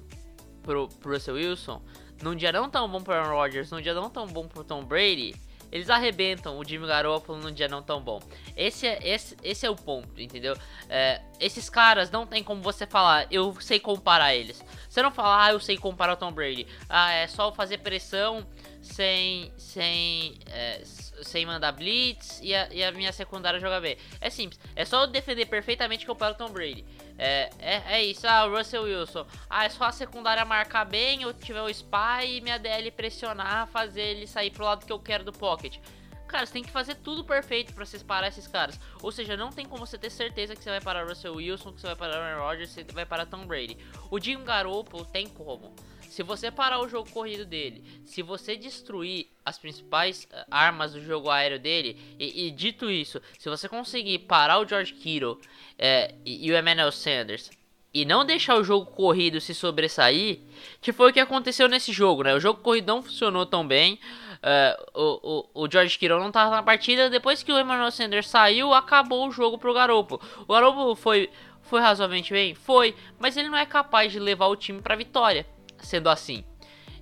pro, 0.62 0.88
pro 0.88 1.12
Russell 1.12 1.34
Wilson, 1.34 1.82
num 2.22 2.34
dia 2.34 2.52
não 2.52 2.68
tão 2.68 2.88
bom 2.88 3.02
pro 3.02 3.14
Aaron 3.14 3.34
Rodgers, 3.34 3.70
num 3.70 3.80
dia 3.80 3.94
não 3.94 4.10
tão 4.10 4.26
bom 4.26 4.46
pro 4.46 4.64
Tom 4.64 4.84
Brady, 4.84 5.34
eles 5.76 5.90
arrebentam 5.90 6.58
o 6.58 6.64
Jimmy 6.64 6.86
Garoppolo 6.86 7.38
num 7.38 7.52
dia 7.52 7.68
não 7.68 7.82
tão 7.82 8.00
bom. 8.00 8.20
Esse 8.56 8.86
é, 8.86 8.98
esse, 9.02 9.36
esse 9.42 9.66
é 9.66 9.70
o 9.70 9.76
ponto, 9.76 10.20
entendeu? 10.20 10.56
É, 10.88 11.20
esses 11.38 11.68
caras 11.68 12.10
não 12.10 12.26
tem 12.26 12.42
como 12.42 12.62
você 12.62 12.86
falar, 12.86 13.26
eu 13.30 13.54
sei 13.60 13.78
comparar 13.78 14.34
eles. 14.34 14.64
Você 14.88 15.02
não 15.02 15.10
fala, 15.10 15.44
ah, 15.44 15.52
eu 15.52 15.60
sei 15.60 15.76
comparar 15.76 16.14
o 16.14 16.16
Tom 16.16 16.32
Brady. 16.32 16.66
Ah, 16.88 17.12
é 17.12 17.26
só 17.26 17.52
fazer 17.52 17.78
pressão 17.78 18.46
sem 18.80 19.52
sem 19.58 20.38
é, 20.46 20.82
sem 21.22 21.46
mandar 21.46 21.72
blitz 21.72 22.40
e 22.42 22.54
a, 22.54 22.68
e 22.72 22.82
a, 22.82 22.92
minha 22.92 23.12
secundária 23.12 23.60
jogar 23.60 23.80
bem. 23.80 23.96
É 24.20 24.30
simples, 24.30 24.60
é 24.74 24.84
só 24.84 25.06
defender 25.06 25.46
perfeitamente 25.46 26.04
que 26.04 26.10
eu 26.10 26.16
paro 26.16 26.34
o 26.34 26.38
Tom 26.38 26.50
Brady. 26.50 26.84
É, 27.18 27.50
é, 27.58 27.82
é, 27.96 28.04
isso, 28.04 28.26
ah, 28.26 28.44
o 28.46 28.56
Russell 28.56 28.82
Wilson. 28.82 29.26
Ah, 29.48 29.64
é 29.64 29.68
só 29.68 29.84
a 29.84 29.92
secundária 29.92 30.44
marcar 30.44 30.84
bem, 30.84 31.22
eu 31.22 31.32
tiver 31.32 31.62
o 31.62 31.68
spy 31.68 32.36
e 32.36 32.40
minha 32.40 32.58
DL 32.58 32.90
pressionar, 32.90 33.66
fazer 33.68 34.02
ele 34.02 34.26
sair 34.26 34.50
pro 34.50 34.64
lado 34.64 34.84
que 34.84 34.92
eu 34.92 34.98
quero 34.98 35.24
do 35.24 35.32
pocket. 35.32 35.78
Cara, 36.26 36.44
você 36.44 36.52
tem 36.52 36.64
que 36.64 36.70
fazer 36.70 36.96
tudo 36.96 37.24
perfeito 37.24 37.72
para 37.72 37.84
vocês 37.84 38.02
parar 38.02 38.28
esses 38.28 38.48
caras. 38.48 38.78
Ou 39.00 39.12
seja, 39.12 39.36
não 39.36 39.50
tem 39.50 39.64
como 39.64 39.86
você 39.86 39.96
ter 39.96 40.10
certeza 40.10 40.56
que 40.56 40.62
você 40.62 40.70
vai 40.70 40.80
parar 40.80 41.06
Russell 41.06 41.36
Wilson, 41.36 41.72
que 41.72 41.80
você 41.80 41.86
vai 41.86 41.96
parar 41.96 42.18
Aaron 42.18 42.42
Rodgers, 42.42 42.74
que 42.74 42.84
você 42.84 42.92
vai 42.92 43.06
parar 43.06 43.26
Tom 43.26 43.46
Brady. 43.46 43.78
O 44.10 44.18
Jim 44.18 44.42
Garoppolo 44.44 45.04
tem 45.04 45.28
como. 45.28 45.72
Se 46.16 46.22
você 46.22 46.50
parar 46.50 46.80
o 46.80 46.88
jogo 46.88 47.10
corrido 47.10 47.44
dele, 47.44 47.84
se 48.06 48.22
você 48.22 48.56
destruir 48.56 49.26
as 49.44 49.58
principais 49.58 50.26
uh, 50.32 50.46
armas 50.50 50.94
do 50.94 51.02
jogo 51.02 51.28
aéreo 51.28 51.58
dele, 51.58 51.94
e, 52.18 52.46
e, 52.46 52.50
dito 52.50 52.90
isso, 52.90 53.20
se 53.38 53.50
você 53.50 53.68
conseguir 53.68 54.20
parar 54.20 54.58
o 54.58 54.66
George 54.66 54.94
Kittle 54.94 55.38
é, 55.78 56.14
e, 56.24 56.46
e, 56.46 56.50
o 56.50 56.56
Emmanuel 56.56 56.90
Sanders 56.90 57.50
e 57.92 58.06
não 58.06 58.24
deixar 58.24 58.56
o 58.56 58.64
jogo 58.64 58.86
corrido 58.92 59.42
se 59.42 59.54
sobressair, 59.54 60.40
que 60.80 60.90
foi 60.90 61.10
o 61.10 61.12
que 61.12 61.20
aconteceu 61.20 61.68
nesse 61.68 61.92
jogo, 61.92 62.22
né? 62.22 62.34
O 62.34 62.40
jogo 62.40 62.62
corrido 62.62 62.86
não 62.86 63.02
funcionou 63.02 63.44
tão 63.44 63.68
bem. 63.68 64.00
Uh, 64.36 64.98
o, 64.98 65.50
o, 65.54 65.64
o, 65.64 65.70
George 65.70 65.98
Kittle 65.98 66.18
não 66.18 66.28
estava 66.28 66.50
na 66.50 66.62
partida. 66.62 67.10
Depois 67.10 67.42
que 67.42 67.52
o 67.52 67.60
Emmanuel 67.60 67.90
Sanders 67.90 68.30
saiu, 68.30 68.72
acabou 68.72 69.28
o 69.28 69.30
jogo 69.30 69.58
pro 69.58 69.74
Garoppolo. 69.74 70.22
O 70.48 70.54
Garoppolo 70.54 70.94
foi, 70.94 71.28
foi 71.60 71.82
razoavelmente 71.82 72.32
bem? 72.32 72.54
Foi, 72.54 72.96
mas 73.18 73.36
ele 73.36 73.50
não 73.50 73.58
é 73.58 73.66
capaz 73.66 74.12
de 74.12 74.18
levar 74.18 74.46
o 74.46 74.56
time 74.56 74.80
para 74.80 74.96
vitória 74.96 75.44
sendo 75.78 76.08
assim. 76.08 76.44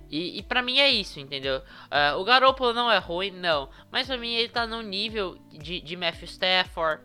E, 0.09 0.39
e 0.39 0.43
para 0.43 0.61
mim 0.61 0.79
é 0.79 0.89
isso, 0.89 1.19
entendeu? 1.19 1.57
Uh, 1.57 2.19
o 2.19 2.23
Garoppolo 2.23 2.73
não 2.73 2.91
é 2.91 2.97
ruim, 2.97 3.31
não. 3.31 3.69
Mas 3.91 4.07
pra 4.07 4.17
mim 4.17 4.33
ele 4.33 4.49
tá 4.49 4.67
no 4.67 4.81
nível 4.81 5.37
de, 5.49 5.81
de 5.81 5.95
Matthew 5.95 6.25
Stafford, 6.25 7.03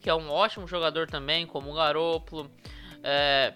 que 0.00 0.08
é 0.08 0.14
um 0.14 0.30
ótimo 0.30 0.66
jogador 0.66 1.06
também, 1.06 1.46
como 1.46 1.70
o 1.70 1.74
Garoppolo. 1.74 2.50
Uh, 2.98 3.54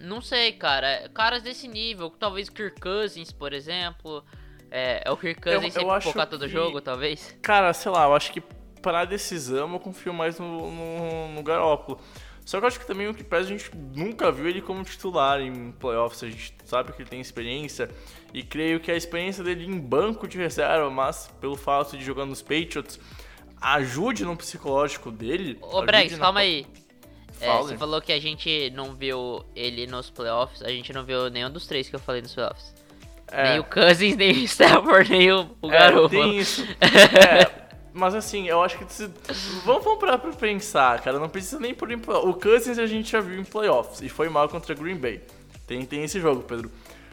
não 0.00 0.20
sei, 0.20 0.52
cara. 0.52 1.08
Caras 1.12 1.42
desse 1.42 1.68
nível, 1.68 2.10
talvez 2.10 2.48
Kirk 2.48 2.80
Cousins, 2.80 3.32
por 3.32 3.52
exemplo. 3.52 4.24
É, 4.70 5.02
é 5.04 5.10
o 5.10 5.16
Kirk 5.16 5.40
Cousins 5.40 5.76
eu, 5.76 5.82
eu 5.82 5.88
sempre 5.90 6.00
focar 6.00 6.26
todo 6.26 6.46
que... 6.46 6.48
jogo, 6.48 6.80
talvez? 6.80 7.36
Cara, 7.42 7.72
sei 7.72 7.92
lá, 7.92 8.04
eu 8.04 8.14
acho 8.14 8.32
que 8.32 8.40
para 8.80 9.04
decisão 9.04 9.72
eu 9.72 9.80
confio 9.80 10.14
mais 10.14 10.38
no, 10.38 10.70
no, 10.70 11.28
no 11.28 11.42
Garoppolo. 11.42 12.00
Só 12.44 12.58
que 12.58 12.64
eu 12.64 12.68
acho 12.68 12.80
que 12.80 12.86
também 12.86 13.06
o 13.08 13.14
que 13.14 13.22
pesa 13.22 13.46
a 13.48 13.56
gente 13.56 13.70
nunca 13.94 14.30
viu 14.32 14.48
ele 14.48 14.60
como 14.60 14.82
titular 14.84 15.40
em 15.40 15.70
playoffs. 15.72 16.22
A 16.24 16.28
gente 16.28 16.52
sabe 16.64 16.92
que 16.92 17.02
ele 17.02 17.08
tem 17.08 17.20
experiência 17.20 17.88
e 18.34 18.42
creio 18.42 18.80
que 18.80 18.90
a 18.90 18.96
experiência 18.96 19.44
dele 19.44 19.64
em 19.64 19.78
banco 19.78 20.26
de 20.26 20.38
reserva, 20.38 20.90
mas 20.90 21.30
pelo 21.40 21.56
fato 21.56 21.96
de 21.96 22.04
jogar 22.04 22.26
nos 22.26 22.42
Patriots, 22.42 22.98
ajude 23.60 24.24
no 24.24 24.36
psicológico 24.36 25.10
dele. 25.10 25.56
Ô, 25.62 25.82
na- 25.82 26.08
calma 26.18 26.40
aí. 26.40 26.66
É, 27.40 27.56
você 27.58 27.76
falou 27.76 28.00
que 28.00 28.12
a 28.12 28.20
gente 28.20 28.70
não 28.70 28.94
viu 28.94 29.44
ele 29.54 29.86
nos 29.86 30.10
playoffs. 30.10 30.62
A 30.62 30.68
gente 30.68 30.92
não 30.92 31.04
viu 31.04 31.28
nenhum 31.28 31.50
dos 31.50 31.66
três 31.66 31.88
que 31.88 31.96
eu 31.96 32.00
falei 32.00 32.22
nos 32.22 32.34
playoffs. 32.34 32.74
É. 33.30 33.50
Nem 33.50 33.58
o 33.60 33.64
Cousins, 33.64 34.14
nem 34.18 34.30
o 34.32 34.44
Stafford, 34.44 35.10
nem 35.10 35.32
o, 35.32 35.56
o 35.60 35.68
É, 35.68 35.78
Garoppolo. 35.78 36.08
tem 36.10 36.38
isso. 36.38 36.64
É, 36.82 37.61
mas 37.92 38.14
assim, 38.14 38.48
eu 38.48 38.62
acho 38.62 38.78
que 38.78 38.92
se... 38.92 39.10
vamos, 39.64 39.84
vamos 39.84 40.00
parar 40.00 40.18
pra 40.18 40.32
pensar, 40.32 41.00
cara. 41.02 41.18
Não 41.18 41.28
precisa 41.28 41.60
nem 41.60 41.74
por 41.74 41.90
O 41.92 42.34
Cousins 42.34 42.78
a 42.78 42.86
gente 42.86 43.10
já 43.10 43.20
viu 43.20 43.40
em 43.40 43.44
playoffs 43.44 44.00
e 44.00 44.08
foi 44.08 44.28
mal 44.28 44.48
contra 44.48 44.74
Green 44.74 44.96
Bay. 44.96 45.22
Tem, 45.66 45.84
tem 45.84 46.02
esse 46.02 46.20
jogo, 46.20 46.42
Pedro. 46.42 46.70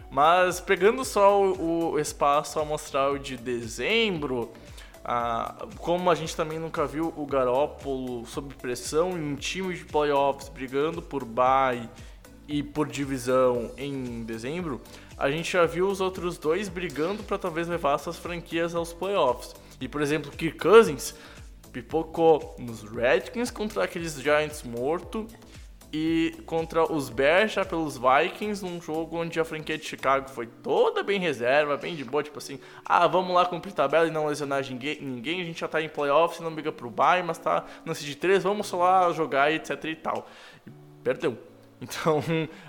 Mas 0.09 0.59
pegando 0.59 1.05
só 1.05 1.41
o, 1.41 1.91
o 1.91 1.99
espaço 1.99 2.59
amostral 2.59 3.17
de 3.17 3.37
dezembro, 3.37 4.51
ah, 5.03 5.67
como 5.77 6.09
a 6.09 6.15
gente 6.15 6.35
também 6.35 6.57
nunca 6.59 6.85
viu 6.85 7.13
o 7.15 7.25
Garópolo 7.25 8.25
sob 8.25 8.53
pressão 8.55 9.11
em 9.11 9.33
um 9.33 9.35
time 9.35 9.75
de 9.75 9.85
playoffs 9.85 10.49
brigando 10.49 11.01
por 11.01 11.23
bye 11.23 11.89
e 12.47 12.63
por 12.63 12.87
divisão 12.87 13.71
em 13.77 14.23
dezembro, 14.23 14.81
a 15.17 15.29
gente 15.29 15.51
já 15.51 15.65
viu 15.65 15.87
os 15.87 16.01
outros 16.01 16.37
dois 16.37 16.67
brigando 16.67 17.21
para 17.21 17.37
talvez 17.37 17.67
levar 17.67 17.95
essas 17.95 18.17
franquias 18.17 18.73
aos 18.73 18.91
playoffs. 18.91 19.53
E 19.79 19.87
por 19.87 20.01
exemplo, 20.01 20.31
Kirk 20.31 20.57
Cousins 20.57 21.15
pipocou 21.71 22.55
nos 22.59 22.83
Redskins 22.83 23.51
contra 23.51 23.83
aqueles 23.83 24.13
Giants 24.19 24.63
morto 24.63 25.27
e 25.91 26.35
contra 26.45 26.91
os 26.91 27.09
Bears 27.09 27.53
já 27.53 27.65
pelos 27.65 27.97
Vikings 27.97 28.63
num 28.63 28.79
jogo 28.79 29.17
onde 29.17 29.39
a 29.39 29.45
franquia 29.45 29.77
de 29.77 29.85
Chicago 29.85 30.29
foi 30.29 30.45
toda 30.45 31.01
bem 31.01 31.19
reserva, 31.19 31.77
bem 31.77 31.95
de 31.95 32.03
boa, 32.03 32.21
tipo 32.21 32.37
assim, 32.37 32.59
ah, 32.85 33.07
vamos 33.07 33.33
lá 33.33 33.45
cumprir 33.45 33.73
tabela 33.73 34.07
e 34.07 34.11
não 34.11 34.27
lesionar 34.27 34.63
ninguém, 34.69 35.41
a 35.41 35.45
gente 35.45 35.59
já 35.59 35.67
tá 35.67 35.81
em 35.81 35.89
playoffs, 35.89 36.39
não 36.39 36.53
briga 36.53 36.71
pro 36.71 36.91
bye, 36.91 37.23
mas 37.23 37.39
tá 37.39 37.65
no 37.83 37.93
de 37.93 38.15
3, 38.15 38.43
vamos 38.43 38.67
só 38.67 38.77
lá 38.77 39.11
jogar 39.13 39.51
etc 39.51 39.83
e 39.85 39.95
tal. 39.95 40.27
E 40.65 40.71
perdeu. 41.03 41.37
Então, 41.81 42.21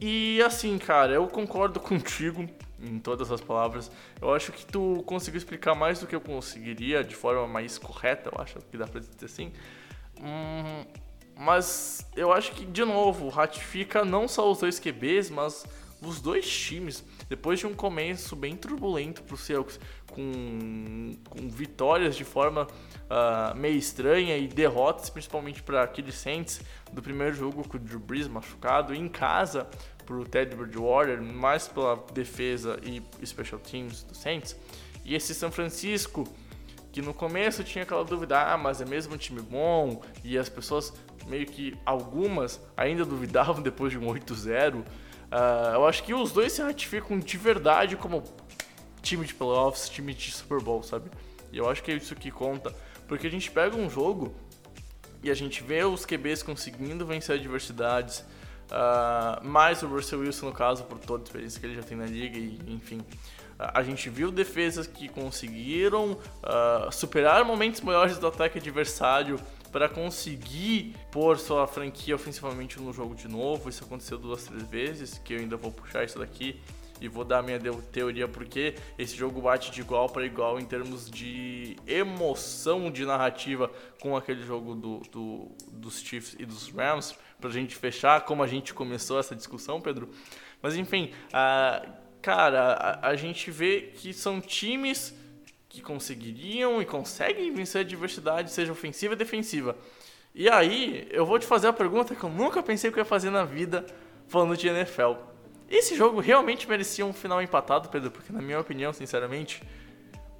E 0.00 0.40
assim, 0.42 0.78
cara, 0.78 1.12
eu 1.12 1.26
concordo 1.26 1.78
contigo 1.84 2.48
em 2.80 2.98
todas 2.98 3.30
as 3.30 3.40
palavras. 3.40 3.90
Eu 4.20 4.34
acho 4.34 4.52
que 4.52 4.64
tu 4.64 5.02
conseguiu 5.06 5.38
explicar 5.38 5.74
mais 5.74 6.00
do 6.00 6.06
que 6.06 6.14
eu 6.14 6.20
conseguiria, 6.20 7.02
de 7.02 7.14
forma 7.14 7.46
mais 7.46 7.78
correta, 7.78 8.30
eu 8.34 8.40
acho 8.42 8.58
que 8.70 8.76
dá 8.76 8.86
pra 8.86 9.00
dizer 9.00 9.24
assim. 9.24 9.52
Hum, 10.20 10.84
mas 11.36 12.06
eu 12.16 12.32
acho 12.32 12.52
que, 12.52 12.64
de 12.64 12.84
novo, 12.84 13.28
ratifica 13.28 14.04
não 14.04 14.26
só 14.26 14.50
os 14.50 14.58
dois 14.58 14.78
QBs, 14.78 15.30
mas 15.30 15.64
os 16.00 16.20
dois 16.20 16.48
times. 16.48 17.04
Depois 17.28 17.58
de 17.58 17.66
um 17.66 17.74
começo 17.74 18.36
bem 18.36 18.56
turbulento 18.56 19.22
pro 19.22 19.36
Seahawks, 19.36 19.80
com, 20.10 21.12
com 21.28 21.48
vitórias 21.48 22.16
de 22.16 22.24
forma 22.24 22.66
ah, 23.10 23.52
meio 23.56 23.76
estranha 23.76 24.36
e 24.36 24.46
derrotas, 24.46 25.10
principalmente 25.10 25.62
para 25.62 25.82
aqueles 25.82 26.14
Saints 26.14 26.60
do 26.92 27.02
primeiro 27.02 27.34
jogo 27.34 27.66
com 27.68 27.76
o 27.76 27.80
Drew 27.80 28.00
Brees 28.00 28.28
machucado, 28.28 28.94
em 28.94 29.08
casa 29.08 29.68
pro 30.06 30.24
Ted 30.24 30.54
Bridgewater, 30.54 31.20
mais 31.20 31.66
pela 31.66 31.96
defesa 32.14 32.78
e 32.82 33.02
special 33.26 33.60
teams 33.60 34.04
do 34.04 34.14
Saints. 34.14 34.56
E 35.04 35.14
esse 35.14 35.34
São 35.34 35.50
Francisco, 35.50 36.24
que 36.92 37.02
no 37.02 37.12
começo 37.12 37.62
tinha 37.62 37.82
aquela 37.82 38.04
dúvida, 38.04 38.40
ah, 38.40 38.56
mas 38.56 38.80
é 38.80 38.84
mesmo 38.84 39.14
um 39.14 39.18
time 39.18 39.42
bom, 39.42 40.00
e 40.24 40.38
as 40.38 40.48
pessoas, 40.48 40.94
meio 41.26 41.44
que 41.44 41.76
algumas, 41.84 42.60
ainda 42.76 43.04
duvidavam 43.04 43.60
depois 43.62 43.92
de 43.92 43.98
um 43.98 44.06
8-0. 44.06 44.84
Ah, 45.30 45.72
eu 45.74 45.86
acho 45.86 46.04
que 46.04 46.14
os 46.14 46.32
dois 46.32 46.52
se 46.52 46.62
ratificam 46.62 47.18
de 47.18 47.36
verdade 47.36 47.96
como 47.96 48.22
time 49.02 49.26
de 49.26 49.34
playoffs, 49.34 49.88
time 49.88 50.14
de 50.14 50.32
Super 50.32 50.60
Bowl, 50.60 50.82
sabe? 50.82 51.10
E 51.52 51.58
eu 51.58 51.68
acho 51.68 51.82
que 51.82 51.90
é 51.90 51.94
isso 51.94 52.14
que 52.14 52.30
conta, 52.30 52.74
porque 53.06 53.26
a 53.26 53.30
gente 53.30 53.50
pega 53.50 53.76
um 53.76 53.90
jogo 53.90 54.34
e 55.22 55.30
a 55.30 55.34
gente 55.34 55.62
vê 55.62 55.84
os 55.84 56.04
QBs 56.04 56.42
conseguindo 56.42 57.06
vencer 57.06 57.38
adversidades, 57.38 58.24
mais 59.42 59.82
o 59.82 59.86
Russell 59.86 60.20
Wilson 60.20 60.46
no 60.46 60.52
caso, 60.52 60.84
por 60.84 60.98
toda 60.98 61.22
a 61.22 61.24
experiência 61.24 61.60
que 61.60 61.66
ele 61.66 61.74
já 61.74 61.82
tem 61.82 61.96
na 61.96 62.06
liga, 62.06 62.38
e 62.38 62.58
enfim. 62.68 63.00
A 63.58 63.82
gente 63.82 64.10
viu 64.10 64.30
defesas 64.30 64.86
que 64.86 65.08
conseguiram 65.08 66.18
ah, 66.42 66.90
superar 66.92 67.42
momentos 67.42 67.80
maiores 67.80 68.18
do 68.18 68.26
ataque 68.26 68.58
adversário 68.58 69.40
para 69.72 69.88
conseguir 69.88 70.94
pôr 71.10 71.38
sua 71.38 71.66
franquia 71.66 72.14
ofensivamente 72.14 72.78
no 72.78 72.92
jogo 72.92 73.14
de 73.14 73.28
novo. 73.28 73.68
Isso 73.70 73.82
aconteceu 73.82 74.18
duas, 74.18 74.44
três 74.44 74.62
vezes, 74.64 75.18
que 75.24 75.34
eu 75.34 75.38
ainda 75.38 75.56
vou 75.56 75.72
puxar 75.72 76.04
isso 76.04 76.18
daqui 76.18 76.60
e 77.00 77.08
vou 77.08 77.24
dar 77.24 77.38
a 77.38 77.42
minha 77.42 77.58
teoria 77.92 78.26
porque 78.26 78.74
esse 78.98 79.14
jogo 79.16 79.40
bate 79.40 79.70
de 79.70 79.80
igual 79.80 80.08
para 80.08 80.24
igual 80.24 80.58
em 80.58 80.64
termos 80.64 81.10
de 81.10 81.76
emoção 81.86 82.90
de 82.90 83.04
narrativa 83.04 83.70
com 84.00 84.16
aquele 84.16 84.42
jogo 84.42 84.74
do, 84.74 84.98
do- 85.10 85.50
dos 85.72 86.00
Chiefs 86.00 86.36
e 86.38 86.46
dos 86.46 86.70
Rams, 86.70 87.14
pra 87.40 87.50
gente 87.50 87.76
fechar 87.76 88.22
como 88.22 88.42
a 88.42 88.46
gente 88.46 88.72
começou 88.72 89.18
essa 89.18 89.34
discussão, 89.36 89.80
Pedro. 89.80 90.08
Mas 90.62 90.74
enfim, 90.76 91.12
a, 91.32 91.84
cara, 92.22 92.72
a, 93.02 93.08
a 93.08 93.16
gente 93.16 93.50
vê 93.50 93.92
que 93.94 94.12
são 94.12 94.40
times 94.40 95.14
que 95.68 95.82
conseguiriam 95.82 96.80
e 96.80 96.86
conseguem 96.86 97.52
vencer 97.52 97.80
a 97.80 97.84
adversidade, 97.84 98.50
seja 98.50 98.72
ofensiva 98.72 99.12
e 99.12 99.16
defensiva. 99.16 99.76
E 100.34 100.48
aí, 100.48 101.06
eu 101.10 101.24
vou 101.26 101.38
te 101.38 101.46
fazer 101.46 101.66
a 101.68 101.72
pergunta 101.72 102.14
que 102.14 102.22
eu 102.24 102.30
nunca 102.30 102.62
pensei 102.62 102.90
que 102.90 102.98
eu 102.98 103.00
ia 103.02 103.04
fazer 103.06 103.30
na 103.30 103.44
vida 103.44 103.86
falando 104.28 104.56
de 104.56 104.68
NFL. 104.68 105.12
Esse 105.68 105.96
jogo 105.96 106.20
realmente 106.20 106.68
merecia 106.68 107.04
um 107.04 107.12
final 107.12 107.42
empatado, 107.42 107.88
Pedro? 107.88 108.10
Porque, 108.10 108.32
na 108.32 108.40
minha 108.40 108.60
opinião, 108.60 108.92
sinceramente, 108.92 109.62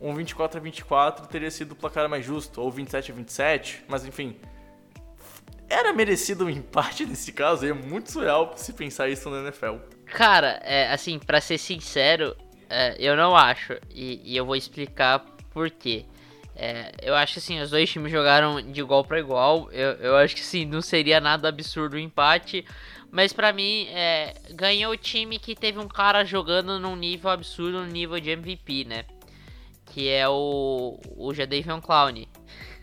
um 0.00 0.14
24 0.14 0.58
a 0.58 0.62
24 0.62 1.26
teria 1.26 1.50
sido 1.50 1.72
o 1.72 1.76
placar 1.76 2.08
mais 2.08 2.24
justo, 2.24 2.60
ou 2.60 2.70
27 2.70 3.10
a 3.10 3.14
27, 3.14 3.84
mas 3.88 4.04
enfim. 4.04 4.36
Era 5.68 5.92
merecido 5.92 6.44
um 6.44 6.50
empate 6.50 7.04
nesse 7.06 7.32
caso, 7.32 7.66
e 7.66 7.70
é 7.70 7.72
muito 7.72 8.12
surreal 8.12 8.54
se 8.56 8.72
pensar 8.72 9.08
isso 9.08 9.28
na 9.28 9.40
NFL. 9.42 9.76
Cara, 10.06 10.60
é, 10.62 10.92
assim, 10.92 11.18
pra 11.18 11.40
ser 11.40 11.58
sincero, 11.58 12.36
é, 12.70 12.94
eu 12.98 13.16
não 13.16 13.36
acho. 13.36 13.74
E, 13.92 14.20
e 14.24 14.36
eu 14.36 14.46
vou 14.46 14.54
explicar 14.54 15.18
por 15.50 15.70
quê. 15.70 16.04
É, 16.58 16.92
eu 17.02 17.14
acho 17.14 17.34
que 17.34 17.38
assim, 17.38 17.60
os 17.60 17.70
dois 17.70 17.90
times 17.90 18.10
jogaram 18.10 18.62
de 18.62 18.80
igual 18.80 19.04
para 19.04 19.18
igual. 19.18 19.70
Eu, 19.72 19.92
eu 19.94 20.16
acho 20.16 20.34
que 20.34 20.44
sim, 20.44 20.64
não 20.64 20.80
seria 20.80 21.20
nada 21.20 21.48
absurdo 21.48 21.96
o 21.96 21.98
empate. 21.98 22.64
Mas 23.16 23.32
pra 23.32 23.50
mim, 23.50 23.86
é, 23.88 24.34
ganhou 24.50 24.92
o 24.92 24.96
time 24.96 25.38
que 25.38 25.54
teve 25.54 25.78
um 25.78 25.88
cara 25.88 26.22
jogando 26.22 26.78
num 26.78 26.94
nível 26.94 27.30
absurdo, 27.30 27.80
no 27.80 27.86
nível 27.86 28.20
de 28.20 28.28
MVP, 28.28 28.84
né? 28.84 29.06
Que 29.86 30.10
é 30.10 30.28
o, 30.28 31.00
o 31.16 31.32
Jadavion 31.32 31.80
Clown. 31.80 32.26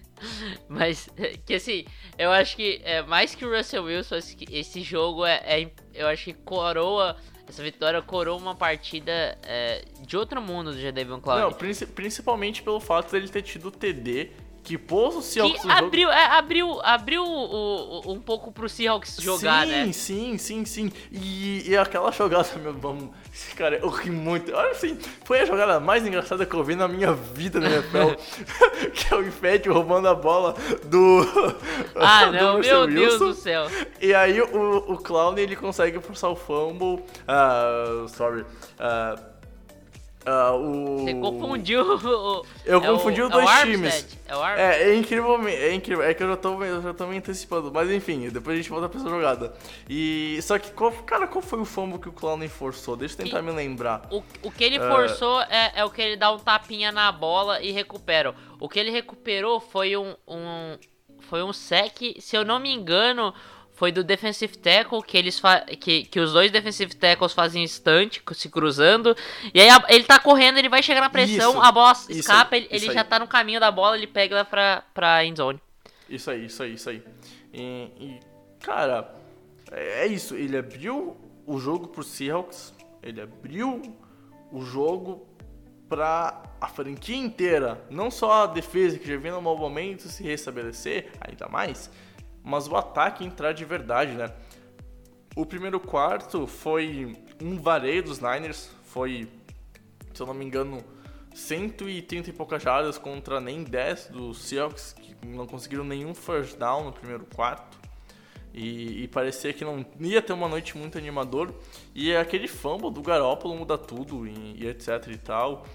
Mas, 0.68 1.08
que 1.46 1.54
assim, 1.54 1.86
eu 2.18 2.32
acho 2.32 2.56
que 2.56 2.82
é, 2.84 3.04
mais 3.04 3.36
que 3.36 3.46
o 3.46 3.56
Russell 3.56 3.84
Wilson, 3.84 4.16
esse, 4.50 4.82
jogo 4.82 5.24
é, 5.24 5.36
é- 5.46 5.72
Eu 5.94 6.08
acho 6.08 6.24
que 6.26 6.34
coroa. 6.34 7.16
Essa 7.48 7.62
vitória 7.62 8.02
coroa 8.02 8.36
uma 8.36 8.56
partida 8.56 9.38
é, 9.44 9.86
de 10.02 10.18
outro 10.18 10.42
mundo 10.42 10.72
do 10.74 10.82
Jadavion 10.82 11.20
Clown. 11.22 11.42
Não, 11.42 11.52
princi- 11.54 11.86
principalmente 11.86 12.64
pelo 12.64 12.80
fato 12.80 13.12
dele 13.12 13.30
ter 13.30 13.44
tido 13.44 13.68
o 13.68 13.72
TD, 13.72 14.32
que 14.64 14.78
pôs 14.78 15.16
o 15.16 15.22
Seahawks 15.22 15.62
que 15.62 15.68
no 15.68 15.74
jogo. 15.74 15.86
abriu, 15.86 16.10
é, 16.12 16.26
abriu, 16.38 16.82
abriu 16.84 17.24
o- 17.24 18.08
o- 18.08 18.12
um 18.14 18.20
pouco 18.20 18.52
pro 18.52 18.70
Seahawks 18.70 19.18
jogar, 19.20 19.66
sim, 19.66 19.72
né? 19.72 19.92
Sim, 19.92 20.38
sim, 20.38 20.66
sim. 20.66 20.92
E, 21.12 21.70
e 21.70 21.76
aquela 21.78 22.12
jogada, 22.12 22.48
meu, 22.62 22.74
vamos. 22.74 23.10
Cara, 23.58 23.78
eu 23.78 23.90
ri 23.90 24.10
muito. 24.10 24.54
Olha 24.54 24.72
assim, 24.72 24.98
foi 25.26 25.42
a 25.42 25.46
jogada 25.46 25.80
mais 25.80 26.06
engraçada 26.08 26.46
que 26.46 26.56
eu 26.56 26.64
vi 26.64 26.76
na 26.76 26.88
minha 26.88 27.12
vida 27.14 27.60
na 27.60 27.70
NFL. 27.70 28.14
que 28.94 29.14
é 29.14 29.18
o 29.18 29.28
Infete 29.28 29.68
roubando 29.70 30.08
a 30.08 30.16
bola 30.16 30.56
do. 30.86 31.24
Ah, 31.96 32.26
do 32.26 32.32
não, 32.34 32.58
Russell 32.58 32.88
meu 32.88 32.96
Deus 33.02 33.14
Wilson. 33.14 33.26
do 33.26 33.34
céu. 33.34 33.68
E 34.02 34.14
aí 34.14 34.42
o, 34.42 34.78
o 34.94 34.98
Clown 34.98 35.38
ele 35.38 35.56
consegue 35.56 36.00
forçar 36.00 36.30
o 36.32 36.36
fumble. 36.36 37.04
Ah, 37.28 38.06
sorry. 38.08 38.46
Ah, 38.80 39.16
ah, 40.26 40.54
o... 40.54 41.00
Você 41.00 41.14
confundiu 41.16 41.82
o. 41.98 42.46
Eu 42.66 42.80
é 42.80 42.88
confundi 42.88 43.22
o, 43.22 43.26
os 43.26 43.32
dois 43.32 43.50
é 43.50 43.66
times. 43.66 44.18
É 44.26 44.36
o. 44.36 44.46
É, 44.46 44.84
é 44.84 44.96
incrível, 44.96 45.48
é 45.48 45.74
incrível. 45.74 46.04
É 46.04 46.14
que 46.14 46.24
eu 46.24 46.30
já 46.30 46.38
tô, 46.38 46.64
eu 46.64 46.82
já 46.82 46.94
tô 46.94 47.08
me 47.08 47.18
antecipando. 47.18 47.72
Mas 47.72 47.90
enfim, 47.92 48.30
depois 48.30 48.54
a 48.54 48.62
gente 48.62 48.70
volta 48.70 48.88
pra 48.88 49.00
essa 49.00 49.10
jogada. 49.10 49.54
E. 49.90 50.40
Só 50.42 50.58
que, 50.58 50.72
qual, 50.72 50.92
cara, 50.92 51.28
qual 51.28 51.42
foi 51.42 51.60
o 51.60 51.66
fumble 51.66 52.00
que 52.00 52.10
o 52.10 52.14
Clown 52.14 52.48
forçou? 52.48 52.96
Deixa 52.96 53.16
eu 53.16 53.26
tentar 53.26 53.42
me 53.42 53.52
lembrar. 53.52 54.08
O, 54.12 54.24
o 54.44 54.52
que 54.52 54.64
ele 54.64 54.80
forçou 54.80 55.42
é, 55.42 55.74
é 55.76 55.86
o 55.86 55.90
que 55.90 56.02
ele 56.02 56.16
dá 56.16 56.32
um 56.32 56.40
tapinha 56.40 56.92
na 56.92 57.12
bola 57.12 57.62
e 57.62 57.72
recupera. 57.72 58.34
O 58.60 58.70
que 58.70 58.80
ele 58.80 58.92
recuperou 58.92 59.60
foi 59.60 59.98
um, 59.98 60.16
um 60.28 60.78
foi 61.20 61.44
um 61.44 61.54
sec, 61.54 61.98
se 62.20 62.36
eu 62.36 62.46
não 62.46 62.60
me 62.60 62.72
engano, 62.72 63.34
foi 63.74 63.92
do 63.92 64.04
defensive 64.04 64.58
tackle 64.58 65.02
que 65.02 65.18
eles 65.18 65.42
que, 65.80 66.06
que 66.06 66.20
os 66.20 66.34
dois 66.34 66.52
defensive 66.52 66.96
tackles 66.96 67.34
fazem 67.34 67.64
instante 67.64 68.22
se 68.34 68.50
cruzando 68.50 69.16
e 69.54 69.60
aí 69.60 69.70
a, 69.70 69.84
ele 69.90 70.04
tá 70.04 70.20
correndo 70.20 70.58
ele 70.58 70.70
vai 70.70 70.84
chegar 70.84 71.02
na 71.02 71.10
pressão 71.10 71.52
Isso, 71.52 71.62
a 71.62 71.72
bola 71.72 71.94
escapa 72.10 72.56
aí, 72.56 72.62
ele, 72.62 72.86
ele 72.86 72.94
já 72.94 73.02
aí. 73.02 73.08
tá 73.08 73.20
no 73.20 73.28
caminho 73.28 73.60
da 73.60 73.72
bola 73.72 73.98
ele 73.98 74.08
pega 74.08 74.36
ela 74.36 74.46
pra 74.46 74.84
para 74.94 75.26
endzone 75.26 75.60
Isso 76.10 76.30
aí, 76.30 76.46
isso 76.46 76.62
aí, 76.62 76.74
isso 76.74 76.90
aí. 76.90 77.04
E, 77.52 77.90
e, 78.00 78.20
cara, 78.60 79.14
é 79.74 80.04
é 80.04 80.08
isso. 80.08 80.36
Ele 80.36 80.58
abriu 80.58 81.18
o 81.46 81.60
jogo 81.60 81.88
pro 81.88 82.04
Seahawks, 82.04 82.74
ele 83.02 83.22
abriu 83.22 83.82
o 84.52 84.62
jogo 84.62 85.28
pra 85.90 86.44
a 86.60 86.68
franquia 86.68 87.18
inteira. 87.18 87.84
Não 87.90 88.10
só 88.10 88.44
a 88.44 88.48
defesa, 88.48 88.98
que 88.98 89.08
já 89.08 89.18
vinha 89.18 89.34
no 89.34 89.42
mau 89.42 89.58
momento, 89.58 90.04
se 90.04 90.24
restabelecer, 90.24 91.12
ainda 91.20 91.48
mais, 91.48 91.90
mas 92.44 92.68
o 92.68 92.76
ataque 92.76 93.24
entrar 93.24 93.54
de 93.54 93.64
verdade, 93.64 94.14
né? 94.14 94.32
O 95.36 95.46
primeiro 95.46 95.80
quarto 95.80 96.46
foi 96.46 97.18
um 97.42 97.60
vareio 97.60 98.04
dos 98.04 98.20
Niners, 98.20 98.70
foi, 98.84 99.28
se 100.14 100.22
eu 100.22 100.28
não 100.28 100.34
me 100.34 100.46
engano, 100.46 100.84
130 101.34 102.30
e 102.30 102.34
poucas 102.34 102.62
jardas 102.62 102.98
contra 102.98 103.40
nem 103.40 103.64
10 103.64 104.10
dos 104.10 104.44
Seahawks, 104.44 104.94
que 104.94 105.16
não 105.26 105.48
conseguiram 105.48 105.84
nenhum 105.84 106.14
first 106.14 106.58
down 106.58 106.84
no 106.84 106.92
primeiro 106.92 107.26
quarto. 107.34 107.82
E, 108.54 109.04
e 109.04 109.08
parecia 109.08 109.52
que 109.52 109.66
não 109.66 109.84
ia 110.00 110.22
ter 110.22 110.34
uma 110.34 110.48
noite 110.48 110.78
muito 110.78 110.98
animador. 110.98 111.52
E 111.96 112.16
aquele 112.16 112.48
fumble 112.48 112.92
do 112.92 113.02
Garoppolo 113.02 113.56
muda 113.56 113.78
tudo 113.78 114.28
e, 114.28 114.62
e 114.62 114.68
etc 114.68 115.08
e 115.08 115.18
tal. 115.18 115.66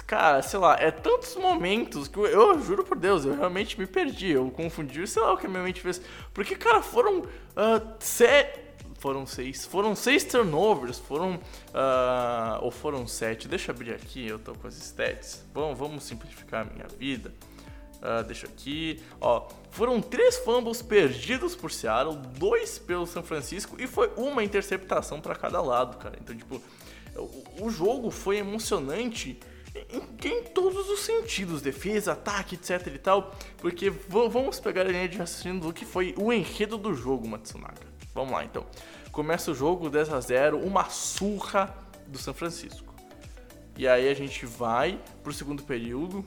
Cara, 0.00 0.42
sei 0.42 0.58
lá, 0.58 0.76
é 0.78 0.90
tantos 0.90 1.36
momentos 1.36 2.08
que 2.08 2.18
eu, 2.18 2.26
eu 2.26 2.62
juro 2.62 2.84
por 2.84 2.98
Deus, 2.98 3.24
eu 3.24 3.34
realmente 3.34 3.78
me 3.78 3.86
perdi. 3.86 4.30
Eu 4.30 4.50
confundi, 4.50 5.06
sei 5.06 5.22
lá 5.22 5.32
o 5.32 5.36
que 5.36 5.46
a 5.46 5.48
minha 5.48 5.62
mente 5.62 5.80
fez. 5.80 6.00
Porque, 6.32 6.56
cara, 6.56 6.82
foram 6.82 7.22
sete. 7.98 8.66
Foram 8.98 9.26
seis. 9.26 9.64
Foram 9.64 9.94
seis 9.94 10.24
turnovers. 10.24 10.98
Foram. 10.98 11.38
ah, 11.74 12.58
ou 12.62 12.70
foram 12.70 13.06
sete. 13.06 13.46
Deixa 13.48 13.70
eu 13.70 13.74
abrir 13.74 13.92
aqui, 13.94 14.26
eu 14.26 14.38
tô 14.38 14.54
com 14.54 14.66
as 14.66 14.76
stats. 14.76 15.44
Vamos, 15.52 15.78
vamos 15.78 16.04
simplificar 16.04 16.66
a 16.66 16.72
minha 16.72 16.88
vida. 16.98 17.32
Ah, 18.02 18.22
deixa 18.22 18.46
aqui. 18.46 19.02
Ó, 19.20 19.48
foram 19.70 20.00
três 20.00 20.36
fumbles 20.38 20.82
perdidos 20.82 21.56
por 21.56 21.70
Seattle, 21.70 22.16
dois 22.38 22.78
pelo 22.78 23.06
São 23.06 23.22
Francisco 23.22 23.76
e 23.80 23.86
foi 23.86 24.10
uma 24.16 24.44
interceptação 24.44 25.20
para 25.20 25.34
cada 25.34 25.60
lado, 25.60 25.96
cara. 25.98 26.16
Então, 26.20 26.36
tipo, 26.36 26.60
o, 27.16 27.66
o 27.66 27.70
jogo 27.70 28.10
foi 28.10 28.38
emocionante 28.38 29.38
em, 29.90 30.28
em 30.28 30.42
todos 30.44 30.88
os 30.88 31.00
sentidos, 31.00 31.62
defesa, 31.62 32.12
ataque, 32.12 32.54
etc 32.54 32.86
e 32.86 32.98
tal, 32.98 33.34
porque 33.58 33.90
vamos 33.90 34.60
pegar 34.60 34.82
a 34.82 34.90
linha 34.90 35.08
de 35.08 35.18
raciocínio 35.18 35.60
do 35.60 35.72
que 35.72 35.84
foi 35.84 36.14
o 36.16 36.32
enredo 36.32 36.78
do 36.78 36.94
jogo, 36.94 37.26
Matsunaga. 37.26 37.86
Vamos 38.14 38.32
lá, 38.32 38.44
então. 38.44 38.66
Começa 39.12 39.50
o 39.50 39.54
jogo 39.54 39.88
10 39.88 40.12
a 40.12 40.20
0, 40.20 40.58
uma 40.58 40.90
surra 40.90 41.74
do 42.06 42.18
São 42.18 42.34
Francisco. 42.34 42.94
E 43.76 43.86
aí 43.86 44.08
a 44.08 44.14
gente 44.14 44.46
vai 44.46 44.98
pro 45.22 45.32
segundo 45.32 45.62
período. 45.62 46.24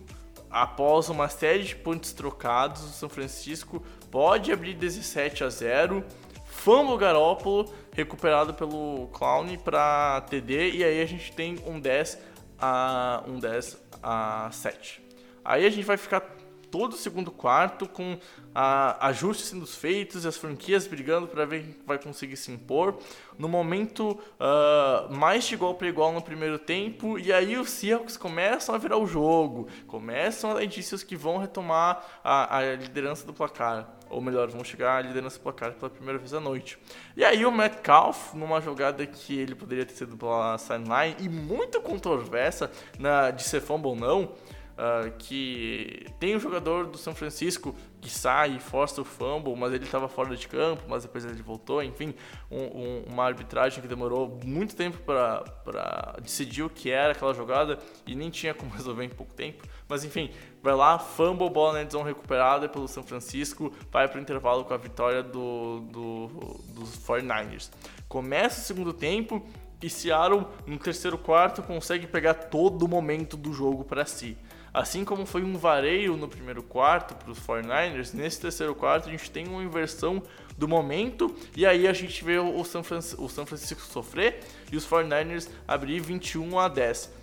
Após 0.49 1.09
uma 1.09 1.29
série 1.29 1.63
de 1.63 1.75
pontos 1.75 2.13
trocados, 2.13 2.83
o 2.83 2.89
São 2.89 3.09
Francisco 3.09 3.83
pode 4.11 4.51
abrir 4.51 4.75
17 4.75 5.43
a 5.43 5.49
0. 5.49 6.03
Fumble 6.45 6.97
Garópolo, 6.97 7.73
recuperado 7.93 8.53
pelo 8.53 9.07
Clown 9.13 9.55
para 9.57 10.21
TD. 10.21 10.71
E 10.71 10.83
aí 10.83 11.01
a 11.01 11.05
gente 11.05 11.31
tem 11.31 11.57
um 11.65 11.79
10 11.79 12.17
a, 12.61 13.23
um 13.27 13.39
10 13.39 13.77
a 14.01 14.49
7. 14.51 15.01
Aí 15.43 15.65
a 15.65 15.69
gente 15.69 15.85
vai 15.85 15.97
ficar 15.97 16.21
todo 16.69 16.93
o 16.93 16.97
segundo 16.97 17.31
quarto 17.31 17.87
com 17.87 18.17
ah, 18.53 19.07
ajustes 19.07 19.47
sendo 19.47 19.65
feitos 19.65 20.23
e 20.23 20.27
as 20.27 20.37
franquias 20.37 20.87
brigando 20.87 21.27
para 21.27 21.45
ver 21.45 21.63
quem 21.63 21.75
vai 21.85 21.97
conseguir 21.97 22.37
se 22.37 22.51
impor. 22.51 22.99
No 23.37 23.47
momento 23.47 24.19
ah, 24.39 25.07
mais 25.09 25.45
de 25.45 25.55
igual 25.55 25.75
para 25.75 25.87
igual 25.87 26.11
no 26.11 26.21
primeiro 26.21 26.59
tempo, 26.59 27.17
e 27.17 27.33
aí 27.33 27.57
os 27.57 27.69
Seahawks 27.69 28.17
começam 28.17 28.73
a 28.73 28.77
virar 28.77 28.97
o 28.97 29.07
jogo, 29.07 29.67
começam 29.87 30.55
a 30.55 30.63
indícios 30.63 31.03
que 31.03 31.15
vão 31.15 31.37
retomar 31.37 32.21
a, 32.23 32.57
a 32.57 32.75
liderança 32.75 33.25
do 33.25 33.33
placar. 33.33 33.98
Ou 34.09 34.21
melhor, 34.21 34.47
vão 34.49 34.63
chegar 34.63 34.97
à 34.97 35.01
liderança 35.01 35.37
do 35.37 35.43
placar 35.43 35.73
pela 35.73 35.89
primeira 35.89 36.17
vez 36.17 36.33
à 36.33 36.39
noite. 36.39 36.77
E 37.15 37.23
aí 37.23 37.45
o 37.45 37.51
Metcalf, 37.51 38.33
numa 38.33 38.59
jogada 38.59 39.05
que 39.05 39.37
ele 39.39 39.55
poderia 39.55 39.85
ter 39.85 39.93
sido 39.93 40.17
pela 40.17 40.57
sideline 40.57 41.15
e 41.19 41.29
muito 41.29 41.79
controversa 41.81 42.71
na, 42.97 43.31
de 43.31 43.43
ser 43.43 43.61
fumble 43.61 43.89
ou 43.89 43.95
não, 43.95 44.33
ah, 44.81 45.09
que 45.19 46.05
tem 46.19 46.35
um 46.35 46.39
jogador 46.39 46.87
do 46.87 46.97
São 46.97 47.13
Francisco 47.13 47.75
que 48.01 48.09
sai 48.09 48.55
e 48.55 48.59
força 48.61 49.01
o 49.01 49.03
fumble, 49.05 49.53
mas 49.57 49.73
ele 49.73 49.83
estava 49.83 50.07
fora 50.07 50.33
de 50.37 50.47
campo, 50.47 50.83
mas 50.87 51.03
depois 51.03 51.25
ele 51.25 51.41
voltou, 51.43 51.83
enfim, 51.83 52.13
um- 52.49 52.63
um- 52.63 53.03
uma 53.11 53.25
arbitragem 53.25 53.81
que 53.81 53.89
demorou 53.89 54.39
muito 54.45 54.73
tempo 54.77 54.97
para 54.99 56.15
decidir 56.21 56.63
o 56.63 56.69
que 56.69 56.89
era 56.89 57.11
aquela 57.11 57.33
jogada 57.33 57.77
e 58.07 58.15
nem 58.15 58.29
tinha 58.29 58.53
como 58.53 58.71
resolver 58.73 59.03
em 59.03 59.09
pouco 59.09 59.33
tempo. 59.33 59.65
Mas 59.87 60.05
enfim, 60.05 60.31
vai 60.61 60.73
lá, 60.73 60.99
fumble, 60.99 61.49
bola 61.49 61.73
na 61.73 61.83
endzone 61.83 62.05
recuperada 62.05 62.67
pelo 62.67 62.87
São 62.87 63.03
Francisco, 63.03 63.71
vai 63.91 64.07
para 64.07 64.17
o 64.17 64.21
intervalo 64.21 64.65
com 64.65 64.73
a 64.73 64.77
vitória 64.77 65.23
do, 65.23 65.81
do, 65.81 66.27
dos 66.73 66.97
49ers. 67.05 67.69
Começa 68.07 68.61
o 68.61 68.63
segundo 68.63 68.93
tempo 68.93 69.43
e 69.81 69.89
Seattle, 69.89 70.45
no 70.67 70.77
terceiro 70.77 71.17
quarto, 71.17 71.63
consegue 71.63 72.05
pegar 72.05 72.33
todo 72.33 72.83
o 72.83 72.87
momento 72.87 73.37
do 73.37 73.53
jogo 73.53 73.83
para 73.83 74.05
si. 74.05 74.37
Assim 74.73 75.03
como 75.03 75.25
foi 75.25 75.43
um 75.43 75.57
vareio 75.57 76.15
no 76.15 76.27
primeiro 76.27 76.61
quarto 76.61 77.15
para 77.15 77.31
os 77.31 77.39
49ers, 77.39 78.13
nesse 78.13 78.39
terceiro 78.39 78.75
quarto 78.75 79.07
a 79.07 79.11
gente 79.11 79.31
tem 79.31 79.47
uma 79.47 79.63
inversão 79.63 80.21
do 80.57 80.67
momento 80.67 81.33
e 81.55 81.65
aí 81.65 81.87
a 81.87 81.93
gente 81.93 82.23
vê 82.23 82.37
o 82.37 82.59
o 82.59 82.65
São 82.65 82.83
Francisco 82.83 83.81
sofrer 83.81 84.41
e 84.71 84.77
os 84.77 84.85
49ers 84.87 85.49
abrir 85.67 85.99
21 85.99 86.59
a 86.59 86.67
10. 86.67 87.18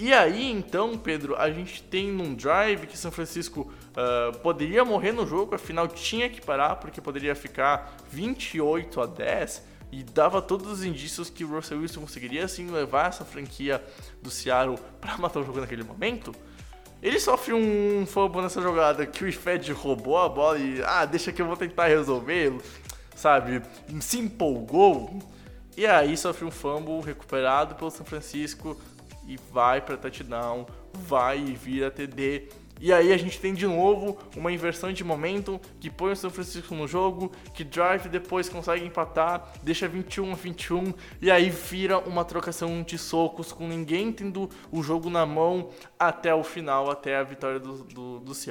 E 0.00 0.14
aí, 0.14 0.48
então, 0.48 0.96
Pedro, 0.96 1.34
a 1.36 1.50
gente 1.50 1.82
tem 1.82 2.06
num 2.12 2.32
drive 2.32 2.86
que 2.86 2.96
São 2.96 3.10
Francisco 3.10 3.68
ah, 3.96 4.30
poderia 4.44 4.84
morrer 4.84 5.10
no 5.10 5.26
jogo, 5.26 5.56
afinal 5.56 5.88
tinha 5.88 6.30
que 6.30 6.40
parar, 6.40 6.76
porque 6.76 7.00
poderia 7.00 7.34
ficar 7.34 7.96
28 8.08 9.00
a 9.00 9.06
10 9.06 9.64
e 9.90 10.04
dava 10.04 10.40
todos 10.40 10.70
os 10.70 10.84
indícios 10.84 11.28
que 11.28 11.42
o 11.42 11.48
Russell 11.48 11.80
Wilson 11.80 12.02
conseguiria 12.02 12.46
sim 12.46 12.70
levar 12.70 13.08
essa 13.08 13.24
franquia 13.24 13.84
do 14.22 14.30
Seattle 14.30 14.78
para 15.00 15.18
matar 15.18 15.40
o 15.40 15.44
jogo 15.44 15.60
naquele 15.60 15.82
momento. 15.82 16.32
Ele 17.02 17.18
sofre 17.18 17.52
um 17.52 18.06
fumble 18.06 18.40
nessa 18.40 18.62
jogada 18.62 19.04
que 19.04 19.24
o 19.24 19.28
Ifed 19.28 19.72
roubou 19.72 20.16
a 20.18 20.28
bola 20.28 20.60
e, 20.60 20.80
ah, 20.84 21.04
deixa 21.06 21.32
que 21.32 21.42
eu 21.42 21.46
vou 21.46 21.56
tentar 21.56 21.88
resolvê-lo, 21.88 22.62
sabe? 23.16 23.62
Se 24.00 24.20
empolgou. 24.20 25.18
E 25.76 25.86
aí 25.86 26.16
sofre 26.16 26.44
um 26.44 26.52
fumble 26.52 27.00
recuperado 27.00 27.74
pelo 27.74 27.90
São 27.90 28.06
Francisco 28.06 28.80
e 29.28 29.36
vai 29.52 29.80
para 29.80 29.96
touchdown, 29.96 30.66
vai 30.94 31.38
e 31.38 31.54
vira 31.54 31.90
TD. 31.90 32.48
E 32.80 32.92
aí 32.92 33.12
a 33.12 33.16
gente 33.16 33.40
tem 33.40 33.52
de 33.52 33.66
novo 33.66 34.16
uma 34.36 34.52
inversão 34.52 34.92
de 34.92 35.02
momento 35.02 35.60
que 35.80 35.90
põe 35.90 36.12
o 36.12 36.16
São 36.16 36.30
Francisco 36.30 36.74
no 36.74 36.86
jogo, 36.86 37.32
que 37.52 37.64
drive 37.64 38.08
depois 38.08 38.48
consegue 38.48 38.84
empatar, 38.86 39.52
deixa 39.62 39.88
21 39.88 40.32
a 40.32 40.34
21 40.34 40.94
e 41.20 41.30
aí 41.30 41.50
vira 41.50 41.98
uma 41.98 42.24
trocação 42.24 42.82
de 42.82 42.96
socos 42.96 43.52
com 43.52 43.66
ninguém 43.66 44.12
tendo 44.12 44.48
o 44.70 44.82
jogo 44.82 45.10
na 45.10 45.26
mão 45.26 45.70
até 45.98 46.32
o 46.32 46.44
final, 46.44 46.88
até 46.90 47.16
a 47.16 47.24
vitória 47.24 47.58
do, 47.58 47.82
do, 47.84 48.20
dos. 48.20 48.46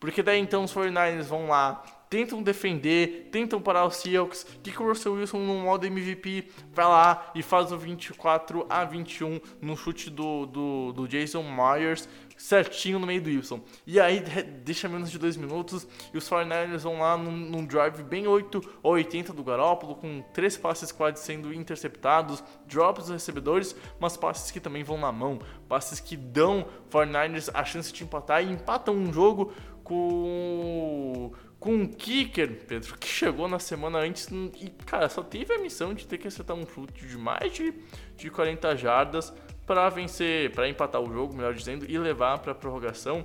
Porque 0.00 0.22
daí 0.22 0.40
então 0.40 0.64
os 0.64 0.74
49ers 0.74 1.22
vão 1.22 1.46
lá, 1.46 1.84
tentam 2.12 2.42
defender, 2.42 3.30
tentam 3.32 3.58
parar 3.58 3.86
os 3.86 3.96
Seahawks. 3.96 4.42
O 4.42 4.60
que, 4.60 4.82
o 4.82 4.86
Russell 4.86 5.14
Wilson, 5.14 5.38
no 5.38 5.54
modo 5.62 5.86
MVP, 5.86 6.46
vai 6.70 6.84
lá 6.84 7.32
e 7.34 7.42
faz 7.42 7.72
o 7.72 7.78
24 7.78 8.66
a 8.68 8.84
21 8.84 9.40
no 9.62 9.74
chute 9.74 10.10
do, 10.10 10.44
do, 10.44 10.92
do 10.92 11.08
Jason 11.08 11.42
Myers, 11.42 12.06
certinho 12.36 12.98
no 12.98 13.06
meio 13.06 13.22
do 13.22 13.30
Wilson. 13.30 13.62
E 13.86 13.98
aí 13.98 14.20
de- 14.20 14.42
deixa 14.42 14.90
menos 14.90 15.10
de 15.10 15.18
2 15.18 15.38
minutos 15.38 15.88
e 16.12 16.18
os 16.18 16.28
49ers 16.28 16.80
vão 16.82 16.98
lá 17.00 17.16
num, 17.16 17.34
num 17.34 17.64
drive 17.64 18.02
bem 18.02 18.26
8 18.26 18.60
ou 18.82 18.92
80 18.92 19.32
do 19.32 19.42
Garópolo, 19.42 19.94
com 19.94 20.22
três 20.34 20.54
passes 20.54 20.92
quase 20.92 21.18
sendo 21.22 21.50
interceptados, 21.54 22.44
drops 22.66 23.04
dos 23.04 23.12
recebedores, 23.14 23.74
mas 23.98 24.18
passes 24.18 24.50
que 24.50 24.60
também 24.60 24.84
vão 24.84 24.98
na 24.98 25.10
mão, 25.10 25.38
passes 25.66 25.98
que 25.98 26.14
dão 26.14 26.66
49ers 26.90 27.48
a 27.54 27.64
chance 27.64 27.90
de 27.90 28.04
empatar 28.04 28.44
e 28.44 28.52
empatam 28.52 28.94
um 28.94 29.10
jogo 29.10 29.50
com 29.82 31.32
com 31.62 31.74
um 31.74 31.86
kicker, 31.86 32.64
Pedro, 32.66 32.98
que 32.98 33.06
chegou 33.06 33.46
na 33.46 33.60
semana 33.60 34.00
antes 34.00 34.28
e, 34.60 34.68
cara, 34.84 35.08
só 35.08 35.22
teve 35.22 35.54
a 35.54 35.58
missão 35.60 35.94
de 35.94 36.04
ter 36.04 36.18
que 36.18 36.26
acertar 36.26 36.56
um 36.56 36.66
chute 36.66 37.06
de 37.06 37.16
mais 37.16 37.52
de, 37.52 37.72
de 38.16 38.28
40 38.28 38.76
jardas 38.76 39.32
para 39.64 39.88
vencer, 39.88 40.50
para 40.50 40.68
empatar 40.68 41.00
o 41.00 41.12
jogo, 41.12 41.32
melhor 41.36 41.54
dizendo, 41.54 41.88
e 41.88 41.96
levar 41.96 42.38
para 42.40 42.52
prorrogação. 42.52 43.24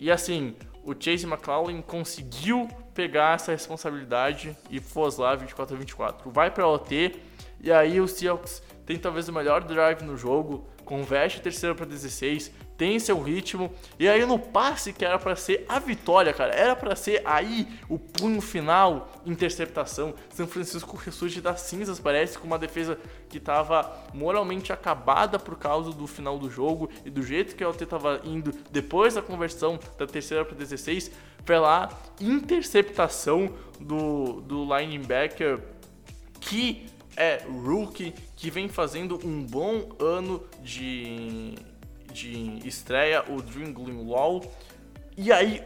E 0.00 0.10
assim, 0.10 0.56
o 0.82 0.94
Chase 0.98 1.26
McClellan 1.26 1.82
conseguiu 1.82 2.66
pegar 2.94 3.34
essa 3.34 3.52
responsabilidade 3.52 4.56
e 4.70 4.80
pôs 4.80 5.18
lá 5.18 5.34
24 5.34 5.76
a 5.76 5.78
24. 5.78 6.30
Vai 6.30 6.50
para 6.50 6.66
OT 6.66 7.20
e 7.60 7.70
aí 7.70 8.00
o 8.00 8.08
Seahawks 8.08 8.62
tem 8.86 8.98
talvez 8.98 9.28
o 9.28 9.32
melhor 9.32 9.62
drive 9.62 10.00
no 10.04 10.16
jogo, 10.16 10.66
converte 10.86 11.42
terceiro 11.42 11.74
para 11.74 11.84
16, 11.84 12.50
tem 12.76 12.98
seu 12.98 13.20
ritmo. 13.20 13.72
E 13.98 14.08
aí 14.08 14.24
no 14.24 14.38
passe 14.38 14.92
que 14.92 15.04
era 15.04 15.18
para 15.18 15.36
ser 15.36 15.64
a 15.68 15.78
vitória, 15.78 16.32
cara, 16.32 16.54
era 16.54 16.74
para 16.74 16.96
ser 16.96 17.22
aí 17.24 17.68
o 17.88 17.98
punho 17.98 18.40
final, 18.40 19.10
interceptação. 19.24 20.14
São 20.30 20.46
Francisco 20.46 20.96
ressurge 20.96 21.40
das 21.40 21.60
cinzas, 21.62 22.00
parece, 22.00 22.38
com 22.38 22.46
uma 22.46 22.58
defesa 22.58 22.98
que 23.28 23.40
tava 23.40 23.90
moralmente 24.12 24.72
acabada 24.72 25.38
por 25.38 25.58
causa 25.58 25.90
do 25.90 26.06
final 26.06 26.38
do 26.38 26.50
jogo 26.50 26.90
e 27.04 27.10
do 27.10 27.22
jeito 27.22 27.54
que 27.54 27.64
o 27.64 27.68
LT 27.68 27.86
tava 27.86 28.20
indo 28.24 28.52
depois 28.70 29.14
da 29.14 29.22
conversão 29.22 29.78
da 29.98 30.06
terceira 30.06 30.44
para 30.44 30.56
16. 30.56 31.10
Foi 31.44 31.58
lá, 31.58 31.90
interceptação 32.20 33.52
do, 33.80 34.40
do 34.42 34.64
linebacker 34.64 35.60
que 36.40 36.86
é 37.16 37.42
rookie, 37.46 38.14
que 38.36 38.50
vem 38.50 38.68
fazendo 38.68 39.20
um 39.24 39.42
bom 39.42 39.90
ano 39.98 40.42
de, 40.62 41.54
de 42.12 42.66
estreia, 42.66 43.24
o 43.28 43.40
Dream 43.40 43.74
Wall. 44.06 44.42
E 45.16 45.32
aí 45.32 45.62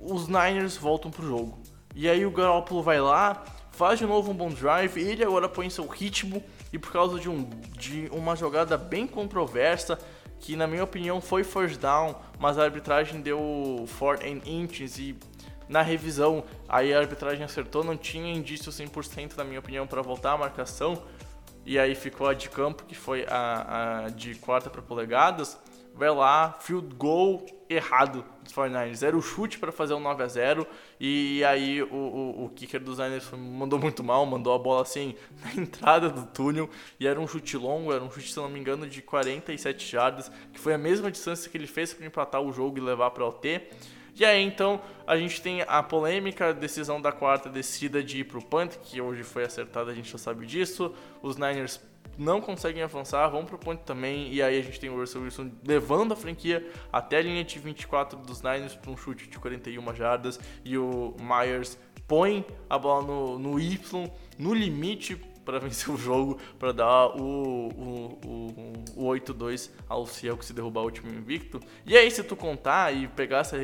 os 0.00 0.28
Niners 0.28 0.76
voltam 0.76 1.10
pro 1.10 1.26
jogo. 1.26 1.58
E 1.94 2.08
aí 2.08 2.26
o 2.26 2.30
Garoppolo 2.30 2.82
vai 2.82 3.00
lá, 3.00 3.44
faz 3.70 3.98
de 3.98 4.06
novo 4.06 4.30
um 4.30 4.34
bom 4.34 4.48
drive, 4.48 5.00
ele 5.00 5.24
agora 5.24 5.48
põe 5.48 5.70
seu 5.70 5.86
ritmo 5.86 6.42
e 6.72 6.78
por 6.78 6.92
causa 6.92 7.18
de, 7.18 7.28
um, 7.28 7.48
de 7.78 8.08
uma 8.12 8.34
jogada 8.34 8.76
bem 8.76 9.06
controversa, 9.06 9.98
que 10.40 10.56
na 10.56 10.66
minha 10.66 10.84
opinião 10.84 11.20
foi 11.20 11.44
first 11.44 11.80
down, 11.80 12.14
mas 12.38 12.58
a 12.58 12.64
arbitragem 12.64 13.20
deu 13.20 13.86
4 13.98 14.26
inches 14.44 14.98
e 14.98 15.16
na 15.68 15.82
revisão 15.82 16.44
aí 16.68 16.92
a 16.92 16.98
arbitragem 16.98 17.44
acertou, 17.44 17.82
não 17.82 17.96
tinha 17.96 18.32
indício 18.32 18.70
100% 18.70 19.36
na 19.36 19.44
minha 19.44 19.60
opinião 19.60 19.86
para 19.86 20.02
voltar 20.02 20.32
a 20.32 20.38
marcação, 20.38 21.02
e 21.64 21.78
aí 21.78 21.94
ficou 21.94 22.28
a 22.28 22.34
de 22.34 22.50
campo, 22.50 22.84
que 22.84 22.94
foi 22.94 23.24
a, 23.28 24.04
a 24.04 24.08
de 24.10 24.34
quarta 24.34 24.68
para 24.68 24.82
polegadas, 24.82 25.58
vai 25.94 26.10
lá, 26.10 26.56
field 26.60 26.94
goal 26.96 27.46
errado 27.68 28.24
dos 28.42 28.52
49ers. 28.52 29.06
Era 29.06 29.16
o 29.16 29.22
chute 29.22 29.58
para 29.58 29.72
fazer 29.72 29.94
um 29.94 30.00
9 30.00 30.22
a 30.22 30.26
0 30.26 30.66
e 31.00 31.42
aí 31.44 31.82
o, 31.82 31.94
o, 31.94 32.44
o 32.44 32.48
kicker 32.50 32.80
dos 32.80 32.98
Niners 32.98 33.30
mandou 33.30 33.78
muito 33.78 34.02
mal, 34.02 34.26
mandou 34.26 34.52
a 34.54 34.58
bola 34.58 34.82
assim 34.82 35.14
na 35.42 35.62
entrada 35.62 36.10
do 36.10 36.26
túnel 36.26 36.68
e 36.98 37.06
era 37.06 37.18
um 37.18 37.26
chute 37.26 37.56
longo, 37.56 37.92
era 37.92 38.02
um 38.02 38.10
chute, 38.10 38.32
se 38.32 38.36
não 38.36 38.48
me 38.48 38.58
engano, 38.58 38.86
de 38.86 39.00
47 39.00 39.90
jardas, 39.90 40.30
que 40.52 40.58
foi 40.58 40.74
a 40.74 40.78
mesma 40.78 41.10
distância 41.10 41.50
que 41.50 41.56
ele 41.56 41.66
fez 41.66 41.94
para 41.94 42.06
empatar 42.06 42.40
o 42.40 42.52
jogo 42.52 42.78
e 42.78 42.80
levar 42.80 43.10
para 43.10 43.24
o 43.24 43.28
OT. 43.28 43.62
E 44.16 44.24
aí 44.24 44.42
então 44.42 44.80
a 45.06 45.16
gente 45.16 45.40
tem 45.40 45.62
a 45.62 45.82
polêmica, 45.82 46.52
decisão 46.52 47.00
da 47.00 47.12
quarta 47.12 47.48
descida 47.48 48.02
de 48.02 48.20
ir 48.20 48.24
pro 48.24 48.42
punt, 48.42 48.76
que 48.82 49.00
hoje 49.00 49.22
foi 49.22 49.44
acertada, 49.44 49.90
a 49.90 49.94
gente 49.94 50.10
já 50.10 50.18
sabe 50.18 50.46
disso. 50.46 50.94
Os 51.22 51.36
Niners 51.36 51.80
não 52.18 52.40
conseguem 52.40 52.82
avançar, 52.82 53.28
vão 53.28 53.44
pro 53.44 53.58
ponto 53.58 53.82
também, 53.82 54.32
e 54.32 54.42
aí 54.42 54.58
a 54.58 54.62
gente 54.62 54.78
tem 54.78 54.90
o 54.90 54.96
Russell 54.96 55.22
Wilson 55.22 55.50
levando 55.66 56.12
a 56.12 56.16
franquia 56.16 56.66
até 56.92 57.18
a 57.18 57.22
linha 57.22 57.44
de 57.44 57.58
24 57.58 58.18
dos 58.18 58.42
Niners 58.42 58.74
para 58.74 58.90
um 58.90 58.96
chute 58.96 59.28
de 59.28 59.38
41 59.38 59.94
jardas, 59.94 60.38
e 60.64 60.76
o 60.78 61.14
Myers 61.20 61.78
põe 62.06 62.44
a 62.68 62.78
bola 62.78 63.06
no, 63.06 63.38
no 63.38 63.60
Y, 63.60 64.10
no 64.38 64.54
limite 64.54 65.20
para 65.44 65.58
vencer 65.58 65.92
o 65.92 65.96
jogo, 65.96 66.38
para 66.58 66.72
dar 66.72 67.08
o, 67.08 67.68
o, 67.68 68.18
o, 68.96 69.04
o 69.04 69.10
8-2 69.10 69.70
ao 69.88 70.06
Seahawks 70.06 70.46
se 70.46 70.52
derrubar 70.52 70.80
o 70.82 70.84
último 70.84 71.12
invicto. 71.12 71.60
E 71.84 71.96
aí, 71.96 72.10
se 72.10 72.22
tu 72.22 72.34
contar 72.34 72.94
e 72.94 73.06
pegar 73.08 73.38
essa, 73.38 73.56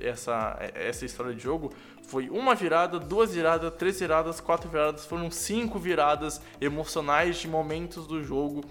essa, 0.00 0.56
essa 0.74 1.04
história 1.04 1.34
de 1.34 1.42
jogo, 1.42 1.72
foi 2.02 2.30
uma 2.30 2.54
virada, 2.54 2.98
duas 2.98 3.34
viradas, 3.34 3.72
três 3.74 3.98
viradas, 3.98 4.40
quatro 4.40 4.70
viradas, 4.70 5.04
foram 5.04 5.30
cinco 5.30 5.78
viradas 5.78 6.40
emocionais 6.60 7.36
de 7.38 7.48
momentos 7.48 8.06
do 8.06 8.22
jogo 8.22 8.64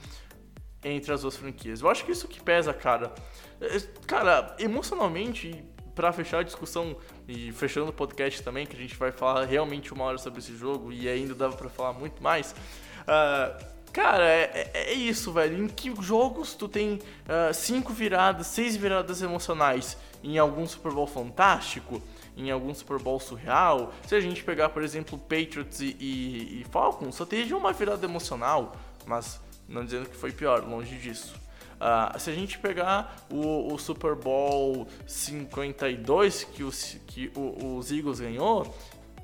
entre 0.84 1.12
as 1.12 1.22
duas 1.22 1.36
franquias. 1.36 1.82
Eu 1.82 1.90
acho 1.90 2.06
que 2.06 2.12
isso 2.12 2.28
que 2.28 2.42
pesa, 2.42 2.74
cara. 2.74 3.14
É, 3.60 3.80
cara, 4.06 4.56
emocionalmente, 4.60 5.64
para 5.96 6.12
fechar 6.12 6.40
a 6.40 6.44
discussão 6.44 6.96
e 7.28 7.52
fechando 7.54 7.90
o 7.90 7.94
podcast 7.94 8.44
também, 8.44 8.66
que 8.66 8.76
a 8.76 8.80
gente 8.80 8.96
vai 8.96 9.12
falar 9.12 9.46
realmente 9.46 9.94
uma 9.94 10.04
hora 10.04 10.18
sobre 10.18 10.40
esse 10.40 10.56
jogo 10.56 10.92
e 10.92 11.08
ainda 11.08 11.34
dava 11.34 11.56
para 11.56 11.70
falar 11.70 11.94
muito 11.94 12.22
mais. 12.22 12.54
Uh, 13.02 13.66
cara, 13.94 14.28
é, 14.28 14.72
é, 14.74 14.92
é, 14.92 14.94
isso, 14.94 15.32
velho. 15.32 15.64
Em 15.64 15.68
que 15.68 15.94
jogos 16.02 16.54
tu 16.54 16.68
tem 16.68 16.96
uh, 16.96 17.54
cinco 17.54 17.94
viradas, 17.94 18.48
seis 18.48 18.76
viradas 18.76 19.22
emocionais 19.22 19.98
em 20.22 20.38
algum 20.38 20.68
Super 20.68 20.92
Bowl 20.92 21.08
fantástico? 21.08 22.02
Em 22.36 22.52
algum 22.52 22.74
Super 22.76 23.00
Bowl 23.00 23.20
surreal? 23.20 23.94
Se 24.06 24.14
a 24.14 24.20
gente 24.20 24.44
pegar, 24.44 24.70
por 24.70 24.84
exemplo, 24.84 25.18
Patriots 25.18 25.80
e, 25.80 25.96
e, 25.98 26.62
e 26.62 26.66
Falcons, 26.70 27.16
só 27.16 27.26
teve 27.26 27.54
uma 27.54 27.72
virada 27.72 28.06
emocional, 28.06 28.76
mas 29.06 29.40
não 29.68 29.86
dizendo 29.86 30.10
que 30.10 30.16
foi 30.18 30.34
pior, 30.34 30.68
longe 30.68 30.98
disso. 30.98 31.45
Uh, 31.76 32.18
se 32.18 32.30
a 32.30 32.34
gente 32.34 32.58
pegar 32.58 33.26
o, 33.30 33.74
o, 33.74 33.78
Super 33.78 34.16
Bowl 34.16 34.88
52 35.06 36.46
que, 36.46 36.64
os, 36.64 36.98
que 37.06 37.32
o, 37.36 37.78
os 37.78 37.92
Eagles 37.92 38.20
ganhou, 38.20 38.74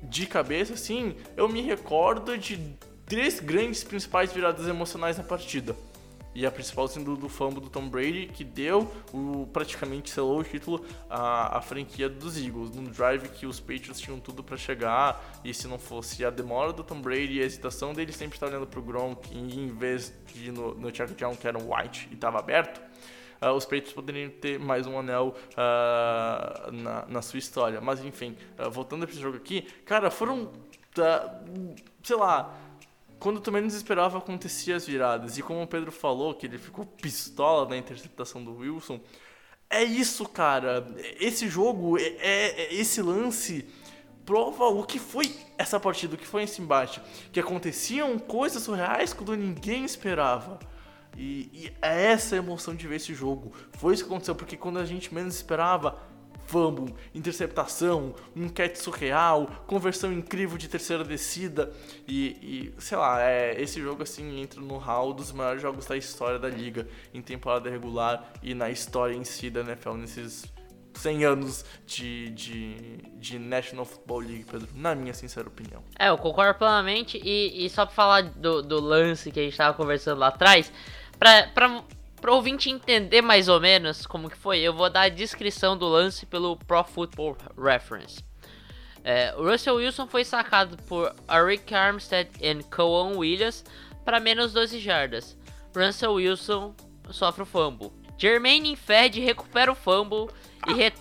de 0.02 0.26
cabeça, 0.26 0.74
assim, 0.74 1.16
eu 1.36 1.48
me 1.48 1.62
recordo 1.62 2.36
de 2.36 2.58
três 3.06 3.40
grandes 3.40 3.82
principais 3.84 4.32
viradas 4.32 4.66
emocionais 4.66 5.16
na 5.16 5.24
partida. 5.24 5.76
E 6.34 6.46
a 6.46 6.50
principal 6.50 6.88
sendo 6.88 7.16
do 7.16 7.28
fumble 7.28 7.60
do 7.60 7.68
Tom 7.68 7.88
Brady, 7.88 8.26
que 8.26 8.42
deu 8.42 8.90
o 9.12 9.46
praticamente 9.52 10.10
selou 10.10 10.40
o 10.40 10.44
título 10.44 10.84
à, 11.08 11.58
à 11.58 11.60
franquia 11.60 12.08
dos 12.08 12.36
Eagles, 12.38 12.70
num 12.70 12.84
drive 12.84 13.28
que 13.28 13.46
os 13.46 13.60
Patriots 13.60 14.00
tinham 14.00 14.18
tudo 14.18 14.42
para 14.42 14.56
chegar, 14.56 15.22
e 15.44 15.52
se 15.52 15.68
não 15.68 15.78
fosse 15.78 16.24
a 16.24 16.30
demora 16.30 16.72
do 16.72 16.82
Tom 16.82 17.00
Brady 17.00 17.38
e 17.38 17.42
a 17.42 17.44
hesitação 17.44 17.92
dele 17.92 18.12
sempre 18.12 18.36
estar 18.36 18.46
olhando 18.46 18.66
pro 18.66 18.80
Gronk, 18.80 19.28
em 19.36 19.68
vez 19.68 20.12
de 20.32 20.50
no, 20.50 20.74
no 20.74 20.94
Chuck 20.94 21.12
Down, 21.14 21.36
que 21.36 21.46
era 21.46 21.58
um 21.58 21.74
white 21.74 22.08
e 22.10 22.14
estava 22.14 22.38
aberto, 22.38 22.80
uh, 23.42 23.52
os 23.52 23.64
Patriots 23.64 23.92
poderiam 23.92 24.30
ter 24.30 24.58
mais 24.58 24.86
um 24.86 24.98
anel 24.98 25.34
uh, 25.52 26.72
na, 26.72 27.06
na, 27.06 27.22
sua 27.22 27.38
história. 27.38 27.80
Mas 27.80 28.02
enfim, 28.02 28.36
uh, 28.58 28.70
voltando 28.70 29.04
para 29.04 29.12
esse 29.12 29.20
jogo 29.20 29.36
aqui, 29.36 29.62
cara, 29.84 30.10
foram, 30.10 30.50
sei 32.02 32.16
lá 32.16 32.56
quando 33.22 33.40
tu 33.40 33.52
menos 33.52 33.72
esperava 33.72 34.18
acontecia 34.18 34.74
as 34.74 34.84
viradas. 34.84 35.38
E 35.38 35.42
como 35.42 35.62
o 35.62 35.66
Pedro 35.66 35.92
falou, 35.92 36.34
que 36.34 36.44
ele 36.44 36.58
ficou 36.58 36.84
pistola 36.84 37.68
na 37.68 37.76
interceptação 37.76 38.42
do 38.44 38.56
Wilson, 38.56 39.00
é 39.70 39.84
isso, 39.84 40.28
cara. 40.28 40.84
Esse 41.20 41.48
jogo, 41.48 41.96
é, 41.96 42.02
é, 42.02 42.62
é 42.62 42.74
esse 42.74 43.00
lance 43.00 43.64
prova 44.26 44.64
o 44.64 44.82
que 44.84 44.98
foi 44.98 45.32
essa 45.56 45.78
partida, 45.78 46.16
o 46.16 46.18
que 46.18 46.26
foi 46.26 46.42
esse 46.42 46.60
embate. 46.60 47.00
Que 47.30 47.38
aconteciam 47.38 48.18
coisas 48.18 48.60
surreais 48.60 49.12
quando 49.12 49.36
ninguém 49.36 49.84
esperava. 49.84 50.58
E, 51.16 51.48
e 51.52 51.72
é 51.80 52.06
essa 52.06 52.34
a 52.34 52.38
emoção 52.38 52.74
de 52.74 52.88
ver 52.88 52.96
esse 52.96 53.14
jogo. 53.14 53.52
Foi 53.74 53.94
isso 53.94 54.02
que 54.02 54.10
aconteceu, 54.10 54.34
porque 54.34 54.56
quando 54.56 54.80
a 54.80 54.84
gente 54.84 55.14
menos 55.14 55.36
esperava, 55.36 55.96
fumble, 56.52 56.94
interceptação, 57.14 58.14
um 58.36 58.46
catch 58.46 58.76
surreal, 58.76 59.46
conversão 59.66 60.12
incrível 60.12 60.58
de 60.58 60.68
terceira 60.68 61.02
descida 61.02 61.72
e, 62.06 62.74
e 62.76 62.80
sei 62.80 62.98
lá, 62.98 63.22
é, 63.22 63.58
esse 63.58 63.80
jogo 63.80 64.02
assim 64.02 64.38
entra 64.38 64.60
no 64.60 64.76
hall 64.76 65.14
dos 65.14 65.32
maiores 65.32 65.62
jogos 65.62 65.86
da 65.86 65.96
história 65.96 66.38
da 66.38 66.50
liga 66.50 66.86
em 67.14 67.22
temporada 67.22 67.70
regular 67.70 68.32
e 68.42 68.52
na 68.52 68.70
história 68.70 69.14
em 69.14 69.24
si 69.24 69.48
da 69.48 69.60
NFL 69.60 69.94
nesses 69.94 70.44
100 70.92 71.24
anos 71.24 71.64
de, 71.86 72.28
de, 72.30 72.98
de 73.16 73.38
National 73.38 73.86
Football 73.86 74.20
League, 74.20 74.44
Pedro, 74.44 74.68
na 74.74 74.94
minha 74.94 75.14
sincera 75.14 75.48
opinião. 75.48 75.82
É, 75.98 76.10
eu 76.10 76.18
concordo 76.18 76.58
plenamente 76.58 77.18
e, 77.24 77.64
e 77.64 77.70
só 77.70 77.86
pra 77.86 77.94
falar 77.94 78.22
do, 78.24 78.60
do 78.60 78.78
lance 78.78 79.30
que 79.30 79.40
a 79.40 79.42
gente 79.42 79.56
tava 79.56 79.74
conversando 79.74 80.18
lá 80.18 80.28
atrás, 80.28 80.70
pra, 81.18 81.48
pra 81.54 81.82
Pro 82.22 82.36
ouvinte 82.36 82.70
entender 82.70 83.20
mais 83.20 83.48
ou 83.48 83.60
menos 83.60 84.06
como 84.06 84.30
que 84.30 84.38
foi, 84.38 84.60
eu 84.60 84.72
vou 84.72 84.88
dar 84.88 85.02
a 85.02 85.08
descrição 85.08 85.76
do 85.76 85.88
lance 85.88 86.24
pelo 86.24 86.56
Pro 86.56 86.84
Football 86.84 87.36
Reference. 87.58 88.24
É, 89.02 89.34
Russell 89.36 89.74
Wilson 89.74 90.06
foi 90.06 90.24
sacado 90.24 90.76
por 90.84 91.12
Rick 91.44 91.74
Armstead 91.74 92.30
e 92.40 92.62
Coen 92.62 93.16
Williams 93.16 93.64
para 94.04 94.20
menos 94.20 94.52
12 94.52 94.78
jardas. 94.78 95.36
Russell 95.76 96.12
Wilson 96.12 96.76
sofre 97.10 97.42
o 97.42 97.46
fumble. 97.46 97.90
Jermaine 98.16 98.76
Fed 98.76 99.20
recupera 99.20 99.72
o 99.72 99.74
fumble 99.74 100.28
e, 100.68 100.74
re 100.74 100.92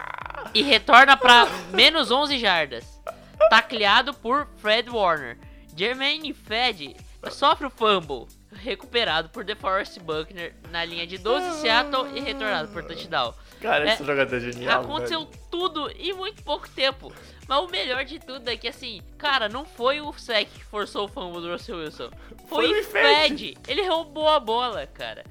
e 0.56 0.64
retorna 0.64 1.16
para 1.16 1.46
menos 1.72 2.10
11 2.10 2.40
jardas. 2.40 3.00
Tacleado 3.48 4.12
por 4.12 4.48
Fred 4.58 4.90
Warner. 4.90 5.38
Jermaine 5.76 6.34
Fed 6.34 6.96
sofre 7.30 7.68
o 7.68 7.70
fumble 7.70 8.26
recuperado 8.54 9.30
por 9.30 9.44
DeForest 9.44 10.00
Buckner 10.00 10.54
na 10.70 10.84
linha 10.86 11.08
de 11.08 11.18
12 11.18 11.62
Seattle 11.62 12.18
e 12.18 12.20
retornado 12.20 12.70
por 12.70 12.84
touchdown. 12.84 13.34
Cara, 13.62 13.90
é, 13.90 13.94
esse 13.94 14.04
jogador 14.04 14.36
é 14.36 14.40
genial. 14.40 14.82
Aconteceu 14.82 15.26
velho. 15.26 15.40
tudo 15.50 15.90
em 15.92 16.14
muito 16.14 16.44
pouco 16.44 16.68
tempo. 16.70 17.14
Mas 17.48 17.60
o 17.60 17.68
melhor 17.68 18.04
de 18.06 18.20
tudo 18.20 18.48
é 18.50 18.56
que, 18.56 18.68
assim, 18.68 19.02
cara, 19.18 19.50
não 19.50 19.66
foi 19.66 20.02
o 20.02 20.14
Sec 20.14 20.50
que 20.50 20.64
forçou 20.64 21.06
o 21.06 21.08
fumble 21.08 21.42
do 21.42 21.52
Russell 21.52 21.78
Wilson. 21.78 22.10
Foi, 22.48 22.68
foi 22.68 22.80
o 22.80 22.84
Fed. 22.84 23.58
Ele 23.68 23.88
roubou 23.88 24.28
a 24.28 24.40
bola, 24.40 24.88
cara. 24.88 25.24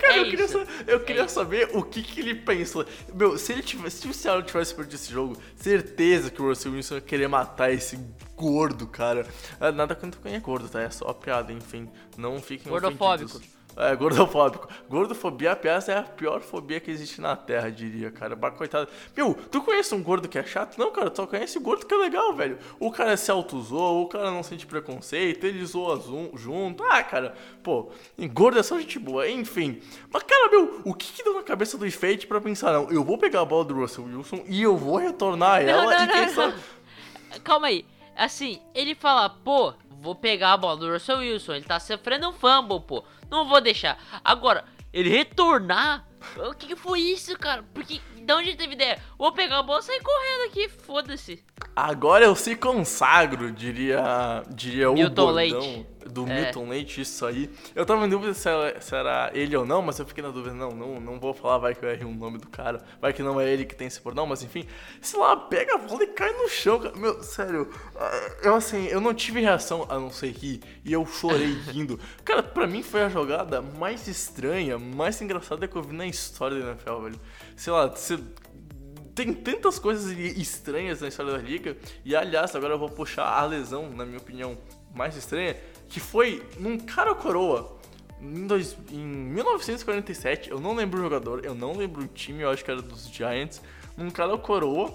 Cara, 0.00 0.14
é 0.14 0.20
eu 0.20 0.24
queria, 0.24 0.48
saber, 0.48 0.68
eu 0.86 1.00
queria 1.00 1.28
saber 1.28 1.70
o 1.72 1.82
que, 1.82 2.02
que 2.02 2.20
ele 2.20 2.34
pensou. 2.34 2.84
Meu, 3.14 3.38
se 3.38 3.52
ele 3.52 3.62
tivesse, 3.62 3.98
se 3.98 4.08
o 4.08 4.12
Seattle 4.12 4.44
tivesse 4.44 4.74
perdido 4.74 4.94
esse 4.94 5.12
jogo, 5.12 5.36
certeza 5.54 6.30
que 6.30 6.42
o 6.42 6.48
Russell 6.48 6.72
Wilson 6.72 6.96
ia 6.96 7.00
querer 7.00 7.28
matar 7.28 7.72
esse 7.72 7.98
gordo, 8.36 8.86
cara. 8.86 9.26
Ah, 9.60 9.70
nada 9.70 9.94
contra 9.94 10.20
quem 10.20 10.34
é 10.34 10.40
gordo, 10.40 10.68
tá? 10.68 10.80
É 10.82 10.90
só 10.90 11.12
piada, 11.12 11.52
enfim. 11.52 11.88
Não 12.16 12.40
fiquem 12.40 12.70
Gordofóbico. 12.70 13.36
ofendidos. 13.36 13.59
É, 13.76 13.94
gordofóbico. 13.94 14.68
Gordofobia, 14.88 15.52
aliás, 15.58 15.88
é 15.88 15.98
a 15.98 16.02
pior 16.02 16.40
fobia 16.40 16.80
que 16.80 16.90
existe 16.90 17.20
na 17.20 17.36
Terra, 17.36 17.70
diria, 17.70 18.10
cara. 18.10 18.34
Bah, 18.34 18.50
coitado. 18.50 18.88
Meu, 19.16 19.34
tu 19.34 19.62
conhece 19.62 19.94
um 19.94 20.02
gordo 20.02 20.28
que 20.28 20.38
é 20.38 20.44
chato? 20.44 20.76
Não, 20.76 20.90
cara, 20.90 21.10
tu 21.10 21.16
só 21.16 21.26
conhece 21.26 21.56
o 21.56 21.60
gordo 21.60 21.86
que 21.86 21.94
é 21.94 21.96
legal, 21.96 22.34
velho. 22.34 22.58
O 22.78 22.90
cara 22.90 23.16
se 23.16 23.30
auto-zoa, 23.30 24.02
o 24.02 24.08
cara 24.08 24.30
não 24.30 24.42
sente 24.42 24.66
preconceito, 24.66 25.44
ele 25.44 25.64
zoa 25.64 26.02
junto. 26.34 26.82
Ah, 26.84 27.02
cara, 27.02 27.34
pô, 27.62 27.90
gordo 28.32 28.58
é 28.58 28.62
só 28.62 28.78
gente 28.78 28.98
boa, 28.98 29.28
enfim. 29.28 29.80
Mas, 30.12 30.22
cara, 30.24 30.50
meu, 30.50 30.80
o 30.84 30.94
que 30.94 31.12
que 31.12 31.22
deu 31.22 31.34
na 31.34 31.42
cabeça 31.42 31.78
do 31.78 31.90
Fate 31.90 32.26
pra 32.26 32.40
pensar, 32.40 32.72
não, 32.72 32.90
eu 32.90 33.04
vou 33.04 33.18
pegar 33.18 33.42
a 33.42 33.44
bola 33.44 33.64
do 33.64 33.74
Russell 33.74 34.04
Wilson 34.04 34.44
e 34.46 34.62
eu 34.62 34.76
vou 34.76 34.96
retornar 34.96 35.62
ela 35.62 35.84
não, 35.84 36.04
e 36.04 36.08
quem 36.08 36.26
não, 36.26 36.34
sabe... 36.34 36.54
Calma 37.44 37.68
aí. 37.68 37.84
Assim, 38.16 38.60
ele 38.74 38.94
fala, 38.94 39.30
pô, 39.30 39.72
vou 40.00 40.14
pegar 40.14 40.52
a 40.52 40.56
bola 40.56 40.76
do 40.76 40.92
Russell 40.92 41.18
Wilson. 41.18 41.54
Ele 41.54 41.64
tá 41.64 41.78
sofrendo 41.78 42.28
um 42.28 42.32
fumble, 42.32 42.80
pô. 42.80 43.04
Não 43.30 43.48
vou 43.48 43.60
deixar. 43.60 43.98
Agora, 44.24 44.64
ele 44.92 45.08
retornar. 45.08 46.04
O 46.36 46.54
que, 46.54 46.68
que 46.68 46.76
foi 46.76 47.00
isso, 47.00 47.36
cara? 47.38 47.64
Porque. 47.74 48.00
De 48.16 48.32
onde 48.34 48.54
teve 48.54 48.74
ideia? 48.74 48.98
Vou 49.18 49.32
pegar 49.32 49.58
a 49.58 49.62
bola 49.62 49.80
e 49.80 49.82
sair 49.82 50.00
correndo 50.02 50.50
aqui, 50.50 50.68
foda-se. 50.68 51.42
Agora 51.74 52.24
eu 52.24 52.34
se 52.34 52.54
consagro, 52.56 53.50
diria, 53.50 54.42
diria 54.50 54.90
o 54.90 54.94
bordão 54.94 55.30
Leite. 55.30 55.86
do 56.06 56.26
É. 56.28 56.42
Milton 56.42 56.68
Leite, 56.68 57.00
isso 57.02 57.24
aí. 57.24 57.50
Eu 57.74 57.86
tava 57.86 58.04
em 58.06 58.08
dúvida 58.08 58.34
se 58.34 58.48
era, 58.48 58.80
se 58.80 58.94
era 58.94 59.30
ele 59.34 59.56
ou 59.56 59.64
não, 59.64 59.80
mas 59.80 59.98
eu 59.98 60.06
fiquei 60.06 60.22
na 60.22 60.30
dúvida, 60.30 60.54
não, 60.54 60.70
não, 60.70 61.00
não 61.00 61.20
vou 61.20 61.32
falar, 61.32 61.58
vai 61.58 61.74
que 61.74 61.84
eu 61.84 61.90
errei 61.90 62.04
o 62.06 62.10
nome 62.14 62.38
do 62.38 62.48
cara, 62.48 62.82
vai 63.00 63.12
que 63.12 63.22
não 63.22 63.40
é 63.40 63.50
ele 63.50 63.64
que 63.64 63.74
tem 63.74 63.86
esse 63.86 64.00
bordão, 64.00 64.26
mas 64.26 64.42
enfim, 64.42 64.66
sei 65.00 65.18
lá, 65.20 65.36
pega 65.36 65.74
a 65.74 65.78
bola 65.78 66.02
e 66.02 66.06
cai 66.08 66.32
no 66.32 66.48
chão, 66.48 66.78
cara. 66.80 66.96
Meu, 66.96 67.22
sério, 67.22 67.70
ah, 67.96 68.30
eu 68.42 68.54
assim, 68.54 68.86
eu 68.86 69.00
não 69.00 69.14
tive 69.14 69.40
reação 69.40 69.86
a 69.88 69.94
não 69.98 70.10
ser 70.10 70.32
rir, 70.32 70.60
e 70.84 70.92
eu 70.92 71.06
chorei 71.06 71.52
rindo. 71.70 71.98
Cara, 72.24 72.42
pra 72.42 72.66
mim 72.66 72.82
foi 72.82 73.02
a 73.02 73.08
jogada 73.08 73.60
mais 73.62 74.06
estranha, 74.08 74.78
mais 74.78 75.20
engraçada 75.22 75.66
que 75.68 75.76
eu 75.76 75.82
vi 75.82 75.94
na 75.94 76.06
história 76.10 76.60
da 76.60 76.72
NFL, 76.72 77.00
velho. 77.02 77.20
Sei 77.56 77.72
lá, 77.72 77.86
você 77.86 78.18
tem 79.14 79.32
tantas 79.32 79.78
coisas 79.78 80.10
estranhas 80.36 81.00
na 81.00 81.08
história 81.08 81.32
da 81.32 81.38
liga. 81.38 81.76
E 82.04 82.16
aliás, 82.16 82.54
agora 82.54 82.74
eu 82.74 82.78
vou 82.78 82.88
puxar 82.88 83.26
a 83.26 83.44
lesão, 83.44 83.90
na 83.90 84.04
minha 84.04 84.18
opinião, 84.18 84.56
mais 84.94 85.16
estranha, 85.16 85.56
que 85.88 86.00
foi 86.00 86.42
num 86.58 86.78
cara 86.78 87.14
coroa. 87.14 87.78
Em, 88.20 88.46
dois, 88.46 88.76
em 88.90 88.98
1947, 88.98 90.50
eu 90.50 90.60
não 90.60 90.74
lembro 90.74 91.00
o 91.00 91.02
jogador, 91.02 91.44
eu 91.44 91.54
não 91.54 91.72
lembro 91.76 92.02
o 92.02 92.06
time, 92.06 92.42
eu 92.42 92.50
acho 92.50 92.64
que 92.64 92.70
era 92.70 92.82
dos 92.82 93.08
Giants. 93.08 93.62
Num 93.96 94.10
cara 94.10 94.36
coroa, 94.36 94.94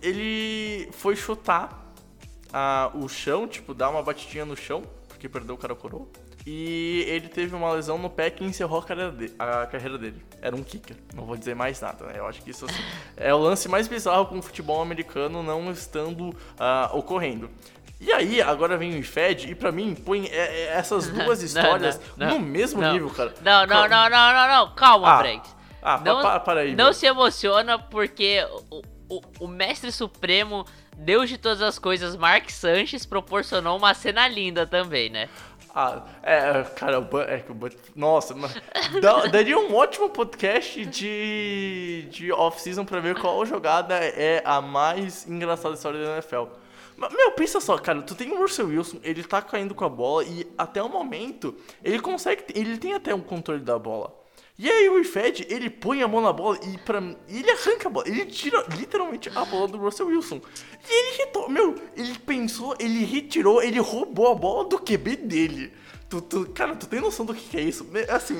ele 0.00 0.88
foi 0.92 1.16
chutar 1.16 1.92
ah, 2.52 2.90
o 2.94 3.08
chão, 3.08 3.46
tipo, 3.46 3.72
dar 3.72 3.90
uma 3.90 4.02
batidinha 4.02 4.44
no 4.44 4.56
chão, 4.56 4.82
porque 5.08 5.28
perdeu 5.28 5.54
o 5.54 5.58
cara 5.58 5.74
coroa. 5.74 6.08
E 6.44 7.04
ele 7.06 7.28
teve 7.28 7.54
uma 7.54 7.70
lesão 7.72 7.96
no 7.98 8.10
pé 8.10 8.28
que 8.28 8.42
encerrou 8.44 8.80
a 8.80 8.82
carreira, 8.82 9.12
de- 9.12 9.32
a 9.38 9.64
carreira 9.66 9.96
dele. 9.96 10.20
Era 10.40 10.56
um 10.56 10.62
kicker. 10.62 10.96
Não 11.14 11.24
vou 11.24 11.36
dizer 11.36 11.54
mais 11.54 11.80
nada, 11.80 12.04
né? 12.06 12.14
Eu 12.16 12.26
acho 12.26 12.42
que 12.42 12.50
isso 12.50 12.64
assim, 12.64 12.82
é 13.16 13.32
o 13.32 13.38
lance 13.38 13.68
mais 13.68 13.86
bizarro 13.86 14.26
com 14.26 14.38
o 14.38 14.42
futebol 14.42 14.82
americano 14.82 15.42
não 15.42 15.70
estando 15.70 16.34
ah, 16.58 16.90
ocorrendo. 16.92 17.48
E 18.00 18.12
aí, 18.12 18.42
agora 18.42 18.76
vem 18.76 18.94
o 18.94 18.96
IFED 18.96 19.52
e 19.52 19.54
pra 19.54 19.70
mim 19.70 19.94
põe 19.94 20.26
é, 20.26 20.36
é, 20.36 20.64
essas 20.72 21.06
duas 21.14 21.40
histórias 21.42 22.00
não, 22.16 22.26
não, 22.30 22.38
no 22.40 22.44
mesmo 22.44 22.80
não. 22.80 22.92
nível, 22.92 23.10
cara. 23.10 23.32
Não, 23.40 23.64
não, 23.64 23.88
não, 23.88 24.10
não, 24.10 24.32
não, 24.32 24.48
não. 24.48 24.74
Calma, 24.74 25.08
Ah, 25.12 25.18
Bregs. 25.18 25.56
Ah, 25.80 26.00
Não, 26.04 26.22
pa- 26.22 26.40
para 26.40 26.60
aí. 26.60 26.74
não 26.74 26.86
meu. 26.86 26.94
se 26.94 27.06
emociona 27.06 27.76
porque 27.78 28.44
o, 28.70 28.82
o, 29.08 29.20
o 29.40 29.48
mestre 29.48 29.90
supremo, 29.92 30.64
Deus 30.96 31.28
de 31.28 31.36
todas 31.38 31.60
as 31.62 31.76
coisas, 31.78 32.14
Mark 32.16 32.50
Sanches, 32.50 33.04
proporcionou 33.06 33.76
uma 33.78 33.92
cena 33.94 34.26
linda 34.28 34.64
também, 34.66 35.10
né? 35.10 35.28
Ah, 35.74 36.02
é, 36.22 36.62
cara, 36.76 36.98
o 36.98 37.02
Bud, 37.02 37.24
é 37.26 37.42
nossa, 37.96 38.34
daria 39.30 39.58
um 39.58 39.74
ótimo 39.74 40.10
podcast 40.10 40.84
de, 40.84 42.06
de 42.10 42.30
off-season 42.30 42.84
pra 42.84 43.00
ver 43.00 43.18
qual 43.18 43.44
jogada 43.46 43.94
é 43.94 44.42
a 44.44 44.60
mais 44.60 45.26
engraçada 45.26 45.70
da 45.70 45.74
história 45.74 46.04
da 46.04 46.12
NFL. 46.14 46.44
Meu, 47.10 47.32
pensa 47.32 47.58
só, 47.58 47.78
cara, 47.78 48.02
tu 48.02 48.14
tem 48.14 48.30
o 48.30 48.38
Russell 48.38 48.68
Wilson, 48.68 48.98
ele 49.02 49.24
tá 49.24 49.40
caindo 49.40 49.74
com 49.74 49.84
a 49.84 49.88
bola 49.88 50.24
e 50.24 50.46
até 50.58 50.82
o 50.82 50.90
momento 50.90 51.56
ele 51.82 51.98
consegue, 52.00 52.44
ele 52.54 52.76
tem 52.76 52.92
até 52.92 53.14
um 53.14 53.20
controle 53.20 53.60
da 53.60 53.78
bola. 53.78 54.21
E 54.64 54.70
aí 54.70 54.88
o 54.88 54.96
Ifed, 55.00 55.44
ele 55.50 55.68
põe 55.68 56.02
a 56.02 56.06
mão 56.08 56.20
na 56.20 56.32
bola 56.32 56.56
e 56.62 56.78
pra, 56.78 57.00
e 57.26 57.38
ele 57.40 57.50
arranca 57.50 57.88
a 57.88 57.90
bola, 57.90 58.06
ele 58.08 58.24
tira 58.26 58.64
literalmente 58.78 59.28
a 59.34 59.44
bola 59.44 59.66
do 59.66 59.76
Russell 59.76 60.06
Wilson. 60.06 60.40
E 60.88 60.92
ele 61.08 61.16
retorna, 61.16 61.48
meu, 61.52 61.74
ele 61.96 62.16
pensou, 62.20 62.76
ele 62.78 63.04
retirou, 63.04 63.60
ele 63.60 63.80
roubou 63.80 64.30
a 64.30 64.34
bola 64.36 64.68
do 64.68 64.78
QB 64.78 65.16
dele. 65.16 65.72
Tu, 66.08 66.20
tu- 66.20 66.46
cara, 66.54 66.76
tu 66.76 66.86
tem 66.86 67.00
noção 67.00 67.26
do 67.26 67.34
que, 67.34 67.40
que 67.48 67.56
é 67.56 67.62
isso? 67.62 67.88
É 67.92 68.12
Assim, 68.12 68.34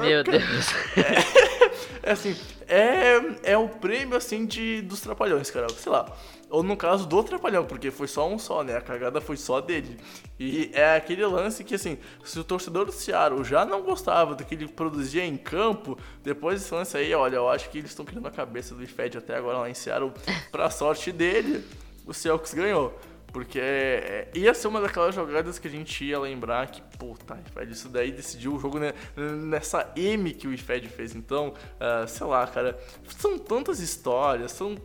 Meu 0.00 0.24
cara, 0.24 0.38
Deus. 0.38 0.66
é 2.02 2.10
assim, 2.12 2.34
é, 2.66 3.20
é 3.52 3.58
o 3.58 3.68
prêmio, 3.68 4.16
assim, 4.16 4.46
de, 4.46 4.80
dos 4.82 5.00
trapalhões, 5.02 5.50
cara, 5.50 5.68
sei 5.70 5.92
lá. 5.92 6.10
Ou 6.48 6.62
no 6.62 6.76
caso 6.76 7.06
do 7.06 7.22
trapalhão, 7.24 7.64
porque 7.64 7.90
foi 7.90 8.06
só 8.06 8.28
um 8.28 8.38
só, 8.38 8.62
né? 8.62 8.76
A 8.76 8.80
cagada 8.80 9.20
foi 9.20 9.36
só 9.36 9.60
dele. 9.60 9.98
E 10.38 10.70
é 10.72 10.94
aquele 10.94 11.26
lance 11.26 11.64
que, 11.64 11.74
assim, 11.74 11.98
se 12.24 12.38
o 12.38 12.44
torcedor 12.44 12.86
do 12.86 12.92
Seattle 12.92 13.42
já 13.42 13.64
não 13.64 13.82
gostava 13.82 14.34
do 14.34 14.44
que 14.44 14.54
ele 14.54 14.68
produzia 14.68 15.24
em 15.24 15.36
campo, 15.36 15.98
depois 16.22 16.60
desse 16.60 16.72
lance 16.72 16.96
aí, 16.96 17.12
olha, 17.14 17.36
eu 17.36 17.48
acho 17.48 17.68
que 17.68 17.78
eles 17.78 17.90
estão 17.90 18.04
criando 18.04 18.28
a 18.28 18.30
cabeça 18.30 18.74
do 18.74 18.82
IFED 18.82 19.18
até 19.18 19.36
agora 19.36 19.58
lá 19.58 19.68
em 19.68 19.74
Seattle. 19.74 20.12
Pra 20.52 20.70
sorte 20.70 21.10
dele, 21.10 21.64
o 22.06 22.14
Celtics 22.14 22.54
ganhou. 22.54 22.96
Porque 23.32 23.58
é, 23.60 24.30
ia 24.34 24.54
ser 24.54 24.68
uma 24.68 24.80
daquelas 24.80 25.14
jogadas 25.14 25.58
que 25.58 25.68
a 25.68 25.70
gente 25.70 26.04
ia 26.04 26.18
lembrar 26.18 26.68
que, 26.68 26.80
puta, 26.96 27.38
velho, 27.54 27.70
isso 27.70 27.88
daí 27.88 28.10
decidiu 28.10 28.54
o 28.54 28.58
jogo 28.58 28.78
né, 28.78 28.94
nessa 29.16 29.92
M 29.94 30.32
que 30.32 30.48
o 30.48 30.54
IFED 30.54 30.88
fez. 30.88 31.14
Então, 31.14 31.52
ah, 31.78 32.06
sei 32.06 32.26
lá, 32.26 32.46
cara, 32.46 32.78
são 33.18 33.36
tantas 33.36 33.80
histórias, 33.80 34.52
são. 34.52 34.76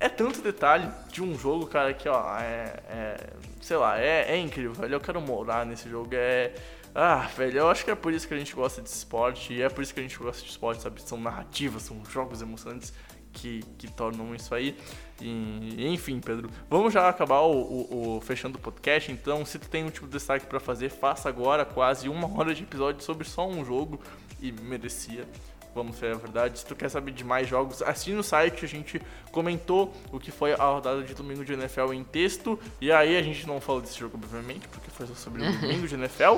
É, 0.00 0.08
tanto 0.08 0.42
detalhe 0.42 0.90
de 1.10 1.22
um 1.22 1.38
jogo, 1.38 1.66
cara, 1.66 1.94
que, 1.94 2.08
ó, 2.08 2.38
é. 2.38 2.80
é- 2.88 3.26
sei 3.60 3.76
lá, 3.76 3.98
é, 3.98 4.32
é 4.32 4.36
incrível, 4.38 4.72
velho. 4.74 4.94
Eu 4.94 5.00
quero 5.00 5.20
morar 5.20 5.64
nesse 5.64 5.88
jogo. 5.88 6.10
É. 6.12 6.52
Ah, 6.94 7.28
velho, 7.36 7.58
eu 7.58 7.68
acho 7.68 7.84
que 7.84 7.90
é 7.90 7.94
por 7.94 8.12
isso 8.12 8.28
que 8.28 8.34
a 8.34 8.38
gente 8.38 8.54
gosta 8.54 8.80
de 8.82 8.88
esporte. 8.88 9.52
E 9.52 9.62
é 9.62 9.68
por 9.68 9.82
isso 9.82 9.92
que 9.94 10.00
a 10.00 10.02
gente 10.02 10.18
gosta 10.18 10.42
de 10.44 10.50
esporte, 10.50 10.82
sabe? 10.82 11.00
São 11.02 11.18
narrativas, 11.18 11.82
são 11.82 12.04
jogos 12.04 12.40
emocionantes 12.42 12.92
que, 13.32 13.62
que 13.78 13.90
tornam 13.90 14.34
isso 14.34 14.54
aí. 14.54 14.76
E, 15.20 15.86
enfim, 15.88 16.20
Pedro, 16.20 16.50
vamos 16.68 16.92
já 16.92 17.08
acabar 17.08 17.40
o, 17.40 17.52
o- 17.52 18.16
o- 18.16 18.20
fechando 18.20 18.58
o 18.58 18.60
podcast. 18.60 19.10
Então, 19.10 19.44
se 19.44 19.58
tu 19.58 19.68
tem 19.68 19.84
um 19.84 19.90
tipo 19.90 20.06
de 20.06 20.12
destaque 20.12 20.46
pra 20.46 20.60
fazer, 20.60 20.88
faça 20.90 21.28
agora 21.28 21.64
quase 21.64 22.08
uma 22.08 22.28
hora 22.38 22.54
de 22.54 22.62
episódio 22.62 23.02
sobre 23.02 23.26
só 23.26 23.46
um 23.48 23.64
jogo 23.64 23.98
e 24.40 24.52
merecia. 24.52 25.26
Vamos 25.74 25.96
ser 25.96 26.12
a 26.12 26.16
verdade. 26.16 26.58
Se 26.58 26.66
tu 26.66 26.76
quer 26.76 26.88
saber 26.88 27.10
de 27.12 27.24
mais 27.24 27.48
jogos, 27.48 27.82
assine 27.82 28.16
no 28.16 28.22
site. 28.22 28.64
A 28.64 28.68
gente 28.68 29.02
comentou 29.32 29.92
o 30.12 30.20
que 30.20 30.30
foi 30.30 30.52
a 30.52 30.64
rodada 30.64 31.02
de 31.02 31.14
domingo 31.14 31.44
de 31.44 31.52
NFL 31.52 31.92
em 31.92 32.04
texto. 32.04 32.58
E 32.80 32.92
aí 32.92 33.16
a 33.16 33.22
gente 33.22 33.46
não 33.46 33.60
falou 33.60 33.80
desse 33.80 33.98
jogo, 33.98 34.16
obviamente, 34.16 34.68
porque 34.68 34.90
foi 34.90 35.06
só 35.06 35.14
sobre 35.14 35.42
o 35.42 35.52
domingo 35.60 35.88
de 35.88 35.94
NFL. 35.94 36.36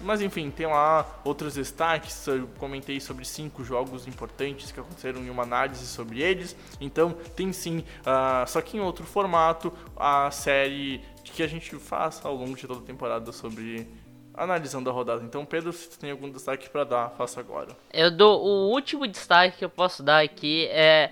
Mas 0.00 0.20
enfim, 0.20 0.50
tem 0.50 0.66
lá 0.66 1.06
outros 1.24 1.54
destaques. 1.54 2.26
Eu 2.26 2.48
comentei 2.58 3.00
sobre 3.00 3.24
cinco 3.24 3.64
jogos 3.64 4.06
importantes 4.06 4.70
que 4.70 4.78
aconteceram 4.78 5.20
em 5.20 5.30
uma 5.30 5.42
análise 5.42 5.86
sobre 5.86 6.22
eles. 6.22 6.56
Então 6.80 7.12
tem 7.34 7.52
sim, 7.52 7.84
ah, 8.04 8.44
só 8.46 8.60
que 8.60 8.76
em 8.76 8.80
outro 8.80 9.04
formato, 9.04 9.72
a 9.96 10.30
série 10.30 11.02
que 11.24 11.42
a 11.42 11.46
gente 11.46 11.74
faz 11.76 12.20
ao 12.24 12.34
longo 12.34 12.54
de 12.54 12.66
toda 12.66 12.80
a 12.80 12.82
temporada 12.82 13.32
sobre 13.32 13.88
analisando 14.36 14.90
a 14.90 14.92
rodada. 14.92 15.22
Então, 15.24 15.44
Pedro, 15.44 15.72
se 15.72 15.88
tu 15.88 15.98
tem 15.98 16.10
algum 16.10 16.30
destaque 16.30 16.68
pra 16.68 16.84
dar, 16.84 17.10
faça 17.16 17.40
agora. 17.40 17.76
Eu 17.92 18.10
dou 18.10 18.44
o 18.44 18.70
último 18.70 19.06
destaque 19.06 19.58
que 19.58 19.64
eu 19.64 19.70
posso 19.70 20.02
dar 20.02 20.22
aqui 20.22 20.66
é. 20.70 21.10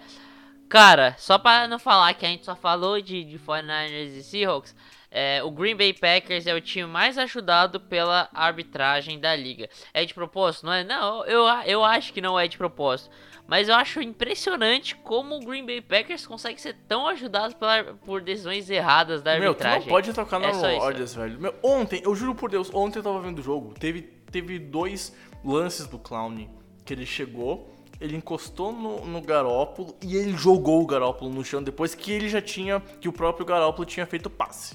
Cara, 0.69 1.15
só 1.19 1.39
pra 1.39 1.69
não 1.69 1.79
falar 1.79 2.15
que 2.15 2.27
a 2.27 2.29
gente 2.29 2.45
só 2.45 2.57
falou 2.57 3.01
de, 3.01 3.23
de 3.25 3.39
49ers 3.39 4.17
e 4.17 4.23
Seahawks, 4.23 4.75
é, 5.17 5.41
o 5.45 5.51
Green 5.53 5.77
Bay 5.77 5.93
Packers 5.93 6.45
é 6.45 6.53
o 6.53 6.61
time 6.61 6.89
mais 6.89 7.17
ajudado 7.17 7.79
pela 7.79 8.29
arbitragem 8.35 9.21
da 9.21 9.37
liga. 9.37 9.69
É 9.95 10.05
de 10.05 10.13
propósito? 10.13 10.67
Não 10.67 10.73
é? 10.73 10.83
Não, 10.83 11.25
eu, 11.25 11.45
eu 11.67 11.85
acho 11.85 12.13
que 12.13 12.21
não 12.21 12.37
é 12.39 12.49
de 12.49 12.59
propósito. 12.59 13.11
Mas 13.47 13.69
eu 13.69 13.77
acho 13.77 14.03
impressionante 14.03 14.97
como 14.97 15.37
o 15.37 15.41
Green 15.41 15.65
Bay 15.65 15.81
Packers 15.81 16.27
consegue 16.27 16.61
ser 16.61 16.75
tão 16.89 17.07
ajudado 17.07 17.55
pela, 17.55 17.95
por 18.05 18.23
decisões 18.23 18.69
erradas 18.69 19.23
da 19.23 19.39
Meu, 19.39 19.51
arbitragem. 19.51 19.81
não 19.83 19.87
pode 19.89 20.13
tocar 20.13 20.41
no 20.41 20.47
É. 20.47 20.79
Rodgers, 20.79 21.15
velho. 21.15 21.39
Meu, 21.39 21.55
ontem, 21.63 22.03
eu 22.05 22.15
juro 22.17 22.35
por 22.35 22.51
Deus, 22.51 22.69
ontem 22.75 22.99
eu 22.99 23.03
tava 23.05 23.21
vendo 23.21 23.39
o 23.39 23.43
jogo, 23.43 23.73
teve, 23.79 24.03
teve 24.33 24.59
dois 24.59 25.15
lances 25.45 25.87
do 25.87 25.99
Clown 25.99 26.49
que 26.85 26.93
ele 26.93 27.07
chegou, 27.07 27.73
ele 28.01 28.17
encostou 28.17 28.73
no, 28.73 29.05
no 29.05 29.21
Garópolo 29.21 29.95
e 30.03 30.17
ele 30.17 30.37
jogou 30.37 30.83
o 30.83 30.87
Garópolo 30.87 31.31
no 31.31 31.45
chão 31.45 31.63
depois 31.63 31.95
que 31.95 32.11
ele 32.11 32.29
já 32.29 32.43
tinha, 32.43 32.81
que 33.01 33.09
o 33.09 33.13
próprio 33.13 33.47
Garópolo 33.47 33.87
tinha 33.87 34.07
feito 34.07 34.29
passe. 34.29 34.75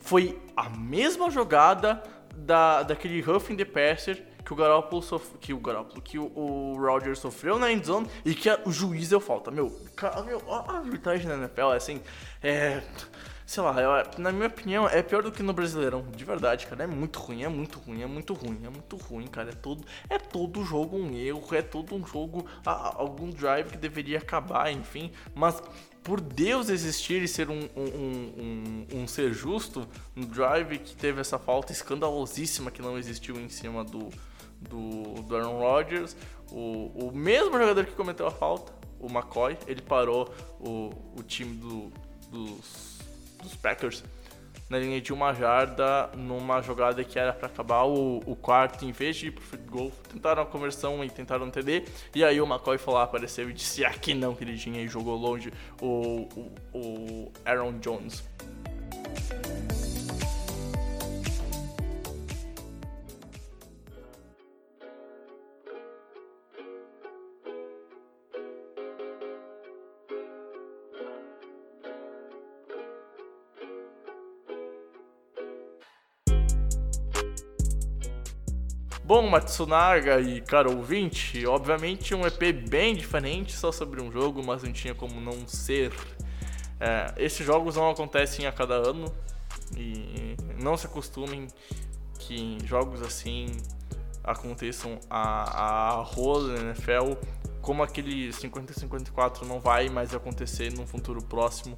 Foi 0.00 0.40
a 0.56 0.68
mesma 0.68 1.30
jogada 1.30 2.02
da, 2.34 2.82
daquele 2.82 3.20
roughing 3.20 3.56
the 3.56 3.64
passer 3.64 4.24
que 4.44 4.52
o 4.52 4.56
Garoppolo 4.56 5.02
que 5.38 5.52
o 5.52 5.58
Garoppolo, 5.60 6.00
que 6.00 6.18
o, 6.18 6.24
o 6.36 6.74
Rodgers 6.78 7.18
sofreu 7.18 7.58
na 7.58 7.70
endzone 7.70 8.08
e 8.24 8.34
que 8.34 8.48
a- 8.48 8.58
o 8.64 8.72
juiz 8.72 9.08
deu 9.10 9.20
falta. 9.20 9.50
Meu, 9.50 9.70
cara, 9.94 10.22
meu, 10.22 10.42
a 10.50 10.76
arbitragem 10.78 11.28
na 11.28 11.34
NFL 11.34 11.72
é 11.72 11.76
assim, 11.76 12.00
é... 12.42 12.82
sei 13.44 13.62
lá, 13.62 13.78
eu- 13.80 14.10
na 14.18 14.32
minha 14.32 14.46
opinião, 14.48 14.88
é 14.88 15.02
pior 15.02 15.22
do 15.22 15.30
que 15.30 15.42
no 15.42 15.52
Brasileirão. 15.52 16.02
De 16.16 16.24
verdade, 16.24 16.66
cara. 16.66 16.84
É 16.84 16.86
muito 16.86 17.18
ruim, 17.18 17.44
é 17.44 17.48
muito 17.48 17.78
ruim, 17.78 18.02
é 18.02 18.06
muito 18.06 18.32
ruim, 18.32 18.60
é 18.64 18.70
muito 18.70 18.96
ruim, 18.96 19.26
cara. 19.26 19.50
É 19.50 19.54
todo, 19.54 19.84
é 20.08 20.18
todo 20.18 20.64
jogo 20.64 20.96
um 20.96 21.14
erro, 21.14 21.44
é 21.54 21.60
todo 21.62 21.94
um 21.94 22.04
jogo, 22.04 22.46
a- 22.64 22.70
a- 22.72 22.94
algum 22.96 23.28
drive 23.30 23.68
que 23.70 23.76
deveria 23.76 24.18
acabar, 24.18 24.72
enfim. 24.72 25.12
Mas 25.34 25.62
por 26.02 26.20
Deus 26.20 26.68
existir 26.68 27.22
e 27.22 27.28
ser 27.28 27.50
um, 27.50 27.60
um, 27.76 28.86
um, 28.94 29.02
um- 29.02 29.06
ser 29.06 29.32
justo, 29.32 29.86
um 30.16 30.22
drive 30.22 30.78
que 30.78 30.96
teve 30.96 31.20
essa 31.20 31.38
falta 31.38 31.72
escandalosíssima 31.72 32.70
que 32.70 32.80
não 32.80 32.98
existiu 32.98 33.38
em 33.38 33.48
cima 33.48 33.84
do, 33.84 34.08
do, 34.60 35.22
do 35.22 35.36
Aaron 35.36 35.58
Rodgers, 35.58 36.16
o, 36.50 37.08
o 37.08 37.12
mesmo 37.14 37.52
jogador 37.52 37.84
que 37.84 37.92
cometeu 37.92 38.26
a 38.26 38.30
falta, 38.30 38.72
o 38.98 39.06
McCoy, 39.06 39.56
ele 39.66 39.82
parou 39.82 40.32
o, 40.58 40.90
o 41.18 41.22
time 41.22 41.56
do, 41.56 41.92
dos, 42.30 42.98
dos 43.42 43.54
Packers 43.56 44.02
na 44.70 44.78
linha 44.78 45.00
de 45.00 45.12
uma 45.12 45.34
jarda 45.34 46.08
numa 46.16 46.62
jogada 46.62 47.02
que 47.02 47.18
era 47.18 47.32
para 47.32 47.48
acabar 47.48 47.82
o, 47.82 48.22
o 48.24 48.36
quarto, 48.36 48.84
em 48.84 48.92
vez 48.92 49.16
de 49.16 49.26
ir 49.26 49.32
pro 49.32 49.42
field 49.42 49.68
goal, 49.68 49.92
tentaram 50.08 50.42
a 50.42 50.46
conversão 50.46 51.04
e 51.04 51.10
tentaram 51.10 51.46
um 51.46 51.50
TD, 51.50 51.84
e 52.14 52.24
aí 52.24 52.40
o 52.40 52.46
McCoy 52.46 52.78
foi 52.78 52.94
lá, 52.94 53.02
apareceu 53.02 53.50
e 53.50 53.52
disse 53.52 53.84
aqui 53.84 54.14
não, 54.14 54.34
queridinha, 54.34 54.80
e 54.80 54.86
jogou 54.86 55.16
longe 55.16 55.52
o, 55.82 56.28
o, 56.72 56.78
o 56.78 57.32
Aaron 57.44 57.78
Jones. 57.80 58.22
Bom, 79.10 79.28
Matsunaga 79.28 80.20
e 80.20 80.40
cara 80.40 80.70
ouvinte, 80.70 81.44
obviamente 81.44 82.14
um 82.14 82.24
EP 82.24 82.52
bem 82.68 82.94
diferente, 82.94 83.56
só 83.56 83.72
sobre 83.72 84.00
um 84.00 84.08
jogo, 84.08 84.40
mas 84.40 84.62
não 84.62 84.72
tinha 84.72 84.94
como 84.94 85.20
não 85.20 85.48
ser. 85.48 85.92
É, 86.78 87.12
esses 87.16 87.44
jogos 87.44 87.74
não 87.74 87.90
acontecem 87.90 88.46
a 88.46 88.52
cada 88.52 88.74
ano 88.74 89.12
e 89.76 90.36
não 90.62 90.76
se 90.76 90.86
acostumem 90.86 91.48
que 92.20 92.56
jogos 92.64 93.02
assim 93.02 93.48
aconteçam 94.22 95.00
a, 95.10 95.96
a 95.98 96.02
rola 96.02 96.56
NFL, 96.60 97.14
como 97.60 97.82
aquele 97.82 98.28
50-54 98.28 99.42
não 99.42 99.58
vai 99.58 99.88
mais 99.88 100.14
acontecer 100.14 100.72
num 100.72 100.86
futuro 100.86 101.20
próximo. 101.20 101.76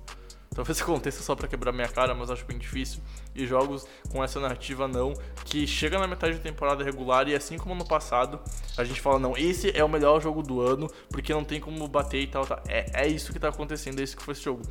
Talvez 0.55 0.81
aconteça 0.83 1.23
só 1.23 1.35
pra 1.35 1.49
quebrar 1.49 1.73
minha 1.73 1.89
cara, 1.89 2.15
mas 2.15 2.31
acho 2.31 2.45
bem 2.45 2.59
difícil. 2.59 3.01
E 3.35 3.47
jogos 3.47 3.87
com 4.11 4.23
essa 4.23 4.39
narrativa 4.39 4.87
não, 4.87 5.15
que 5.45 5.67
chega 5.67 5.99
na 5.99 6.07
metade 6.07 6.37
da 6.37 6.43
temporada 6.43 6.85
regular 6.85 7.29
e 7.29 7.35
assim 7.35 7.57
como 7.57 7.75
no 7.75 7.87
passado, 7.87 8.39
a 8.77 8.85
gente 8.85 9.01
fala, 9.01 9.19
não, 9.19 9.37
esse 9.37 9.77
é 9.77 9.83
o 9.83 9.89
melhor 9.89 10.21
jogo 10.21 10.43
do 10.43 10.61
ano, 10.61 10.89
porque 11.09 11.33
não 11.33 11.45
tem 11.45 11.61
como 11.61 11.87
bater 11.89 12.23
e 12.23 12.27
tal, 12.27 12.47
tal. 12.47 12.61
É, 12.69 13.05
é 13.05 13.09
isso 13.09 13.33
que 13.33 13.39
tá 13.39 13.49
acontecendo, 13.49 14.01
é 14.01 14.03
isso 14.03 14.17
que 14.17 14.23
foi 14.23 14.33
esse 14.33 14.43
jogo. 14.43 14.63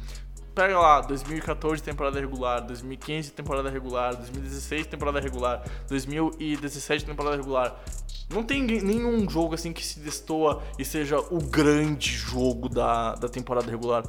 Pega 0.54 0.78
lá, 0.78 1.00
2014 1.00 1.82
temporada 1.82 2.20
regular, 2.20 2.60
2015 2.60 3.32
temporada 3.32 3.70
regular, 3.70 4.16
2016 4.18 4.86
temporada 4.86 5.20
regular, 5.20 5.64
2017 5.88 7.06
temporada 7.06 7.38
regular. 7.38 7.82
Não 8.30 8.44
tem 8.44 8.62
nenhum 8.62 9.30
jogo 9.30 9.56
assim 9.56 9.72
que 9.72 9.86
se 9.86 10.00
destoa 10.00 10.62
e 10.78 10.84
seja 10.84 11.20
o 11.20 11.40
grande 11.40 12.12
jogo 12.12 12.68
da, 12.68 13.16
da 13.16 13.30
temporada 13.30 13.72
regular. 13.72 14.04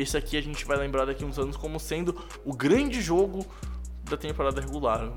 Esse 0.00 0.16
aqui 0.16 0.36
a 0.36 0.40
gente 0.40 0.64
vai 0.64 0.76
lembrar 0.76 1.04
daqui 1.04 1.24
uns 1.24 1.38
anos 1.38 1.56
como 1.56 1.80
sendo 1.80 2.14
o 2.44 2.54
grande 2.54 3.00
jogo 3.02 3.44
da 4.04 4.16
temporada 4.16 4.60
regular. 4.60 5.12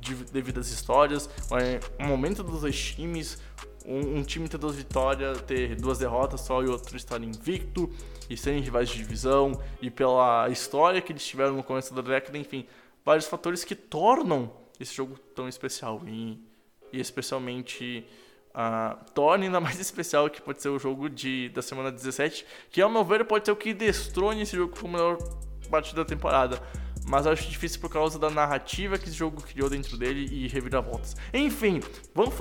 de- 0.00 0.24
Devido 0.32 0.60
às 0.60 0.68
histórias, 0.70 1.28
é, 1.52 1.80
o 2.02 2.06
momento 2.06 2.42
dos 2.42 2.62
dois 2.62 2.78
times, 2.78 3.40
um, 3.86 4.18
um 4.18 4.22
time 4.22 4.48
ter 4.48 4.58
duas 4.58 4.74
vitórias, 4.76 5.40
ter 5.42 5.76
duas 5.76 5.98
derrotas 5.98 6.40
só 6.40 6.62
e 6.62 6.66
outro 6.66 6.96
estar 6.96 7.22
invicto, 7.22 7.90
e 8.28 8.36
serem 8.36 8.60
rivais 8.60 8.88
de 8.88 8.96
divisão, 8.96 9.60
e 9.80 9.90
pela 9.90 10.48
história 10.48 11.00
que 11.00 11.12
eles 11.12 11.24
tiveram 11.26 11.54
no 11.54 11.62
começo 11.62 11.92
da 11.94 12.00
década, 12.02 12.36
enfim, 12.38 12.66
vários 13.04 13.26
fatores 13.26 13.62
que 13.64 13.74
tornam 13.74 14.50
esse 14.78 14.94
jogo 14.94 15.18
tão 15.34 15.48
especial. 15.48 16.00
E, 16.06 16.38
e 16.92 16.98
especialmente 17.00 18.06
ah, 18.54 18.96
torna 19.14 19.44
ainda 19.44 19.60
mais 19.60 19.78
especial 19.80 20.28
que 20.28 20.40
pode 20.40 20.60
ser 20.60 20.68
o 20.68 20.78
jogo 20.78 21.08
de, 21.08 21.48
da 21.50 21.62
semana 21.62 21.90
17, 21.90 22.46
que 22.70 22.80
ao 22.80 22.90
meu 22.90 23.04
ver 23.04 23.24
pode 23.24 23.44
ser 23.44 23.52
o 23.52 23.56
que 23.56 23.72
destrone 23.72 24.42
esse 24.42 24.56
jogo 24.56 24.74
como 24.74 24.88
o 24.88 24.92
melhor 24.92 25.18
partida 25.70 26.02
da 26.02 26.08
temporada. 26.08 26.60
Mas 27.06 27.26
acho 27.26 27.48
difícil 27.48 27.80
por 27.80 27.90
causa 27.90 28.18
da 28.18 28.28
narrativa 28.28 28.98
que 28.98 29.08
esse 29.08 29.16
jogo 29.16 29.42
criou 29.42 29.70
dentro 29.70 29.96
dele 29.96 30.28
e 30.30 30.46
reviravoltas. 30.48 31.16
Enfim, 31.32 31.80
vamos, 32.14 32.34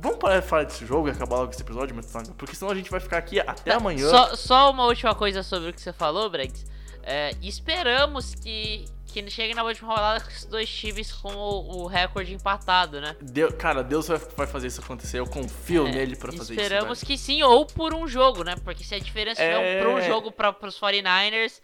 vamos, 0.00 0.18
parar 0.18 0.40
de 0.40 0.46
falar 0.46 0.64
desse 0.64 0.84
jogo 0.84 1.08
e 1.08 1.10
acabar 1.10 1.36
logo 1.36 1.50
esse 1.50 1.62
episódio, 1.62 1.96
mas, 1.96 2.06
porque 2.36 2.54
senão 2.54 2.70
a 2.70 2.74
gente 2.74 2.90
vai 2.90 3.00
ficar 3.00 3.18
aqui 3.18 3.40
até 3.40 3.72
amanhã. 3.72 4.08
Só, 4.08 4.36
só 4.36 4.70
uma 4.70 4.84
última 4.84 5.14
coisa 5.14 5.42
sobre 5.42 5.70
o 5.70 5.72
que 5.72 5.80
você 5.80 5.92
falou, 5.92 6.28
Bregs. 6.28 6.64
É, 7.02 7.32
esperamos 7.42 8.34
que, 8.34 8.84
que 9.12 9.30
chegue 9.30 9.54
na 9.54 9.62
última 9.62 9.88
rodada 9.94 10.20
com 10.24 10.30
os 10.30 10.44
dois 10.46 10.68
times 10.68 11.12
com 11.12 11.32
o, 11.34 11.82
o 11.82 11.86
recorde 11.86 12.32
empatado, 12.34 13.00
né? 13.00 13.16
Deu- 13.20 13.52
cara, 13.52 13.82
Deus 13.84 14.08
vai, 14.08 14.18
vai 14.18 14.46
fazer 14.46 14.66
isso 14.68 14.80
acontecer. 14.80 15.18
Eu 15.18 15.26
confio 15.26 15.86
É, 15.86 15.92
nele 15.92 16.16
pra 16.16 16.32
fazer 16.32 16.54
Esperamos 16.54 16.98
isso. 16.98 17.06
que 17.06 17.18
sim, 17.18 17.42
ou 17.42 17.66
por 17.66 17.94
um 17.94 18.06
jogo, 18.08 18.42
né? 18.42 18.54
Porque 18.64 18.82
se 18.82 18.94
a 18.94 18.98
diferença 18.98 19.42
É. 19.42 19.82
for 19.82 19.88
um 19.90 20.00
jogo 20.00 20.32
para 20.32 20.54
os 20.66 20.78
49ers, 20.80 21.60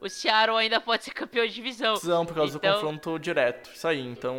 o 0.00 0.08
Seattle 0.08 0.56
ainda 0.56 0.80
pode 0.80 1.04
ser 1.04 1.10
campeão 1.10 1.46
de 1.46 1.52
divisão. 1.52 1.94
Não, 2.04 2.24
por 2.24 2.34
causa 2.34 2.56
Então- 2.56 2.70
do 2.72 2.74
confronto 2.76 3.18
direto. 3.18 3.70
Isso 3.74 3.86
aí, 3.86 4.00
então 4.00 4.34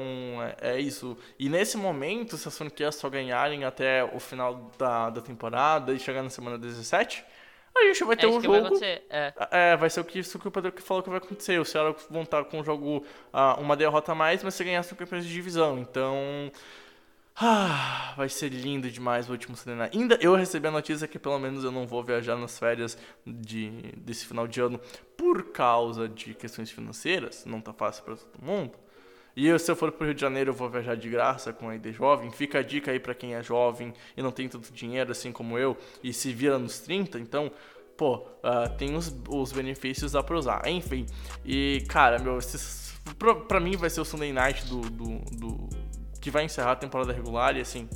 é, 0.60 0.76
é 0.76 0.80
isso. 0.80 1.16
E 1.38 1.48
nesse 1.50 1.78
momento, 1.78 2.36
se 2.36 2.48
as 2.48 2.58
franquias 2.58 2.96
só 2.96 3.08
ganharem 3.10 3.64
até 3.64 4.04
o 4.04 4.20
final 4.20 4.72
da, 4.78 5.12
da 5.12 5.22
temporada 5.22 5.94
e 5.94 6.00
chegar 6.00 6.24
na 6.24 6.30
semana 6.32 6.58
17, 6.58 7.24
a 7.76 7.84
gente 7.86 8.04
vai 8.04 8.16
É 8.18 8.18
ter 8.18 8.28
isso 8.28 8.38
um 8.38 8.42
vai 8.42 8.60
jogo. 8.60 8.68
acontecer. 8.68 9.06
É. 9.10 9.34
É, 9.52 9.78
vai 9.78 9.90
ser 9.90 10.02
o 10.02 10.04
que, 10.06 10.20
isso 10.20 10.38
que 10.40 10.48
o 10.48 10.52
Pedro 10.52 10.74
falou 10.82 11.02
que 11.04 11.10
vai 11.10 11.18
acontecer. 11.20 11.60
O 11.60 11.66
Seattle 11.66 11.96
vão 12.10 12.24
estar 12.24 12.44
com 12.46 12.60
um 12.60 12.64
jogo, 12.64 13.06
ah, 13.32 13.60
uma 13.60 13.76
derrota 13.76 14.12
a 14.12 14.16
mais, 14.16 14.44
mas 14.44 14.54
se 14.56 14.64
ganhar 14.64 14.84
são 14.84 14.98
campeões 14.98 15.26
de 15.26 15.32
divisão. 15.32 15.80
Então. 15.80 16.52
Ah, 17.36 18.14
vai 18.18 18.30
ser 18.30 18.50
lindo 18.50 18.92
demais 18.92 19.28
o 19.30 19.32
último 19.32 19.56
Night. 19.66 19.98
Ainda 19.98 20.18
eu 20.22 20.36
recebi 20.36 20.68
a 20.68 20.72
notícia 20.72 21.08
que 21.08 21.18
pelo 21.18 21.40
menos 21.40 21.64
eu 21.64 21.72
não 21.72 21.88
vou 21.88 22.04
viajar 22.04 22.36
nas 22.36 22.60
férias 22.60 22.98
de, 23.26 23.70
desse 23.98 24.26
final 24.26 24.48
de 24.48 24.60
ano 24.62 24.80
por 25.18 25.52
causa 25.52 26.08
de 26.10 26.34
questões 26.34 26.70
financeiras. 26.70 27.46
Não 27.46 27.62
tá 27.62 27.74
fácil 27.74 28.04
para 28.04 28.16
todo 28.18 28.46
mundo. 28.46 28.74
E 29.36 29.48
eu, 29.48 29.58
se 29.58 29.72
eu 29.72 29.76
for 29.76 29.92
pro 29.92 30.06
Rio 30.06 30.14
de 30.14 30.22
Janeiro, 30.22 30.50
eu 30.52 30.54
vou 30.54 30.70
viajar 30.70 30.96
de 30.96 31.10
graça 31.10 31.54
com 31.54 31.70
a 31.70 31.76
ID 31.76 31.94
Jovem. 31.94 32.30
Fica 32.32 32.60
a 32.60 32.62
dica 32.64 32.92
aí 32.92 33.00
pra 33.00 33.14
quem 33.16 33.34
é 33.36 33.42
jovem 33.42 33.94
e 34.16 34.22
não 34.22 34.32
tem 34.32 34.48
tanto 34.50 34.72
dinheiro 34.74 35.12
assim 35.12 35.32
como 35.32 35.58
eu 35.58 35.78
e 36.04 36.12
se 36.14 36.32
vira 36.34 36.60
nos 36.60 36.80
30. 36.80 37.18
Então, 37.20 37.50
pô, 37.96 38.28
ah, 38.44 38.68
tem 38.68 38.96
os, 38.96 39.16
os 39.30 39.52
benefícios 39.52 40.12
dá 40.12 40.22
pra 40.22 40.38
usar. 40.38 40.68
Enfim, 40.68 41.06
e 41.46 41.84
cara, 41.88 42.20
meu, 42.20 42.38
esses, 42.38 42.94
pra, 43.18 43.34
pra 43.36 43.60
mim 43.60 43.78
vai 43.78 43.90
ser 43.90 44.02
o 44.02 44.06
Sunday 44.06 44.34
Night 44.34 44.66
do, 44.66 44.82
do, 44.82 45.20
do- 45.38 45.70
que 46.20 46.30
vai 46.30 46.44
encerrar 46.44 46.74
a 46.74 46.76
temporada 46.76 47.14
regular 47.14 47.56
e 47.56 47.62
assim. 47.62 47.88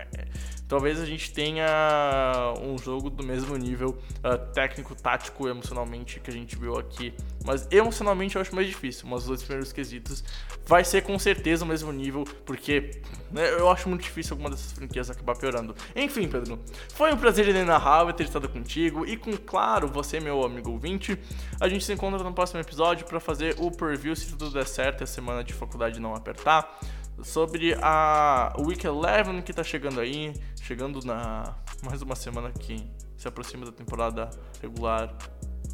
É, 0.00 0.26
talvez 0.68 1.00
a 1.00 1.04
gente 1.04 1.32
tenha 1.32 2.54
um 2.60 2.76
jogo 2.78 3.10
do 3.10 3.24
mesmo 3.24 3.56
nível 3.56 3.96
ah, 4.22 4.36
técnico, 4.36 4.94
tático, 4.94 5.48
emocionalmente 5.48 6.20
que 6.20 6.30
a 6.30 6.32
gente 6.32 6.56
viu 6.56 6.78
aqui. 6.78 7.14
Mas 7.44 7.68
emocionalmente 7.70 8.36
eu 8.36 8.42
acho 8.42 8.54
mais 8.54 8.66
difícil. 8.66 9.06
Mas 9.08 9.22
os 9.22 9.26
dois 9.26 9.42
primeiros 9.42 9.72
quesitos 9.72 10.24
vai 10.66 10.84
ser 10.84 11.02
com 11.02 11.18
certeza 11.18 11.64
o 11.64 11.68
mesmo 11.68 11.92
nível, 11.92 12.24
porque 12.44 12.90
né, 13.30 13.48
eu 13.50 13.70
acho 13.70 13.88
muito 13.88 14.02
difícil 14.02 14.34
alguma 14.34 14.50
dessas 14.50 14.72
franquias 14.72 15.08
acabar 15.08 15.36
piorando. 15.36 15.74
Enfim, 15.94 16.28
Pedro, 16.28 16.58
foi 16.92 17.12
um 17.12 17.16
prazer 17.16 17.48
inenarrável 17.48 18.12
ter 18.12 18.24
estado 18.24 18.48
contigo 18.48 19.06
e 19.06 19.16
com, 19.16 19.36
claro, 19.36 19.86
você, 19.88 20.18
meu 20.18 20.44
amigo 20.44 20.70
ouvinte. 20.70 21.18
A 21.60 21.68
gente 21.68 21.84
se 21.84 21.92
encontra 21.92 22.22
no 22.22 22.32
próximo 22.32 22.60
episódio 22.60 23.06
para 23.06 23.20
fazer 23.20 23.54
o 23.58 23.70
preview, 23.70 24.16
se 24.16 24.28
tudo 24.28 24.50
der 24.50 24.66
certo 24.66 25.02
e 25.02 25.04
a 25.04 25.06
semana 25.06 25.44
de 25.44 25.52
faculdade 25.52 26.00
não 26.00 26.14
apertar 26.14 26.80
sobre 27.22 27.76
a 27.80 28.52
Week 28.58 28.86
11 28.86 29.42
que 29.42 29.52
tá 29.52 29.64
chegando 29.64 30.00
aí, 30.00 30.32
chegando 30.60 31.04
na 31.04 31.54
mais 31.82 32.02
uma 32.02 32.14
semana 32.16 32.50
que 32.50 32.90
se 33.16 33.26
aproxima 33.26 33.64
da 33.64 33.72
temporada 33.72 34.30
regular 34.60 35.14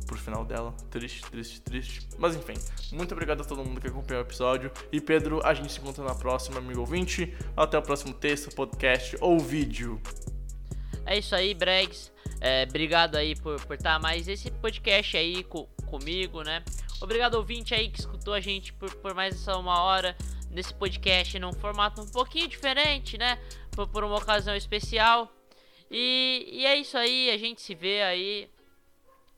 pro 0.06 0.16
final 0.16 0.44
dela. 0.44 0.72
Triste, 0.90 1.22
triste, 1.30 1.60
triste. 1.60 2.08
Mas 2.18 2.36
enfim, 2.36 2.54
muito 2.92 3.12
obrigado 3.12 3.40
a 3.40 3.44
todo 3.44 3.64
mundo 3.64 3.80
que 3.80 3.86
acompanhou 3.88 4.22
o 4.22 4.26
episódio. 4.26 4.70
E 4.90 5.00
Pedro, 5.00 5.40
a 5.44 5.54
gente 5.54 5.72
se 5.72 5.80
encontra 5.80 6.04
na 6.04 6.14
próxima, 6.14 6.58
amigo 6.58 6.80
ouvinte. 6.80 7.34
Até 7.56 7.78
o 7.78 7.82
próximo 7.82 8.12
texto, 8.12 8.54
podcast 8.54 9.16
ou 9.20 9.38
vídeo. 9.38 10.00
É 11.06 11.18
isso 11.18 11.34
aí, 11.34 11.54
Bregs. 11.54 12.12
É, 12.40 12.64
obrigado 12.68 13.16
aí 13.16 13.34
por 13.36 13.54
estar 13.54 13.66
por 13.66 13.78
tá 13.78 13.98
mais 13.98 14.28
esse 14.28 14.50
podcast 14.50 15.16
aí 15.16 15.44
co- 15.44 15.68
comigo, 15.86 16.42
né? 16.42 16.62
Obrigado, 17.02 17.34
ouvinte 17.34 17.74
aí 17.74 17.88
que 17.88 17.98
escutou 17.98 18.32
a 18.32 18.40
gente 18.40 18.72
por, 18.72 18.94
por 18.96 19.12
mais 19.12 19.34
essa 19.34 19.56
uma 19.56 19.82
hora 19.82 20.16
nesse 20.50 20.72
podcast 20.72 21.36
num 21.38 21.52
formato 21.52 22.00
um 22.00 22.06
pouquinho 22.06 22.46
diferente, 22.46 23.18
né? 23.18 23.38
Por, 23.72 23.88
por 23.88 24.04
uma 24.04 24.16
ocasião 24.16 24.54
especial. 24.54 25.28
E, 25.90 26.48
e 26.50 26.64
é 26.64 26.76
isso 26.76 26.96
aí, 26.96 27.30
a 27.30 27.36
gente 27.36 27.60
se 27.60 27.74
vê 27.74 28.02
aí 28.02 28.48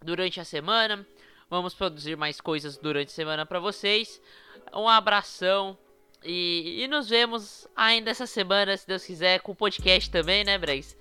durante 0.03 0.39
a 0.41 0.45
semana. 0.45 1.07
Vamos 1.49 1.73
produzir 1.73 2.17
mais 2.17 2.41
coisas 2.41 2.77
durante 2.77 3.09
a 3.09 3.15
semana 3.15 3.47
para 3.47 3.59
vocês. 3.59 4.21
Um 4.73 4.89
abração 4.89 5.79
e, 6.23 6.83
e, 6.83 6.89
nos 6.89 7.09
vemos 7.09 7.67
ainda 7.77 8.11
essa 8.11 8.27
semana, 8.27 8.77
se 8.77 8.87
Deus 8.87 9.05
quiser, 9.05 9.41
com 9.41 9.53
o 9.53 9.57
podcast 9.57 10.11
também, 10.11 10.45
né, 10.45 10.59
Bregs? 10.59 10.97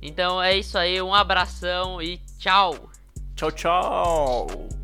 Então 0.00 0.42
é 0.42 0.56
isso 0.56 0.76
aí, 0.78 1.00
um 1.00 1.14
abração 1.14 2.00
e 2.00 2.18
tchau! 2.38 2.90
Tchau, 3.34 3.52
tchau! 3.52 4.75